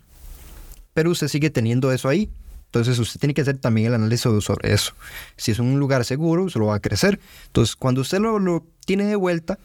pero 0.95 1.11
usted 1.11 1.29
sigue 1.29 1.51
teniendo 1.51 1.93
eso 1.93 2.09
ahí. 2.09 2.31
Entonces 2.67 2.99
usted 2.99 3.21
tiene 3.21 3.33
que 3.33 3.41
hacer 3.41 3.59
también 3.59 3.87
el 3.87 3.95
análisis 3.95 4.23
sobre 4.45 4.73
eso. 4.73 4.93
Si 5.37 5.53
es 5.53 5.59
un 5.59 5.79
lugar 5.79 6.05
seguro, 6.05 6.51
se 6.51 6.59
lo 6.59 6.67
va 6.67 6.77
a 6.77 6.81
crecer. 6.81 7.21
Entonces 7.47 7.77
cuando 7.77 8.01
usted 8.01 8.19
lo, 8.19 8.39
lo 8.39 8.67
tiene 8.85 9.05
de 9.05 9.17
vuelta, 9.17 9.59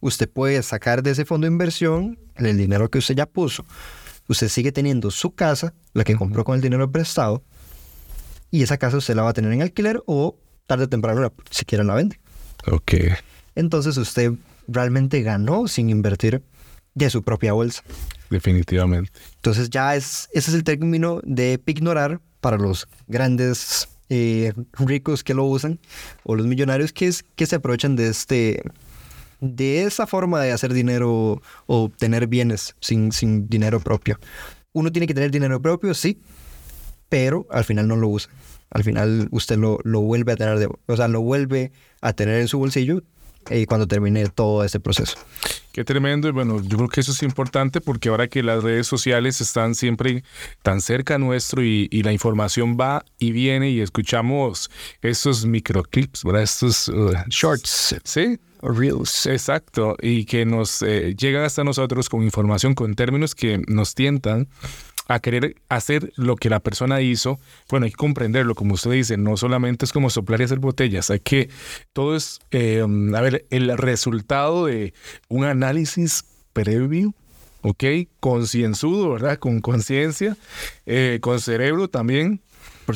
usted 0.00 0.28
puede 0.28 0.62
sacar 0.62 1.02
de 1.02 1.10
ese 1.10 1.24
fondo 1.24 1.46
de 1.46 1.52
inversión 1.52 2.18
el 2.36 2.56
dinero 2.56 2.90
que 2.90 2.98
usted 2.98 3.14
ya 3.14 3.26
puso. 3.26 3.64
Usted 4.28 4.48
sigue 4.48 4.72
teniendo 4.72 5.10
su 5.10 5.34
casa, 5.34 5.74
la 5.92 6.02
que 6.04 6.16
compró 6.16 6.44
con 6.44 6.56
el 6.56 6.60
dinero 6.60 6.90
prestado, 6.90 7.42
y 8.50 8.62
esa 8.62 8.78
casa 8.78 8.96
usted 8.96 9.14
la 9.14 9.22
va 9.22 9.30
a 9.30 9.32
tener 9.32 9.52
en 9.52 9.62
alquiler 9.62 10.02
o 10.06 10.36
tarde 10.66 10.84
o 10.84 10.88
temprano, 10.88 11.32
si 11.50 11.64
quiere, 11.64 11.84
la 11.84 11.94
vende. 11.94 12.18
Ok. 12.66 12.94
Entonces 13.54 13.96
usted 13.96 14.32
realmente 14.66 15.22
ganó 15.22 15.68
sin 15.68 15.90
invertir 15.90 16.42
de 16.94 17.10
su 17.10 17.22
propia 17.22 17.52
bolsa. 17.52 17.82
Definitivamente. 18.30 19.10
Entonces 19.36 19.70
ya 19.70 19.94
es, 19.96 20.28
ese 20.32 20.50
es 20.50 20.54
el 20.56 20.64
término 20.64 21.20
de 21.24 21.60
ignorar 21.66 22.20
para 22.40 22.58
los 22.58 22.88
grandes 23.06 23.88
eh, 24.08 24.52
ricos 24.74 25.22
que 25.24 25.34
lo 25.34 25.44
usan 25.44 25.78
o 26.24 26.34
los 26.34 26.46
millonarios 26.46 26.92
que, 26.92 27.06
es, 27.06 27.22
que 27.34 27.46
se 27.46 27.56
aprovechan 27.56 27.96
de 27.96 28.08
este 28.08 28.62
de 29.40 29.82
esa 29.82 30.06
forma 30.06 30.40
de 30.40 30.52
hacer 30.52 30.72
dinero 30.72 31.42
o 31.66 31.82
obtener 31.84 32.26
bienes 32.26 32.74
sin, 32.80 33.12
sin 33.12 33.48
dinero 33.48 33.80
propio. 33.80 34.18
Uno 34.72 34.90
tiene 34.90 35.06
que 35.06 35.12
tener 35.14 35.30
dinero 35.30 35.60
propio, 35.60 35.92
sí, 35.92 36.20
pero 37.08 37.46
al 37.50 37.64
final 37.64 37.86
no 37.86 37.96
lo 37.96 38.08
usa. 38.08 38.30
Al 38.70 38.82
final 38.82 39.28
usted 39.30 39.58
lo, 39.58 39.78
lo 39.84 40.00
vuelve 40.00 40.32
a 40.32 40.36
tener, 40.36 40.58
de- 40.58 40.68
o 40.86 40.96
sea, 40.96 41.08
lo 41.08 41.20
vuelve 41.20 41.70
a 42.00 42.12
tener 42.14 42.40
en 42.40 42.48
su 42.48 42.58
bolsillo 42.58 43.02
eh, 43.50 43.66
cuando 43.66 43.86
termine 43.86 44.26
todo 44.28 44.64
ese 44.64 44.80
proceso. 44.80 45.16
Qué 45.72 45.84
tremendo. 45.84 46.28
Y 46.28 46.32
bueno, 46.32 46.62
yo 46.62 46.76
creo 46.78 46.88
que 46.88 47.00
eso 47.00 47.12
es 47.12 47.22
importante 47.22 47.80
porque 47.80 48.08
ahora 48.08 48.28
que 48.28 48.42
las 48.42 48.62
redes 48.62 48.86
sociales 48.86 49.40
están 49.40 49.74
siempre 49.74 50.24
tan 50.62 50.80
cerca 50.80 51.18
nuestro 51.18 51.62
y, 51.62 51.88
y 51.90 52.02
la 52.02 52.12
información 52.12 52.76
va 52.80 53.04
y 53.18 53.32
viene 53.32 53.70
y 53.70 53.80
escuchamos 53.80 54.70
estos 55.02 55.44
microclips, 55.44 56.24
¿verdad? 56.24 56.42
Estos 56.42 56.88
uh, 56.88 57.12
shorts. 57.28 57.96
Sí. 58.04 58.38
Reels. 58.62 59.26
Exacto. 59.26 59.96
Y 60.00 60.24
que 60.24 60.44
nos 60.44 60.82
eh, 60.82 61.14
llegan 61.14 61.44
hasta 61.44 61.62
nosotros 61.62 62.08
con 62.08 62.22
información, 62.22 62.74
con 62.74 62.94
términos 62.94 63.34
que 63.34 63.62
nos 63.68 63.94
tientan 63.94 64.48
a 65.08 65.20
querer 65.20 65.56
hacer 65.68 66.12
lo 66.16 66.36
que 66.36 66.50
la 66.50 66.60
persona 66.60 67.00
hizo. 67.00 67.38
Bueno, 67.68 67.84
hay 67.84 67.90
que 67.90 67.96
comprenderlo, 67.96 68.54
como 68.54 68.74
usted 68.74 68.90
dice, 68.90 69.16
no 69.16 69.36
solamente 69.36 69.84
es 69.84 69.92
como 69.92 70.10
soplar 70.10 70.40
y 70.40 70.44
hacer 70.44 70.58
botellas, 70.58 71.10
hay 71.10 71.20
que, 71.20 71.48
todo 71.92 72.16
es, 72.16 72.40
eh, 72.50 72.82
a 72.82 73.20
ver, 73.20 73.46
el 73.50 73.76
resultado 73.76 74.66
de 74.66 74.94
un 75.28 75.44
análisis 75.44 76.24
previo, 76.52 77.14
¿ok? 77.62 77.84
Concienzudo, 78.20 79.10
¿verdad? 79.10 79.38
Con 79.38 79.60
conciencia, 79.60 80.36
eh, 80.86 81.18
con 81.20 81.40
cerebro 81.40 81.88
también, 81.88 82.40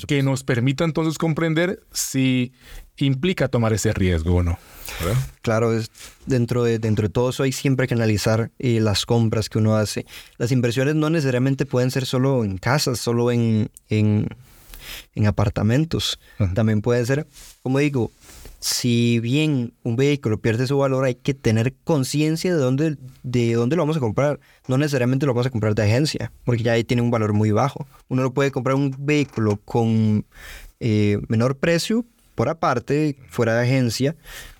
que 0.06 0.22
nos 0.22 0.44
permita 0.44 0.84
entonces 0.84 1.18
comprender 1.18 1.82
si 1.92 2.52
implica 3.06 3.48
tomar 3.48 3.72
ese 3.72 3.92
riesgo 3.92 4.36
o 4.36 4.42
no. 4.42 4.58
¿verdad? 5.00 5.16
Claro, 5.42 5.72
es, 5.76 5.90
dentro, 6.26 6.64
de, 6.64 6.78
dentro 6.78 7.08
de 7.08 7.12
todo 7.12 7.30
eso 7.30 7.42
hay 7.42 7.52
siempre 7.52 7.86
que 7.86 7.94
analizar 7.94 8.50
eh, 8.58 8.80
las 8.80 9.06
compras 9.06 9.48
que 9.48 9.58
uno 9.58 9.76
hace. 9.76 10.06
Las 10.38 10.52
inversiones 10.52 10.94
no 10.94 11.10
necesariamente 11.10 11.66
pueden 11.66 11.90
ser 11.90 12.06
solo 12.06 12.44
en 12.44 12.58
casas, 12.58 12.98
solo 12.98 13.30
en, 13.30 13.70
en, 13.88 14.28
en 15.14 15.26
apartamentos. 15.26 16.18
Ajá. 16.38 16.52
También 16.54 16.82
puede 16.82 17.04
ser, 17.06 17.26
como 17.62 17.78
digo, 17.78 18.10
si 18.60 19.20
bien 19.20 19.72
un 19.82 19.96
vehículo 19.96 20.38
pierde 20.38 20.66
su 20.66 20.76
valor, 20.76 21.04
hay 21.04 21.14
que 21.14 21.32
tener 21.32 21.74
conciencia 21.82 22.54
de 22.54 22.60
dónde, 22.60 22.98
de 23.22 23.54
dónde 23.54 23.74
lo 23.74 23.82
vamos 23.82 23.96
a 23.96 24.00
comprar. 24.00 24.38
No 24.68 24.76
necesariamente 24.76 25.24
lo 25.24 25.32
vamos 25.32 25.46
a 25.46 25.50
comprar 25.50 25.74
de 25.74 25.82
agencia, 25.82 26.30
porque 26.44 26.62
ya 26.62 26.72
ahí 26.72 26.84
tiene 26.84 27.02
un 27.02 27.10
valor 27.10 27.32
muy 27.32 27.52
bajo. 27.52 27.86
Uno 28.08 28.22
lo 28.22 28.34
puede 28.34 28.50
comprar 28.50 28.76
un 28.76 28.94
vehículo 28.98 29.58
con 29.64 30.26
eh, 30.78 31.18
menor 31.28 31.56
precio, 31.56 32.04
por 32.40 32.48
aparte, 32.48 33.18
fuera 33.28 33.54
de 33.54 33.64
agencia, 33.64 34.16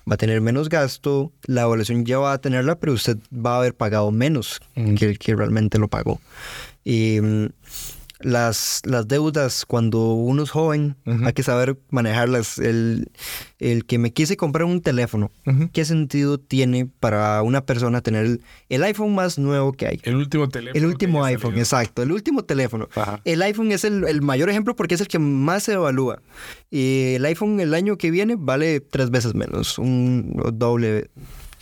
va 0.07 0.13
a 0.13 0.17
tener 0.17 0.39
menos 0.39 0.69
gasto, 0.69 1.31
la 1.47 1.63
evaluación 1.63 2.05
ya 2.05 2.19
va 2.19 2.33
a 2.33 2.37
tenerla, 2.37 2.75
pero 2.75 2.93
usted 2.93 3.17
va 3.33 3.55
a 3.55 3.57
haber 3.57 3.73
pagado 3.73 4.11
menos 4.11 4.61
que 4.75 5.05
el 5.09 5.17
que 5.17 5.35
realmente 5.35 5.79
lo 5.79 5.87
pagó. 5.87 6.21
Y 6.83 7.19
mm, 7.19 7.45
las, 8.23 8.81
las 8.85 9.07
deudas, 9.07 9.65
cuando 9.65 10.13
uno 10.13 10.43
es 10.43 10.49
joven, 10.49 10.95
hay 11.05 11.33
que 11.33 11.43
saber 11.43 11.77
manejarlas. 11.89 12.57
El, 12.57 13.11
el 13.59 13.85
que 13.85 13.97
me 13.99 14.11
quise 14.11 14.37
comprar 14.37 14.65
un 14.65 14.81
teléfono. 14.81 15.31
¿qué 15.73 15.85
sentido 15.85 16.39
tiene 16.39 16.87
para 16.99 17.41
una 17.43 17.65
persona 17.65 18.01
tener 18.01 18.25
el, 18.25 18.41
el 18.69 18.83
iPhone 18.83 19.13
más 19.13 19.37
nuevo 19.37 19.73
que 19.73 19.87
hay? 19.87 19.99
El 20.03 20.15
último 20.15 20.49
teléfono. 20.49 20.77
El 20.79 20.85
último 20.85 21.23
iPhone, 21.23 21.51
salido. 21.51 21.61
exacto, 21.61 22.01
el 22.03 22.11
último 22.11 22.43
teléfono. 22.43 22.87
Ajá. 22.95 23.21
El 23.25 23.41
iPhone 23.41 23.71
es 23.71 23.83
el, 23.83 24.05
el 24.05 24.21
mayor 24.21 24.49
ejemplo 24.49 24.75
porque 24.75 24.95
es 24.95 25.01
el 25.01 25.07
que 25.07 25.19
más 25.19 25.63
se 25.63 25.73
evalúa. 25.73 26.21
Y 26.69 27.15
el 27.15 27.25
iPhone 27.25 27.59
el 27.59 27.73
año 27.73 27.97
que 27.97 28.11
viene 28.11 28.35
vale 28.37 28.79
tres 28.79 29.09
veces 29.11 29.35
menos, 29.35 29.77
un 29.77 30.41
doble. 30.53 31.09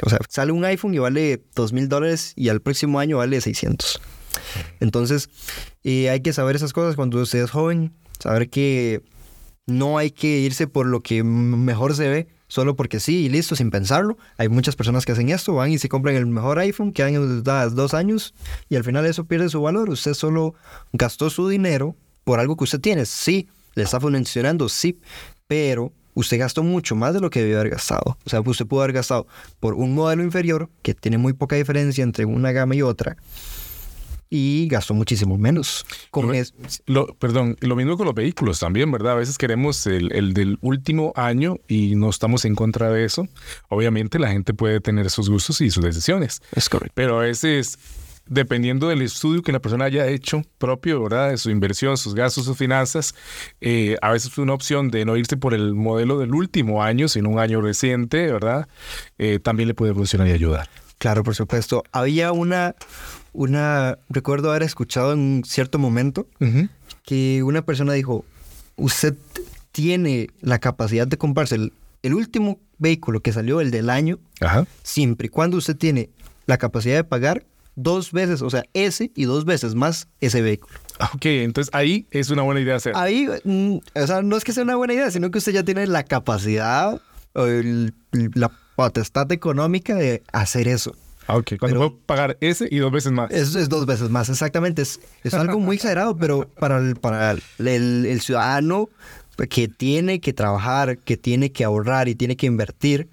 O 0.01 0.09
sea, 0.09 0.19
sale 0.29 0.51
un 0.51 0.63
iPhone 0.63 0.93
y 0.93 0.99
vale 0.99 1.41
dos 1.55 1.73
mil 1.73 1.89
dólares 1.89 2.33
y 2.35 2.49
al 2.49 2.61
próximo 2.61 2.99
año 2.99 3.17
vale 3.17 3.41
600. 3.41 3.99
Entonces, 4.79 5.29
eh, 5.83 6.09
hay 6.09 6.21
que 6.21 6.33
saber 6.33 6.55
esas 6.55 6.73
cosas 6.73 6.95
cuando 6.95 7.21
usted 7.21 7.43
es 7.43 7.51
joven, 7.51 7.93
saber 8.19 8.49
que 8.49 9.03
no 9.67 9.97
hay 9.97 10.11
que 10.11 10.39
irse 10.39 10.67
por 10.67 10.85
lo 10.85 11.01
que 11.01 11.23
mejor 11.23 11.95
se 11.95 12.09
ve, 12.09 12.27
solo 12.47 12.75
porque 12.75 12.99
sí 12.99 13.25
y 13.25 13.29
listo, 13.29 13.55
sin 13.55 13.71
pensarlo. 13.71 14.17
Hay 14.37 14.49
muchas 14.49 14.75
personas 14.75 15.05
que 15.05 15.13
hacen 15.13 15.29
esto, 15.29 15.53
van 15.53 15.71
y 15.71 15.77
se 15.77 15.89
compran 15.89 16.15
el 16.15 16.25
mejor 16.25 16.59
iPhone, 16.59 16.91
quedan 16.91 17.15
endeudadas 17.15 17.75
dos 17.75 17.93
años 17.93 18.33
y 18.67 18.75
al 18.75 18.83
final 18.83 19.05
eso 19.05 19.25
pierde 19.25 19.49
su 19.49 19.61
valor. 19.61 19.89
Usted 19.89 20.13
solo 20.13 20.55
gastó 20.91 21.29
su 21.29 21.47
dinero 21.47 21.95
por 22.23 22.39
algo 22.39 22.57
que 22.57 22.65
usted 22.65 22.81
tiene. 22.81 23.05
Sí, 23.05 23.47
le 23.75 23.83
está 23.83 23.99
funcionando, 23.99 24.67
sí, 24.67 24.99
pero 25.47 25.93
usted 26.13 26.39
gastó 26.39 26.63
mucho 26.63 26.95
más 26.95 27.13
de 27.13 27.21
lo 27.21 27.29
que 27.29 27.41
debió 27.41 27.59
haber 27.59 27.71
gastado. 27.71 28.17
O 28.25 28.29
sea, 28.29 28.41
usted 28.41 28.65
pudo 28.65 28.81
haber 28.81 28.93
gastado 28.93 29.27
por 29.59 29.73
un 29.75 29.95
modelo 29.95 30.23
inferior, 30.23 30.69
que 30.81 30.93
tiene 30.93 31.17
muy 31.17 31.33
poca 31.33 31.55
diferencia 31.55 32.03
entre 32.03 32.25
una 32.25 32.51
gama 32.51 32.75
y 32.75 32.81
otra, 32.81 33.17
y 34.29 34.67
gastó 34.67 34.93
muchísimo 34.93 35.37
menos. 35.37 35.85
Con 36.11 36.27
Lo- 36.27 36.33
es- 36.33 36.53
Lo, 36.85 37.07
perdón, 37.15 37.57
lo 37.61 37.75
mismo 37.75 37.97
con 37.97 38.05
los 38.05 38.15
vehículos 38.15 38.59
también, 38.59 38.91
¿verdad? 38.91 39.13
A 39.13 39.15
veces 39.15 39.37
queremos 39.37 39.87
el, 39.87 40.11
el 40.13 40.33
del 40.33 40.57
último 40.61 41.13
año 41.15 41.57
y 41.67 41.95
no 41.95 42.09
estamos 42.09 42.45
en 42.45 42.53
contra 42.55 42.91
de 42.91 43.05
eso. 43.05 43.27
Obviamente 43.69 44.19
la 44.19 44.29
gente 44.29 44.53
puede 44.53 44.81
tener 44.81 45.09
sus 45.09 45.29
gustos 45.29 45.61
y 45.61 45.71
sus 45.71 45.83
decisiones, 45.83 46.41
es 46.55 46.69
correcto. 46.69 46.93
pero 46.95 47.19
a 47.19 47.23
veces, 47.23 47.79
dependiendo 48.27 48.87
del 48.89 49.01
estudio 49.01 49.41
que 49.41 49.51
la 49.51 49.59
persona 49.59 49.85
haya 49.85 50.05
hecho 50.07 50.43
propio, 50.59 51.01
¿verdad? 51.01 51.31
De 51.31 51.37
su 51.39 51.49
inversión, 51.49 51.97
sus 51.97 52.13
gastos, 52.13 52.45
sus 52.45 52.55
finanzas, 52.55 53.15
eh, 53.61 53.95
a 54.03 54.11
veces 54.11 54.37
una 54.37 54.53
opción 54.53 54.91
de 54.91 55.05
no 55.05 55.17
irse 55.17 55.37
por 55.37 55.55
el 55.55 55.73
modelo 55.73 56.19
del 56.19 56.35
último 56.35 56.83
año, 56.83 57.07
sino 57.07 57.29
un 57.29 57.39
año 57.39 57.61
reciente, 57.61 58.31
¿verdad? 58.31 58.67
Eh, 59.17 59.39
también 59.39 59.67
le 59.67 59.73
puede 59.73 59.95
funcionar 59.95 60.27
y 60.27 60.31
ayudar. 60.33 60.69
Claro, 60.99 61.23
por 61.23 61.33
supuesto. 61.33 61.81
Había 61.93 62.33
una, 62.33 62.75
una, 63.33 63.97
recuerdo 64.09 64.49
haber 64.49 64.63
escuchado 64.63 65.13
en 65.13 65.19
un 65.19 65.43
cierto 65.45 65.79
momento 65.79 66.27
que 67.03 67.43
una 67.43 67.61
persona 67.63 67.93
dijo, 67.93 68.25
usted 68.75 69.15
tiene 69.71 70.29
la 70.41 70.59
capacidad 70.59 71.07
de 71.07 71.17
comprarse 71.17 71.55
el, 71.55 71.73
el 72.03 72.13
último 72.13 72.59
vehículo 72.77 73.21
que 73.21 73.31
salió, 73.33 73.61
el 73.61 73.71
del 73.71 73.89
año, 73.89 74.19
Ajá. 74.41 74.65
siempre 74.83 75.27
y 75.27 75.29
cuando 75.29 75.57
usted 75.57 75.75
tiene 75.75 76.09
la 76.45 76.57
capacidad 76.57 76.95
de 76.95 77.03
pagar 77.03 77.45
dos 77.75 78.11
veces, 78.11 78.41
o 78.41 78.49
sea, 78.49 78.63
ese 78.73 79.11
y 79.15 79.23
dos 79.25 79.45
veces 79.45 79.75
más 79.75 80.07
ese 80.19 80.41
vehículo. 80.41 80.77
Ok, 81.13 81.25
entonces 81.27 81.73
ahí 81.73 82.07
es 82.11 82.29
una 82.29 82.41
buena 82.41 82.59
idea 82.59 82.75
hacer. 82.75 82.93
Ahí, 82.95 83.27
mm, 83.43 83.77
o 83.95 84.07
sea, 84.07 84.21
no 84.21 84.35
es 84.35 84.43
que 84.43 84.51
sea 84.51 84.63
una 84.63 84.75
buena 84.75 84.93
idea, 84.93 85.11
sino 85.11 85.31
que 85.31 85.37
usted 85.37 85.53
ya 85.53 85.63
tiene 85.63 85.87
la 85.87 86.03
capacidad, 86.03 87.01
o 87.33 87.45
el- 87.45 87.93
la 88.33 88.51
potestad 88.75 89.31
económica 89.31 89.95
de 89.95 90.23
hacer 90.33 90.67
eso. 90.67 90.95
Ah, 91.29 91.37
ok, 91.37 91.53
cuando 91.59 91.67
pero- 91.67 91.79
puedo 91.91 92.01
pagar 92.05 92.37
ese 92.41 92.67
y 92.71 92.77
dos 92.79 92.91
veces 92.91 93.11
más. 93.11 93.29
Es, 93.31 93.53
es 93.55 93.69
dos 93.69 93.85
veces 93.85 94.09
más, 94.09 94.29
exactamente. 94.29 94.81
Es, 94.81 94.99
es 95.23 95.33
algo 95.35 95.59
muy 95.59 95.75
exagerado, 95.75 96.17
pero 96.17 96.47
para 96.59 96.77
el, 96.79 96.95
para 96.95 97.31
el, 97.31 97.41
el- 97.59 98.05
el 98.07 98.21
ciudadano 98.21 98.89
que 99.49 99.67
tiene 99.67 100.19
que 100.19 100.33
trabajar, 100.33 100.97
que 100.97 101.17
tiene 101.17 101.51
que 101.51 101.63
ahorrar 101.63 102.09
y 102.09 102.15
tiene 102.15 102.35
que 102.35 102.47
invertir, 102.47 103.07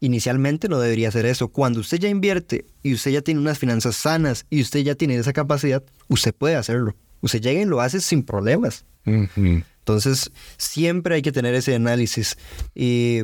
inicialmente 0.00 0.68
no 0.68 0.80
debería 0.80 1.08
hacer 1.08 1.26
eso. 1.26 1.48
Cuando 1.48 1.80
usted 1.80 1.98
ya 1.98 2.08
invierte 2.08 2.64
y 2.82 2.94
usted 2.94 3.10
ya 3.10 3.20
tiene 3.22 3.40
unas 3.40 3.58
finanzas 3.58 3.94
sanas 3.96 4.46
y 4.50 4.62
usted 4.62 4.80
ya 4.80 4.94
tiene 4.94 5.16
esa 5.16 5.32
capacidad, 5.32 5.82
usted 6.08 6.34
puede 6.34 6.56
hacerlo. 6.56 6.94
Usted 7.20 7.40
llega 7.42 7.60
y 7.60 7.66
lo 7.66 7.80
hace 7.82 8.00
sin 8.00 8.22
problemas. 8.22 8.84
Entonces, 9.04 10.30
siempre 10.56 11.16
hay 11.16 11.22
que 11.22 11.32
tener 11.32 11.54
ese 11.54 11.74
análisis. 11.74 12.36
Y, 12.74 13.22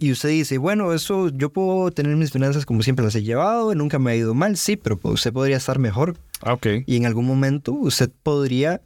y 0.00 0.12
usted 0.12 0.30
dice, 0.30 0.56
bueno, 0.56 0.94
eso 0.94 1.28
yo 1.28 1.52
puedo 1.52 1.90
tener 1.90 2.16
mis 2.16 2.32
finanzas 2.32 2.64
como 2.64 2.82
siempre 2.82 3.04
las 3.04 3.14
he 3.14 3.22
llevado, 3.22 3.74
nunca 3.74 3.98
me 3.98 4.10
ha 4.10 4.16
ido 4.16 4.32
mal, 4.34 4.56
sí, 4.56 4.76
pero 4.76 4.96
pues, 4.96 5.14
usted 5.14 5.32
podría 5.32 5.58
estar 5.58 5.78
mejor. 5.78 6.16
Ah, 6.40 6.54
ok. 6.54 6.66
Y 6.86 6.96
en 6.96 7.04
algún 7.04 7.26
momento 7.26 7.72
usted 7.72 8.10
podría, 8.22 8.80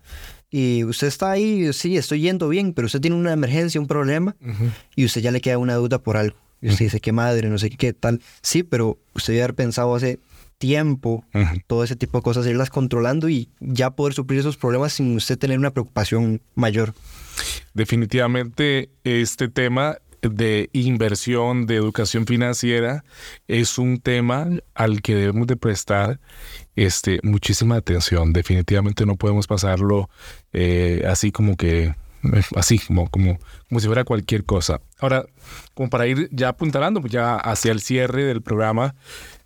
y 0.51 0.83
usted 0.83 1.07
está 1.07 1.31
ahí, 1.31 1.73
sí, 1.73 1.97
estoy 1.97 2.21
yendo 2.21 2.49
bien, 2.49 2.73
pero 2.73 2.87
usted 2.87 3.01
tiene 3.01 3.17
una 3.17 3.33
emergencia, 3.33 3.81
un 3.81 3.87
problema, 3.87 4.35
y 4.97 5.05
usted 5.05 5.21
ya 5.21 5.31
le 5.31 5.41
queda 5.41 5.59
una 5.59 5.77
duda 5.77 6.01
por 6.01 6.17
algo. 6.17 6.37
Y 6.61 6.69
usted 6.69 6.87
dice, 6.87 7.01
qué 7.01 7.12
madre, 7.12 7.49
no 7.49 7.59
sé 7.59 7.71
qué, 7.71 7.77
qué 7.77 7.93
tal. 7.93 8.21
Sí, 8.43 8.65
pero 8.65 8.99
usted 9.15 9.35
debe 9.35 9.45
haber 9.45 9.55
pensado 9.55 9.95
hace 9.95 10.19
tiempo 10.59 11.25
todo 11.67 11.85
ese 11.85 11.95
tipo 11.95 12.19
de 12.19 12.23
cosas, 12.23 12.47
irlas 12.47 12.71
controlando 12.71 13.29
y 13.29 13.51
ya 13.61 13.91
poder 13.91 14.15
suplir 14.15 14.41
esos 14.41 14.57
problemas 14.57 14.95
sin 14.95 15.15
usted 15.17 15.39
tener 15.39 15.59
una 15.59 15.71
preocupación 15.71 16.41
mayor. 16.55 16.95
Definitivamente 17.75 18.91
este 19.03 19.49
tema 19.49 19.99
de 20.31 20.70
inversión, 20.72 21.66
de 21.66 21.77
educación 21.77 22.27
financiera, 22.27 23.05
es 23.49 23.79
un 23.79 23.99
tema 23.99 24.49
al 24.75 25.03
que 25.03 25.14
debemos 25.14 25.47
de 25.47 25.57
prestar 25.57 26.20
este, 26.77 27.20
muchísima 27.22 27.77
atención. 27.77 28.33
Definitivamente 28.33 29.07
no 29.07 29.16
podemos 29.16 29.47
pasarlo 29.47 30.09
eh, 30.53 31.05
así 31.09 31.33
como 31.33 31.57
que, 31.57 31.95
así 32.57 32.79
como, 32.79 33.09
como, 33.11 33.39
como 33.68 33.81
si 33.81 33.87
fuera 33.87 34.05
cualquier 34.05 34.45
cosa. 34.45 34.81
Ahora, 34.99 35.27
como 35.75 35.91
para 35.91 36.07
ir 36.07 36.29
ya 36.33 36.49
apuntalando 36.49 37.01
ya 37.07 37.37
hacia 37.37 37.72
el 37.72 37.81
cierre 37.81 38.25
del 38.25 38.43
programa 38.43 38.95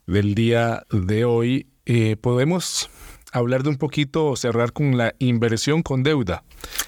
del 0.06 0.34
día 0.34 0.84
de 0.90 1.24
hoy, 1.24 1.66
eh, 1.86 2.16
podemos 2.20 2.90
hablar 3.32 3.62
de 3.62 3.70
un 3.70 3.76
poquito, 3.76 4.34
cerrar 4.36 4.72
con 4.72 4.96
la 4.96 5.14
inversión 5.18 5.82
con 5.82 6.02
deuda. 6.02 6.44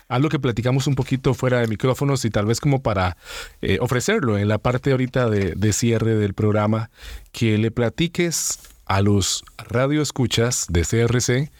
Algo 0.08 0.28
que 0.28 0.38
platicamos 0.38 0.86
un 0.86 0.94
poquito 0.94 1.34
fuera 1.34 1.60
de 1.60 1.68
micrófonos 1.68 2.24
y 2.24 2.30
tal 2.30 2.46
vez 2.46 2.60
como 2.60 2.82
para 2.82 3.16
eh, 3.62 3.78
ofrecerlo 3.80 4.38
en 4.38 4.48
la 4.48 4.58
parte 4.58 4.92
ahorita 4.92 5.28
de, 5.28 5.54
de 5.54 5.72
cierre 5.72 6.14
del 6.16 6.34
programa, 6.34 6.90
que 7.32 7.58
le 7.58 7.70
platiques 7.70 8.58
a 8.86 9.02
los 9.02 9.44
radioescuchas 9.58 10.66
de 10.68 10.82
CRC 10.82 11.50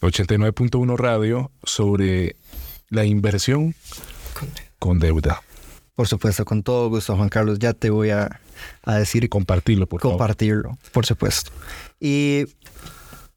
89.1 0.00 0.96
Radio 0.96 1.50
sobre 1.64 2.36
la 2.90 3.04
inversión 3.04 3.74
con 4.78 4.98
deuda. 4.98 5.42
Por 5.96 6.06
supuesto, 6.08 6.44
con 6.44 6.62
todo 6.62 6.90
gusto, 6.90 7.16
Juan 7.16 7.30
Carlos, 7.30 7.58
ya 7.58 7.72
te 7.72 7.88
voy 7.88 8.10
a, 8.10 8.40
a 8.82 8.94
decir 8.96 9.28
Compartirlo, 9.30 9.86
por 9.86 10.02
favor. 10.02 10.18
compartirlo, 10.18 10.78
por 10.92 11.06
supuesto. 11.06 11.50
Y, 11.98 12.44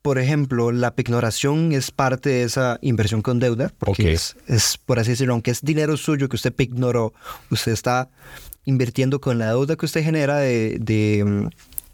por 0.09 0.17
ejemplo, 0.17 0.71
la 0.71 0.95
pignoración 0.95 1.71
es 1.71 1.91
parte 1.91 2.29
de 2.29 2.41
esa 2.41 2.79
inversión 2.81 3.21
con 3.21 3.37
deuda, 3.37 3.71
porque 3.77 4.11
es, 4.11 4.35
es, 4.47 4.79
por 4.83 4.97
así 4.97 5.11
decirlo, 5.11 5.33
aunque 5.33 5.51
es 5.51 5.61
dinero 5.61 5.97
suyo 5.97 6.27
que 6.29 6.35
usted 6.35 6.51
pignoró, 6.51 7.13
usted 7.51 7.73
está 7.73 8.09
invirtiendo 8.65 9.21
con 9.21 9.37
la 9.37 9.49
deuda 9.49 9.75
que 9.75 9.85
usted 9.85 10.03
genera 10.03 10.37
de, 10.39 10.79
de, 10.81 11.47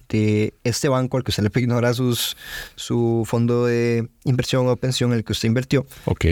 de 0.08 0.54
este 0.64 0.88
banco 0.88 1.18
al 1.18 1.26
que 1.26 1.32
usted 1.32 1.44
le 1.44 1.60
ignora 1.62 1.94
sus, 1.94 2.38
su 2.78 3.26
fondo 3.28 3.66
de 3.66 4.08
inversión 4.24 4.66
o 4.70 4.78
pensión 4.78 5.12
en 5.12 5.18
el 5.18 5.26
que 5.26 5.34
usted 5.34 5.50
invirtió, 5.50 5.86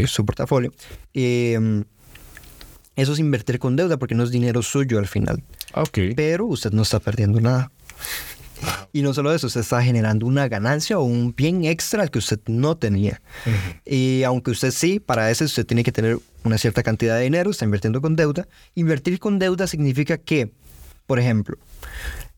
su 0.08 0.26
portafolio. 0.26 0.72
Eh, 1.14 1.84
eso 2.96 3.12
es 3.12 3.20
invertir 3.20 3.60
con 3.60 3.76
deuda 3.76 3.98
porque 3.98 4.16
no 4.16 4.24
es 4.24 4.32
dinero 4.32 4.62
suyo 4.62 5.00
al 5.00 5.08
final 5.08 5.44
Ah, 5.74 5.82
Ok. 5.82 6.00
pero 6.16 6.46
usted 6.46 6.72
no 6.72 6.84
está 6.84 7.02
perdiendo 7.02 7.42
nada. 7.42 7.72
Y 8.92 9.02
no 9.02 9.14
solo 9.14 9.34
eso, 9.34 9.48
usted 9.48 9.62
está 9.62 9.82
generando 9.84 10.26
una 10.26 10.48
ganancia 10.48 11.00
o 11.00 11.04
un 11.04 11.34
bien 11.36 11.66
extra 11.66 12.08
que 12.08 12.20
usted 12.20 12.40
no 12.48 12.78
tenía. 12.78 13.22
Y 13.86 14.24
aunque 14.24 14.52
usted 14.52 14.72
sí, 14.72 15.00
para 15.00 15.32
eso 15.32 15.46
usted 15.46 15.66
tiene 15.66 15.84
que 15.84 15.92
tener 15.92 16.20
una 16.44 16.58
cierta 16.58 16.84
cantidad 16.84 17.18
de 17.18 17.24
dinero, 17.24 17.52
está 17.52 17.66
invirtiendo 17.66 18.02
con 18.02 18.16
deuda. 18.16 18.48
Invertir 18.76 19.20
con 19.20 19.40
deuda 19.40 19.66
significa 19.68 20.18
que, 20.18 20.52
por 21.08 21.20
ejemplo, 21.20 21.58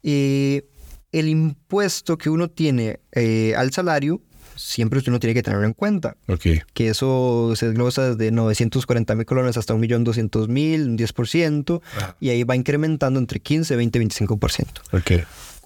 eh, 0.04 0.66
el 1.12 1.28
impuesto 1.30 2.18
que 2.18 2.30
uno 2.30 2.50
tiene 2.50 3.00
eh, 3.14 3.54
al 3.58 3.72
salario, 3.72 4.22
siempre 4.56 5.00
usted 5.00 5.12
no 5.12 5.20
tiene 5.20 5.34
que 5.34 5.44
tenerlo 5.44 5.66
en 5.66 5.74
cuenta 5.74 6.16
Ok. 6.28 6.44
que 6.74 6.88
eso 6.88 7.54
se 7.58 7.68
desglosa 7.68 8.16
desde 8.16 8.32
940 8.32 9.14
mil 9.16 9.26
colones 9.26 9.58
hasta 9.58 9.74
1.200.000, 9.74 10.86
un 10.88 10.98
10%, 10.98 11.82
Ajá. 11.98 12.16
y 12.22 12.30
ahí 12.30 12.44
va 12.44 12.56
incrementando 12.56 13.20
entre 13.20 13.40
15, 13.42 13.76
20 13.76 14.00
y 14.00 14.02
25%. 14.06 14.66
Ok. 14.94 15.26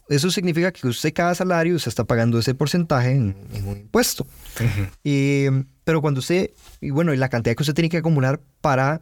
Eso 0.10 0.32
significa 0.32 0.72
que 0.72 0.88
usted 0.88 1.14
cada 1.14 1.36
salario 1.36 1.78
se 1.80 1.90
está 1.90 2.04
pagando 2.04 2.40
ese 2.40 2.56
porcentaje 2.56 3.12
en, 3.12 3.36
en 3.54 3.68
un 3.68 3.78
impuesto. 3.78 4.26
Y, 5.04 5.46
pero 5.84 6.02
cuando 6.02 6.20
usted, 6.20 6.50
y 6.82 6.90
bueno, 6.90 7.14
y 7.14 7.18
la 7.18 7.30
cantidad 7.30 7.56
que 7.56 7.64
usted 7.64 7.74
tiene 7.76 7.90
que 7.90 7.98
acumular 7.98 8.40
para 8.62 9.02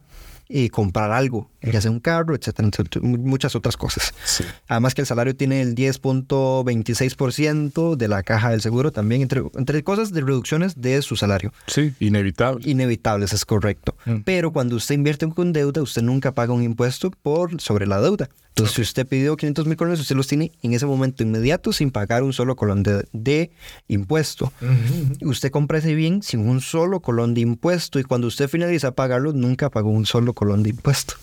eh, 0.50 0.70
comprar 0.70 1.12
algo, 1.12 1.50
ya 1.62 1.82
sea 1.82 1.92
un 1.92 2.00
carro, 2.00 2.34
etcétera, 2.36 2.70
etcétera, 2.70 3.06
mu- 3.06 3.18
muchas 3.18 3.56
otras 3.56 3.76
cosas. 3.76 4.14
Sí. 4.24 4.44
Además 4.68 4.94
que 4.96 5.02
el 5.02 5.08
salario 5.08 5.36
tiene 5.36 5.62
el 5.62 5.76
10.26% 5.76 7.96
de 7.96 8.08
la 8.08 8.24
caja 8.24 8.50
del 8.52 8.62
seguro 8.62 8.92
también, 8.92 9.22
entre, 9.22 9.44
entre 9.56 9.84
cosas 9.84 10.12
de 10.14 10.22
reducciones 10.22 10.80
de 10.80 11.02
su 11.02 11.16
salario. 11.16 11.54
Sí, 11.68 11.94
inevitable. 12.00 12.70
Inevitables, 12.70 13.34
es 13.34 13.46
correcto. 13.46 13.96
Mm. 14.06 14.18
Pero 14.24 14.52
cuando 14.52 14.76
usted 14.76 14.96
invierte 14.96 15.28
con 15.30 15.54
deuda, 15.54 15.82
usted 15.82 16.02
nunca 16.02 16.34
paga 16.34 16.54
un 16.54 16.64
impuesto 16.64 17.12
por 17.12 17.60
sobre 17.62 17.88
la 17.88 18.02
deuda. 18.02 18.30
Entonces, 18.58 18.76
si 18.76 18.82
usted 18.82 19.06
pidió 19.08 19.38
500 19.38 19.68
mil 19.68 19.78
colones, 19.78 20.00
usted 20.00 20.16
los 20.16 20.26
tiene 20.28 20.52
en 20.64 20.74
ese 20.74 20.86
momento 20.88 21.22
inmediato 21.22 21.72
sin 21.74 21.92
pagar 21.92 22.24
un 22.24 22.34
solo 22.34 22.56
colón 22.56 22.82
de, 22.82 23.06
de 23.14 23.52
impuesto. 23.88 24.52
Usted 25.22 25.52
compra 25.52 25.78
ese 25.78 25.94
bien 25.94 26.24
sin 26.24 26.40
un 26.48 26.60
solo 26.62 27.00
colón 27.00 27.34
de 27.36 27.42
impuesto 27.42 28.00
y 28.00 28.04
cuando 28.04 28.28
usted 28.28 28.48
finaliza 28.50 28.88
a 28.88 28.92
pagarlo, 28.92 29.32
nunca 29.34 29.70
pagó 29.70 29.90
un 29.92 30.06
solo 30.08 30.34
colón 30.34 30.64
de 30.64 30.72
impuesto. 30.72 31.14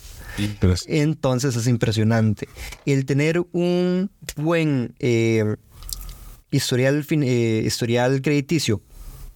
Entonces 0.87 1.55
es 1.57 1.67
impresionante. 1.67 2.47
El 2.85 3.05
tener 3.05 3.41
un 3.51 4.09
buen 4.37 4.93
eh, 4.99 5.55
historial, 6.51 7.03
fin- 7.03 7.23
eh, 7.23 7.63
historial 7.65 8.21
crediticio, 8.21 8.81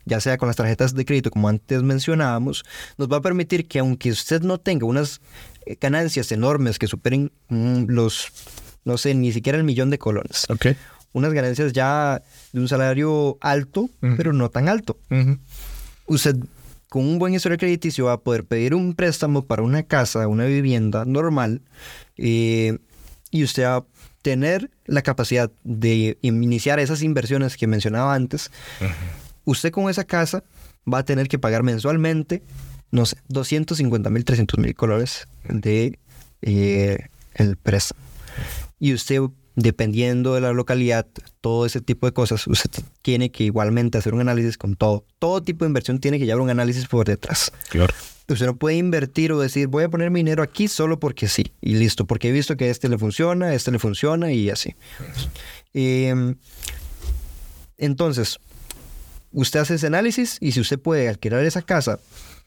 ya 0.06 0.20
sea 0.20 0.38
con 0.38 0.48
las 0.48 0.56
tarjetas 0.56 0.96
de 0.96 1.06
crédito 1.06 1.30
como 1.32 1.48
antes 1.50 1.84
mencionábamos, 1.84 2.64
nos 2.98 3.08
va 3.10 3.18
a 3.18 3.22
permitir 3.22 3.68
que 3.68 3.80
aunque 3.80 4.10
usted 4.10 4.42
no 4.42 4.58
tenga 4.58 4.86
unas 4.86 5.22
ganancias 5.80 6.32
enormes 6.32 6.80
que 6.80 6.88
superen 6.88 7.32
mm, 7.50 7.86
los, 7.88 8.28
no 8.86 8.98
sé, 8.98 9.14
ni 9.16 9.32
siquiera 9.32 9.58
el 9.58 9.64
millón 9.64 9.90
de 9.90 9.98
colones, 10.00 10.46
Ok. 10.50 10.68
unas 11.14 11.34
ganancias 11.34 11.74
ya 11.74 12.22
de 12.54 12.60
un 12.60 12.68
salario 12.68 13.38
alto, 13.42 13.90
pero 14.18 14.34
no 14.34 14.50
tan 14.50 14.70
alto 14.70 14.98
Ujú. 15.12 15.38
usted 16.08 16.36
con 16.90 17.06
un 17.06 17.20
buen 17.20 17.34
historial 17.36 17.60
crediticio 17.60 18.06
va 18.06 18.14
a 18.14 18.20
poder 18.20 18.46
pedir 18.46 18.74
un 18.74 18.96
préstamo 18.96 19.46
para 19.46 19.62
una 19.62 19.84
casa, 19.84 20.28
una 20.28 20.46
vivienda 20.46 21.06
normal, 21.06 21.62
eh, 22.18 22.80
y 23.30 23.44
usted 23.44 23.64
va 23.66 23.76
a 23.76 23.86
tener 24.24 24.72
la 24.86 25.04
capacidad 25.04 25.52
de 25.64 26.18
iniciar 26.22 26.80
esas 26.80 27.04
inversiones 27.04 27.58
que 27.58 27.68
mencionaba 27.68 28.16
antes. 28.16 28.50
Usted 29.46 29.72
con 29.72 29.88
esa 29.90 30.04
casa 30.04 30.44
va 30.92 30.98
a 31.00 31.06
tener 31.06 31.28
que 31.28 31.38
pagar 31.38 31.62
mensualmente, 31.62 32.42
no 32.92 33.06
sé, 33.06 33.18
250 33.28 34.10
mil, 34.10 34.26
300 34.26 34.60
mil 34.60 34.76
colores 34.76 35.28
de 35.48 36.00
eh, 36.42 37.08
el 37.36 37.58
préstamo. 37.58 38.02
Y 38.80 38.94
usted, 38.94 39.22
dependiendo 39.56 40.36
de 40.36 40.42
la 40.42 40.54
localidad, 40.54 41.06
todo 41.42 41.66
ese 41.66 41.82
tipo 41.82 42.08
de 42.08 42.14
cosas, 42.14 42.48
usted 42.48 42.70
tiene 43.02 43.32
que 43.32 43.44
igualmente 43.44 43.98
hacer 43.98 44.14
un 44.14 44.22
análisis 44.22 44.58
con 44.58 44.76
todo. 44.76 45.06
Todo 45.20 45.44
tipo 45.44 45.66
de 45.66 45.70
inversión 45.70 46.00
tiene 46.00 46.18
que 46.20 46.26
llevar 46.26 46.42
un 46.42 46.50
análisis 46.50 46.88
por 46.88 47.06
detrás. 47.06 47.52
Claro. 47.70 47.94
Usted 48.28 48.46
no 48.46 48.56
puede 48.58 48.78
invertir 48.78 49.32
o 49.32 49.40
decir, 49.40 49.68
voy 49.68 49.84
a 49.84 49.90
poner 49.90 50.12
mi 50.12 50.20
dinero 50.20 50.44
aquí 50.44 50.68
solo 50.68 51.00
porque 51.00 51.28
sí. 51.28 51.52
Y 51.62 51.76
listo, 51.76 52.06
porque 52.06 52.30
he 52.30 52.32
visto 52.32 52.56
que 52.58 52.66
a 52.66 52.68
este 52.68 52.88
le 52.88 52.98
funciona, 52.98 53.48
a 53.48 53.56
este 53.56 53.72
le 53.72 53.80
funciona 53.80 54.32
y 54.32 54.52
así. 54.52 54.76
Em, 55.74 56.36
entonces, 57.78 58.40
usted 59.32 59.62
hace 59.62 59.76
ese 59.76 59.88
análisis 59.88 60.38
y 60.42 60.52
si 60.52 60.60
usted 60.60 60.80
puede 60.80 61.10
alquilar 61.10 61.44
esa 61.44 61.64
casa 61.64 62.00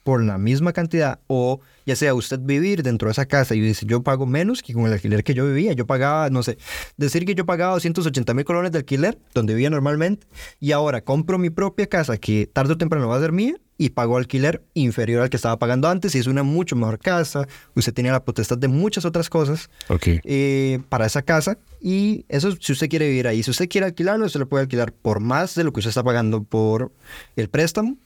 por 0.03 0.23
la 0.23 0.39
misma 0.39 0.73
cantidad 0.73 1.21
o 1.27 1.61
ya 1.87 1.97
sea 1.97 2.15
usted 2.15 2.41
vivir 2.41 2.83
dentro 2.83 3.09
de 3.09 3.13
esa 3.13 3.27
casa 3.27 3.55
y 3.55 3.61
dice 3.61 3.87
yo 3.87 4.03
pago 4.03 4.27
menos 4.27 4.63
que 4.63 4.73
con 4.73 4.87
el 4.87 4.93
alquiler 4.93 5.25
que 5.25 5.35
yo 5.35 5.47
vivía, 5.47 5.73
yo 5.73 5.87
pagaba, 5.87 6.31
no 6.31 6.43
sé, 6.43 6.59
decir 6.97 7.25
que 7.25 7.35
yo 7.35 7.47
pagaba 7.47 7.75
280 7.75 8.35
mil 8.35 8.45
colones 8.45 8.73
de 8.73 8.79
alquiler 8.79 9.19
donde 9.35 9.55
vivía 9.55 9.71
normalmente 9.71 10.27
y 10.61 10.73
ahora 10.73 11.03
compro 11.03 11.39
mi 11.39 11.51
propia 11.51 11.87
casa 11.87 12.17
que 12.17 12.49
tarde 12.53 12.75
o 12.75 12.79
temprano 12.79 13.09
va 13.09 13.17
a 13.17 13.21
ser 13.21 13.33
mía 13.33 13.57
y 13.79 13.91
pago 13.91 14.17
alquiler 14.17 14.63
inferior 14.75 15.23
al 15.23 15.31
que 15.31 15.37
estaba 15.37 15.59
pagando 15.59 15.89
antes 15.89 16.15
y 16.15 16.19
es 16.19 16.27
una 16.27 16.43
mucho 16.43 16.77
mejor 16.77 16.99
casa, 16.99 17.49
usted 17.75 17.93
tenía 17.93 18.13
la 18.13 18.25
potestad 18.25 18.59
de 18.59 18.69
muchas 18.69 19.05
otras 19.05 19.29
cosas 19.29 19.71
eh, 20.05 20.81
para 20.89 21.07
esa 21.07 21.23
casa 21.23 21.59
y 21.81 22.25
eso 22.29 22.53
si 22.61 22.73
usted 22.73 22.89
quiere 22.89 23.09
vivir 23.09 23.27
ahí. 23.27 23.43
Si 23.43 23.51
usted 23.51 23.69
quiere 23.69 23.87
alquilarlo, 23.87 24.27
usted 24.27 24.39
lo 24.39 24.49
puede 24.49 24.63
alquilar 24.63 24.93
por 24.93 25.19
más 25.19 25.57
de 25.57 25.65
lo 25.65 25.73
que 25.73 25.81
usted 25.81 25.89
está 25.89 26.05
pagando 26.05 26.45
por 26.45 26.93
el 27.35 27.49
préstamo 27.49 27.97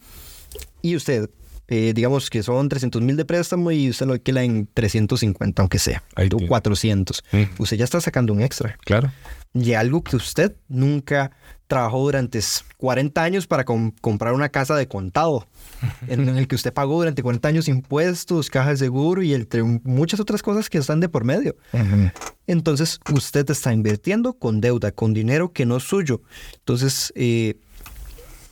y 0.81 0.97
usted 0.97 1.29
eh, 1.69 1.93
digamos 1.95 2.31
que 2.31 2.43
son 2.43 2.69
300 2.69 3.03
mil 3.03 3.17
de 3.17 3.25
préstamo 3.25 3.71
y 3.73 3.91
usted 3.91 4.07
lo 4.07 4.13
alquila 4.13 4.43
en 4.45 4.69
350, 4.73 5.63
aunque 5.63 5.79
sea, 5.79 6.03
Ahí 6.15 6.27
o 6.27 6.37
tiene. 6.37 6.49
400. 6.49 7.25
Mm. 7.33 7.43
Usted 7.59 7.77
ya 7.77 7.85
está 7.85 8.01
sacando 8.01 8.33
un 8.33 8.41
extra. 8.43 8.77
Claro. 8.85 9.11
Y 9.55 9.73
algo 9.73 10.05
que 10.05 10.17
usted 10.17 10.55
nunca 10.69 11.31
trabajó 11.67 12.03
durante 12.03 12.39
40 12.77 13.23
años 13.23 13.47
para 13.49 13.65
com- 13.65 13.91
comprar 14.01 14.33
una 14.35 14.51
casa 14.51 14.77
de 14.77 14.87
contado, 14.87 15.49
en 16.07 16.29
el 16.29 16.47
que 16.47 16.55
usted 16.55 16.73
pagó 16.73 16.99
durante 16.99 17.23
40 17.23 17.49
años 17.49 17.67
impuestos, 17.69 18.51
caja 18.51 18.71
de 18.71 18.77
seguro 18.77 19.23
y 19.23 19.35
entre 19.35 19.63
muchas 19.65 20.21
otras 20.21 20.43
cosas 20.43 20.71
que 20.71 20.79
están 20.79 21.01
de 21.01 21.09
por 21.09 21.25
medio. 21.25 21.57
Entonces, 22.47 23.01
usted 23.13 23.51
está 23.51 23.73
invirtiendo 23.73 24.35
con 24.35 24.61
deuda, 24.61 24.93
con 24.93 25.13
dinero 25.15 25.53
que 25.53 25.67
no 25.67 25.79
es 25.79 25.83
suyo. 25.83 26.23
Entonces, 26.59 27.13
eh, 27.17 27.59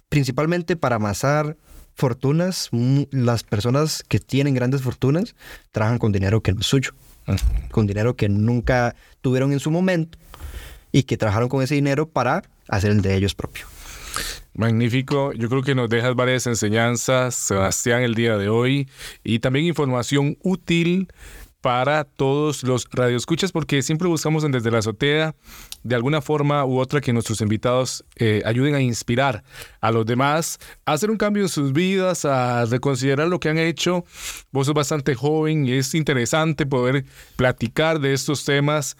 principalmente 0.09 0.75
para 0.77 0.97
amasar 0.97 1.57
fortunas, 1.95 2.71
las 3.11 3.43
personas 3.43 4.05
que 4.07 4.19
tienen 4.19 4.55
grandes 4.55 4.83
fortunas 4.83 5.35
trabajan 5.73 5.99
con 5.99 6.13
dinero 6.13 6.41
que 6.41 6.53
no 6.53 6.61
es 6.61 6.67
suyo, 6.67 6.93
con 7.71 7.87
dinero 7.87 8.17
que 8.17 8.29
nunca 8.29 8.95
tuvieron 9.21 9.53
en 9.53 9.61
su 9.61 9.71
momento 9.71 10.19
y 10.93 11.05
que 11.05 11.17
trabajaron 11.17 11.49
con 11.49 11.63
ese 11.63 11.75
dinero 11.75 12.09
para 12.09 12.43
hacer 12.69 12.91
el 12.91 13.03
de 13.03 13.15
ellos 13.15 13.35
propio. 13.35 13.67
Magnífico. 14.55 15.33
Yo 15.33 15.49
creo 15.49 15.63
que 15.63 15.75
nos 15.75 15.91
dejas 15.91 16.15
varias 16.15 16.47
enseñanzas, 16.47 17.35
Sebastián, 17.35 18.03
el 18.03 18.15
día 18.15 18.39
de 18.39 18.49
hoy 18.49 18.89
y 19.25 19.41
también 19.41 19.67
información 19.67 20.39
útil 20.43 21.09
para 21.65 22.05
todos 22.05 22.63
los 22.63 22.87
radioescuchas 22.93 23.51
porque 23.51 23.81
siempre 23.81 24.07
buscamos 24.07 24.45
en 24.45 24.53
desde 24.53 24.71
la 24.71 24.81
azotea 24.81 25.35
de 25.83 25.95
alguna 25.95 26.21
forma 26.21 26.63
u 26.67 26.79
otra 26.79 27.01
que 27.01 27.11
nuestros 27.15 27.41
invitados 27.41 28.05
eh, 28.17 28.43
ayuden 28.45 28.75
a 28.75 28.83
inspirar 28.83 29.43
a 29.81 29.91
los 29.91 30.05
demás 30.05 30.59
a 30.85 30.93
hacer 30.93 31.11
un 31.11 31.17
cambio 31.17 31.43
en 31.43 31.49
sus 31.49 31.73
vidas, 31.73 32.27
a 32.27 32.67
reconsiderar 32.67 33.29
lo 33.29 33.41
que 33.41 33.49
han 33.49 33.57
hecho. 33.57 34.05
Vos 34.53 34.67
sos 34.67 34.75
bastante 34.75 35.15
joven 35.15 35.65
y 35.65 35.73
es 35.73 35.95
interesante 35.95 36.67
poder 36.67 37.07
platicar 37.35 37.99
de 37.99 38.13
estos 38.13 38.45
temas 38.45 38.99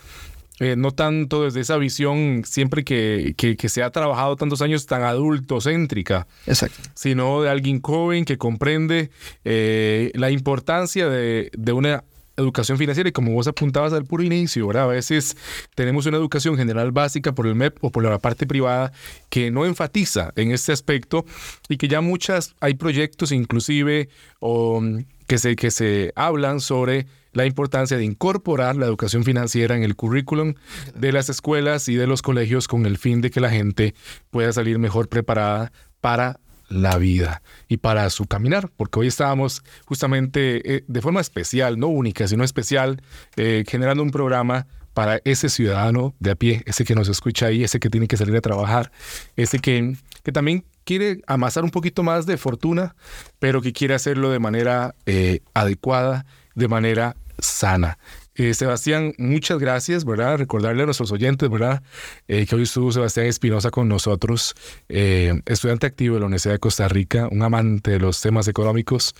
eh, 0.59 0.75
no 0.75 0.93
tanto 0.93 1.45
desde 1.45 1.61
esa 1.61 1.77
visión 1.77 2.45
siempre 2.47 2.83
que, 2.83 3.35
que, 3.37 3.59
que 3.59 3.69
se 3.69 3.83
ha 3.83 3.91
trabajado 3.91 4.37
tantos 4.37 4.63
años 4.63 4.87
tan 4.87 5.03
adultocéntrica, 5.03 6.27
Exacto. 6.47 6.79
sino 6.95 7.43
de 7.43 7.51
alguien 7.51 7.83
joven 7.83 8.25
que 8.25 8.39
comprende 8.39 9.11
eh, 9.45 10.13
la 10.15 10.31
importancia 10.31 11.11
de, 11.11 11.51
de 11.59 11.73
una 11.73 12.05
educación 12.37 12.79
financiera 12.79 13.09
y 13.09 13.13
como 13.13 13.33
vos 13.33 13.47
apuntabas 13.47 13.93
al 13.93 14.05
puro 14.05 14.23
inicio, 14.23 14.67
¿verdad? 14.67 14.85
A 14.85 14.89
veces 14.89 15.37
tenemos 15.75 16.07
una 16.07 16.17
educación 16.17 16.57
general 16.57 16.93
básica 16.93 17.33
por 17.33 17.47
el 17.47 17.55
MEP 17.55 17.83
o 17.83 17.91
por 17.91 18.05
la 18.05 18.19
parte 18.19 18.47
privada 18.47 18.93
que 19.29 19.51
no 19.51 19.67
enfatiza 19.67 20.33
en 20.37 20.51
este 20.51 20.73
aspecto 20.73 21.25
y 21.69 21.77
que 21.77 21.89
ya 21.89 22.01
muchas, 22.01 22.55
hay 22.61 22.75
proyectos 22.75 23.33
inclusive 23.33 24.09
o, 24.41 24.81
mm, 24.81 25.05
que, 25.27 25.39
se, 25.39 25.57
que 25.57 25.71
se 25.71 26.13
hablan 26.17 26.61
sobre 26.61 27.07
la 27.33 27.47
importancia 27.47 27.97
de 27.97 28.05
incorporar 28.05 28.77
la 28.77 28.87
educación 28.87 29.25
financiera 29.25 29.77
en 29.77 29.83
el 29.83 29.97
currículum 29.97 30.55
de 30.95 31.13
las 31.13 31.29
escuelas 31.29 31.89
y 31.89 31.97
de 31.97 32.07
los 32.07 32.23
colegios 32.23 32.69
con 32.69 32.87
el 32.87 32.97
fin 32.97 33.21
de 33.21 33.31
que 33.31 33.41
la 33.41 33.51
gente 33.51 33.95
pueda 34.31 34.53
salir 34.53 34.79
mejor 34.79 35.09
preparada 35.09 35.73
para 36.01 36.39
la 36.75 36.99
vida 36.99 37.43
y 37.69 37.79
para 37.79 38.09
su 38.11 38.27
caminar, 38.27 38.71
porque 38.77 39.01
hoy 39.01 39.07
estábamos 39.07 39.63
justamente 39.85 40.77
eh, 40.77 40.85
de 40.87 41.01
forma 41.01 41.21
especial, 41.21 41.79
no 41.79 41.89
única, 41.89 42.27
sino 42.29 42.45
especial, 42.45 43.03
eh, 43.37 43.65
generando 43.67 44.03
un 44.03 44.11
programa 44.11 44.67
para 44.93 45.21
ese 45.25 45.49
ciudadano 45.49 46.15
de 46.21 46.31
a 46.31 46.35
pie, 46.37 46.63
ese 46.67 46.85
que 46.85 46.95
nos 46.95 47.09
escucha 47.09 47.47
ahí, 47.47 47.65
ese 47.65 47.81
que 47.81 47.91
tiene 47.91 48.07
que 48.07 48.17
salir 48.17 48.37
a 48.37 48.41
trabajar, 48.41 48.93
ese 49.37 49.59
que, 49.59 49.97
que 50.23 50.33
también 50.33 50.65
quiere 50.85 51.21
amasar 51.27 51.65
un 51.65 51.71
poquito 51.71 52.03
más 52.03 52.27
de 52.27 52.37
fortuna, 52.37 52.95
pero 53.39 53.61
que 53.61 53.73
quiere 53.73 53.95
hacerlo 53.95 54.31
de 54.31 54.39
manera 54.39 54.95
eh, 55.07 55.41
adecuada, 55.53 56.27
de 56.55 56.69
manera 56.69 57.17
sana. 57.39 57.99
Eh, 58.37 58.53
Sebastián, 58.55 59.15
muchas 59.17 59.59
gracias, 59.59 60.05
¿verdad? 60.05 60.39
Recordarle 60.39 60.83
a 60.83 60.87
nuestros 60.87 61.13
oyentes, 61.13 61.49
¿verdad? 61.49 61.83
Eh, 62.27 62.47
que 62.47 62.57
hoy 62.57 62.63
estuvo 62.63 62.91
Sebastián 62.91 63.27
Espinosa 63.27 63.71
con 63.71 63.89
nosotros, 63.89 64.55
eh, 64.89 65.41
estudiante 65.47 65.87
activo 65.87 66.15
de 66.15 66.21
la 66.21 66.27
Universidad 66.27 66.55
de 66.55 66.59
Costa 66.59 66.89
Rica, 66.89 67.29
un 67.31 67.43
amante 67.43 67.93
de 67.93 68.01
los 68.01 68.21
temas 68.21 68.49
económicos, 68.49 69.15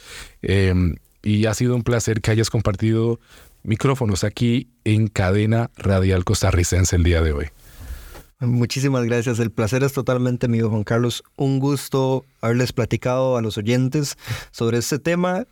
y 1.23 1.47
ha 1.47 1.55
sido 1.55 1.75
un 1.75 1.85
placer 1.85 2.21
que 2.21 2.33
hayas 2.33 2.51
compartido 2.51 3.21
micrófonos 3.63 4.25
aquí 4.25 4.69
en 4.85 5.09
Cadena 5.09 5.71
Radial 5.77 6.25
Costarricense 6.25 6.97
el 6.97 7.03
día 7.03 7.23
de 7.23 7.33
hoy. 7.33 7.47
Muchísimas 8.41 9.05
gracias. 9.05 9.39
El 9.39 9.51
placer 9.51 9.83
es 9.85 9.93
totalmente 9.93 10.49
mío, 10.49 10.69
Juan 10.69 10.85
Carlos. 10.85 11.23
Un 11.37 11.61
gusto 11.61 12.25
haberles 12.41 12.73
platicado 12.73 13.37
a 13.37 13.43
los 13.43 13.57
oyentes 13.57 14.17
sobre 14.51 14.79
este 14.79 14.99
tema. 14.99 15.47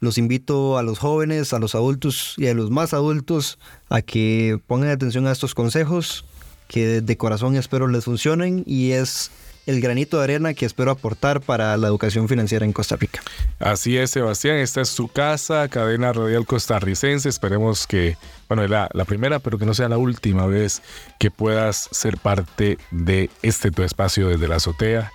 Los 0.00 0.18
invito 0.18 0.78
a 0.78 0.82
los 0.82 0.98
jóvenes, 0.98 1.52
a 1.52 1.58
los 1.58 1.74
adultos 1.74 2.34
y 2.36 2.46
a 2.48 2.54
los 2.54 2.70
más 2.70 2.92
adultos 2.94 3.58
a 3.88 4.02
que 4.02 4.58
pongan 4.66 4.90
atención 4.90 5.26
a 5.26 5.32
estos 5.32 5.54
consejos 5.54 6.24
que 6.68 7.00
de 7.00 7.16
corazón 7.16 7.56
espero 7.56 7.86
les 7.86 8.04
funcionen 8.04 8.64
y 8.66 8.92
es 8.92 9.30
el 9.66 9.80
granito 9.80 10.18
de 10.18 10.24
arena 10.24 10.54
que 10.54 10.64
espero 10.64 10.92
aportar 10.92 11.40
para 11.40 11.76
la 11.76 11.88
educación 11.88 12.28
financiera 12.28 12.64
en 12.64 12.72
Costa 12.72 12.96
Rica. 12.96 13.20
Así 13.58 13.96
es, 13.96 14.12
Sebastián. 14.12 14.56
Esta 14.58 14.80
es 14.80 14.88
su 14.88 15.08
casa, 15.08 15.68
cadena 15.68 16.12
radial 16.12 16.46
costarricense. 16.46 17.28
Esperemos 17.28 17.86
que, 17.86 18.16
bueno, 18.48 18.62
es 18.62 18.70
la, 18.70 18.88
la 18.92 19.04
primera, 19.04 19.40
pero 19.40 19.58
que 19.58 19.66
no 19.66 19.74
sea 19.74 19.88
la 19.88 19.98
última 19.98 20.46
vez 20.46 20.82
que 21.18 21.32
puedas 21.32 21.88
ser 21.90 22.16
parte 22.16 22.78
de 22.92 23.28
este 23.42 23.72
tu 23.72 23.82
espacio 23.82 24.28
desde 24.28 24.46
la 24.46 24.56
azotea 24.56 25.12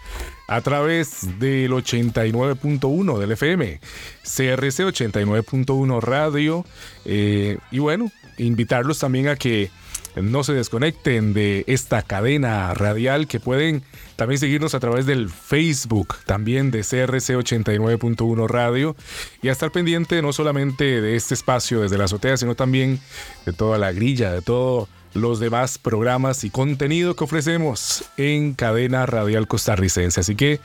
a 0.51 0.59
través 0.59 1.39
del 1.39 1.71
89.1 1.71 3.17
del 3.19 3.31
FM, 3.31 3.79
CRC 4.21 4.83
89.1 4.83 6.01
Radio. 6.01 6.65
eh, 7.05 7.57
y 7.71 7.79
bueno, 7.79 8.11
invitarlos 8.37 8.99
también 8.99 9.29
a 9.29 9.37
que 9.37 9.71
no 10.17 10.43
se 10.43 10.51
desconecten 10.51 11.33
de 11.33 11.63
esta 11.67 12.01
cadena 12.01 12.73
radial 12.73 13.27
que 13.27 13.39
pueden 13.39 13.81
también 14.17 14.39
seguirnos 14.39 14.75
a 14.75 14.81
través 14.81 15.05
del 15.05 15.29
Facebook 15.29 16.17
también 16.25 16.69
de 16.69 16.81
CRC 16.81 17.37
89.1 17.37 18.49
Radio 18.49 18.97
y 19.41 19.47
a 19.47 19.53
estar 19.53 19.71
pendiente 19.71 20.21
no 20.21 20.33
solamente 20.33 20.99
de 20.99 21.15
este 21.15 21.33
espacio 21.33 21.79
desde 21.79 21.97
la 21.97 22.03
azotea 22.05 22.35
sino 22.35 22.55
también 22.55 22.99
de 23.45 23.53
toda 23.53 23.77
la 23.77 23.93
grilla 23.93 24.33
de 24.33 24.41
todos 24.41 24.89
los 25.13 25.39
demás 25.39 25.77
programas 25.77 26.43
y 26.43 26.49
contenido 26.49 27.15
que 27.15 27.23
ofrecemos 27.23 28.05
en 28.17 28.53
cadena 28.53 29.05
radial 29.05 29.47
costarricense 29.47 30.21
así 30.21 30.35
que 30.35 30.59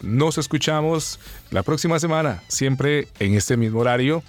nos 0.00 0.38
escuchamos 0.38 1.20
la 1.50 1.62
próxima 1.62 1.98
semana 1.98 2.42
siempre 2.48 3.08
en 3.18 3.34
este 3.34 3.56
mismo 3.56 3.80
horario 3.80 4.22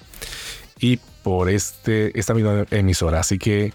y 0.79 0.97
por 1.23 1.49
este 1.49 2.17
esta 2.19 2.33
misma 2.33 2.65
emisora 2.71 3.19
así 3.19 3.37
que 3.37 3.73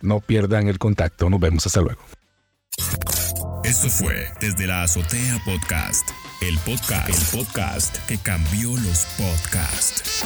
no 0.00 0.20
pierdan 0.20 0.68
el 0.68 0.78
contacto. 0.78 1.30
Nos 1.30 1.40
vemos. 1.40 1.66
Hasta 1.66 1.80
luego. 1.80 2.00
Esto 3.64 3.88
fue 3.88 4.28
Desde 4.40 4.66
la 4.66 4.84
Azotea 4.84 5.42
Podcast, 5.44 6.08
el 6.40 6.56
podcast, 6.58 7.08
el 7.08 7.38
podcast 7.38 7.96
que 8.06 8.18
cambió 8.18 8.70
los 8.70 9.04
podcasts. 9.16 10.24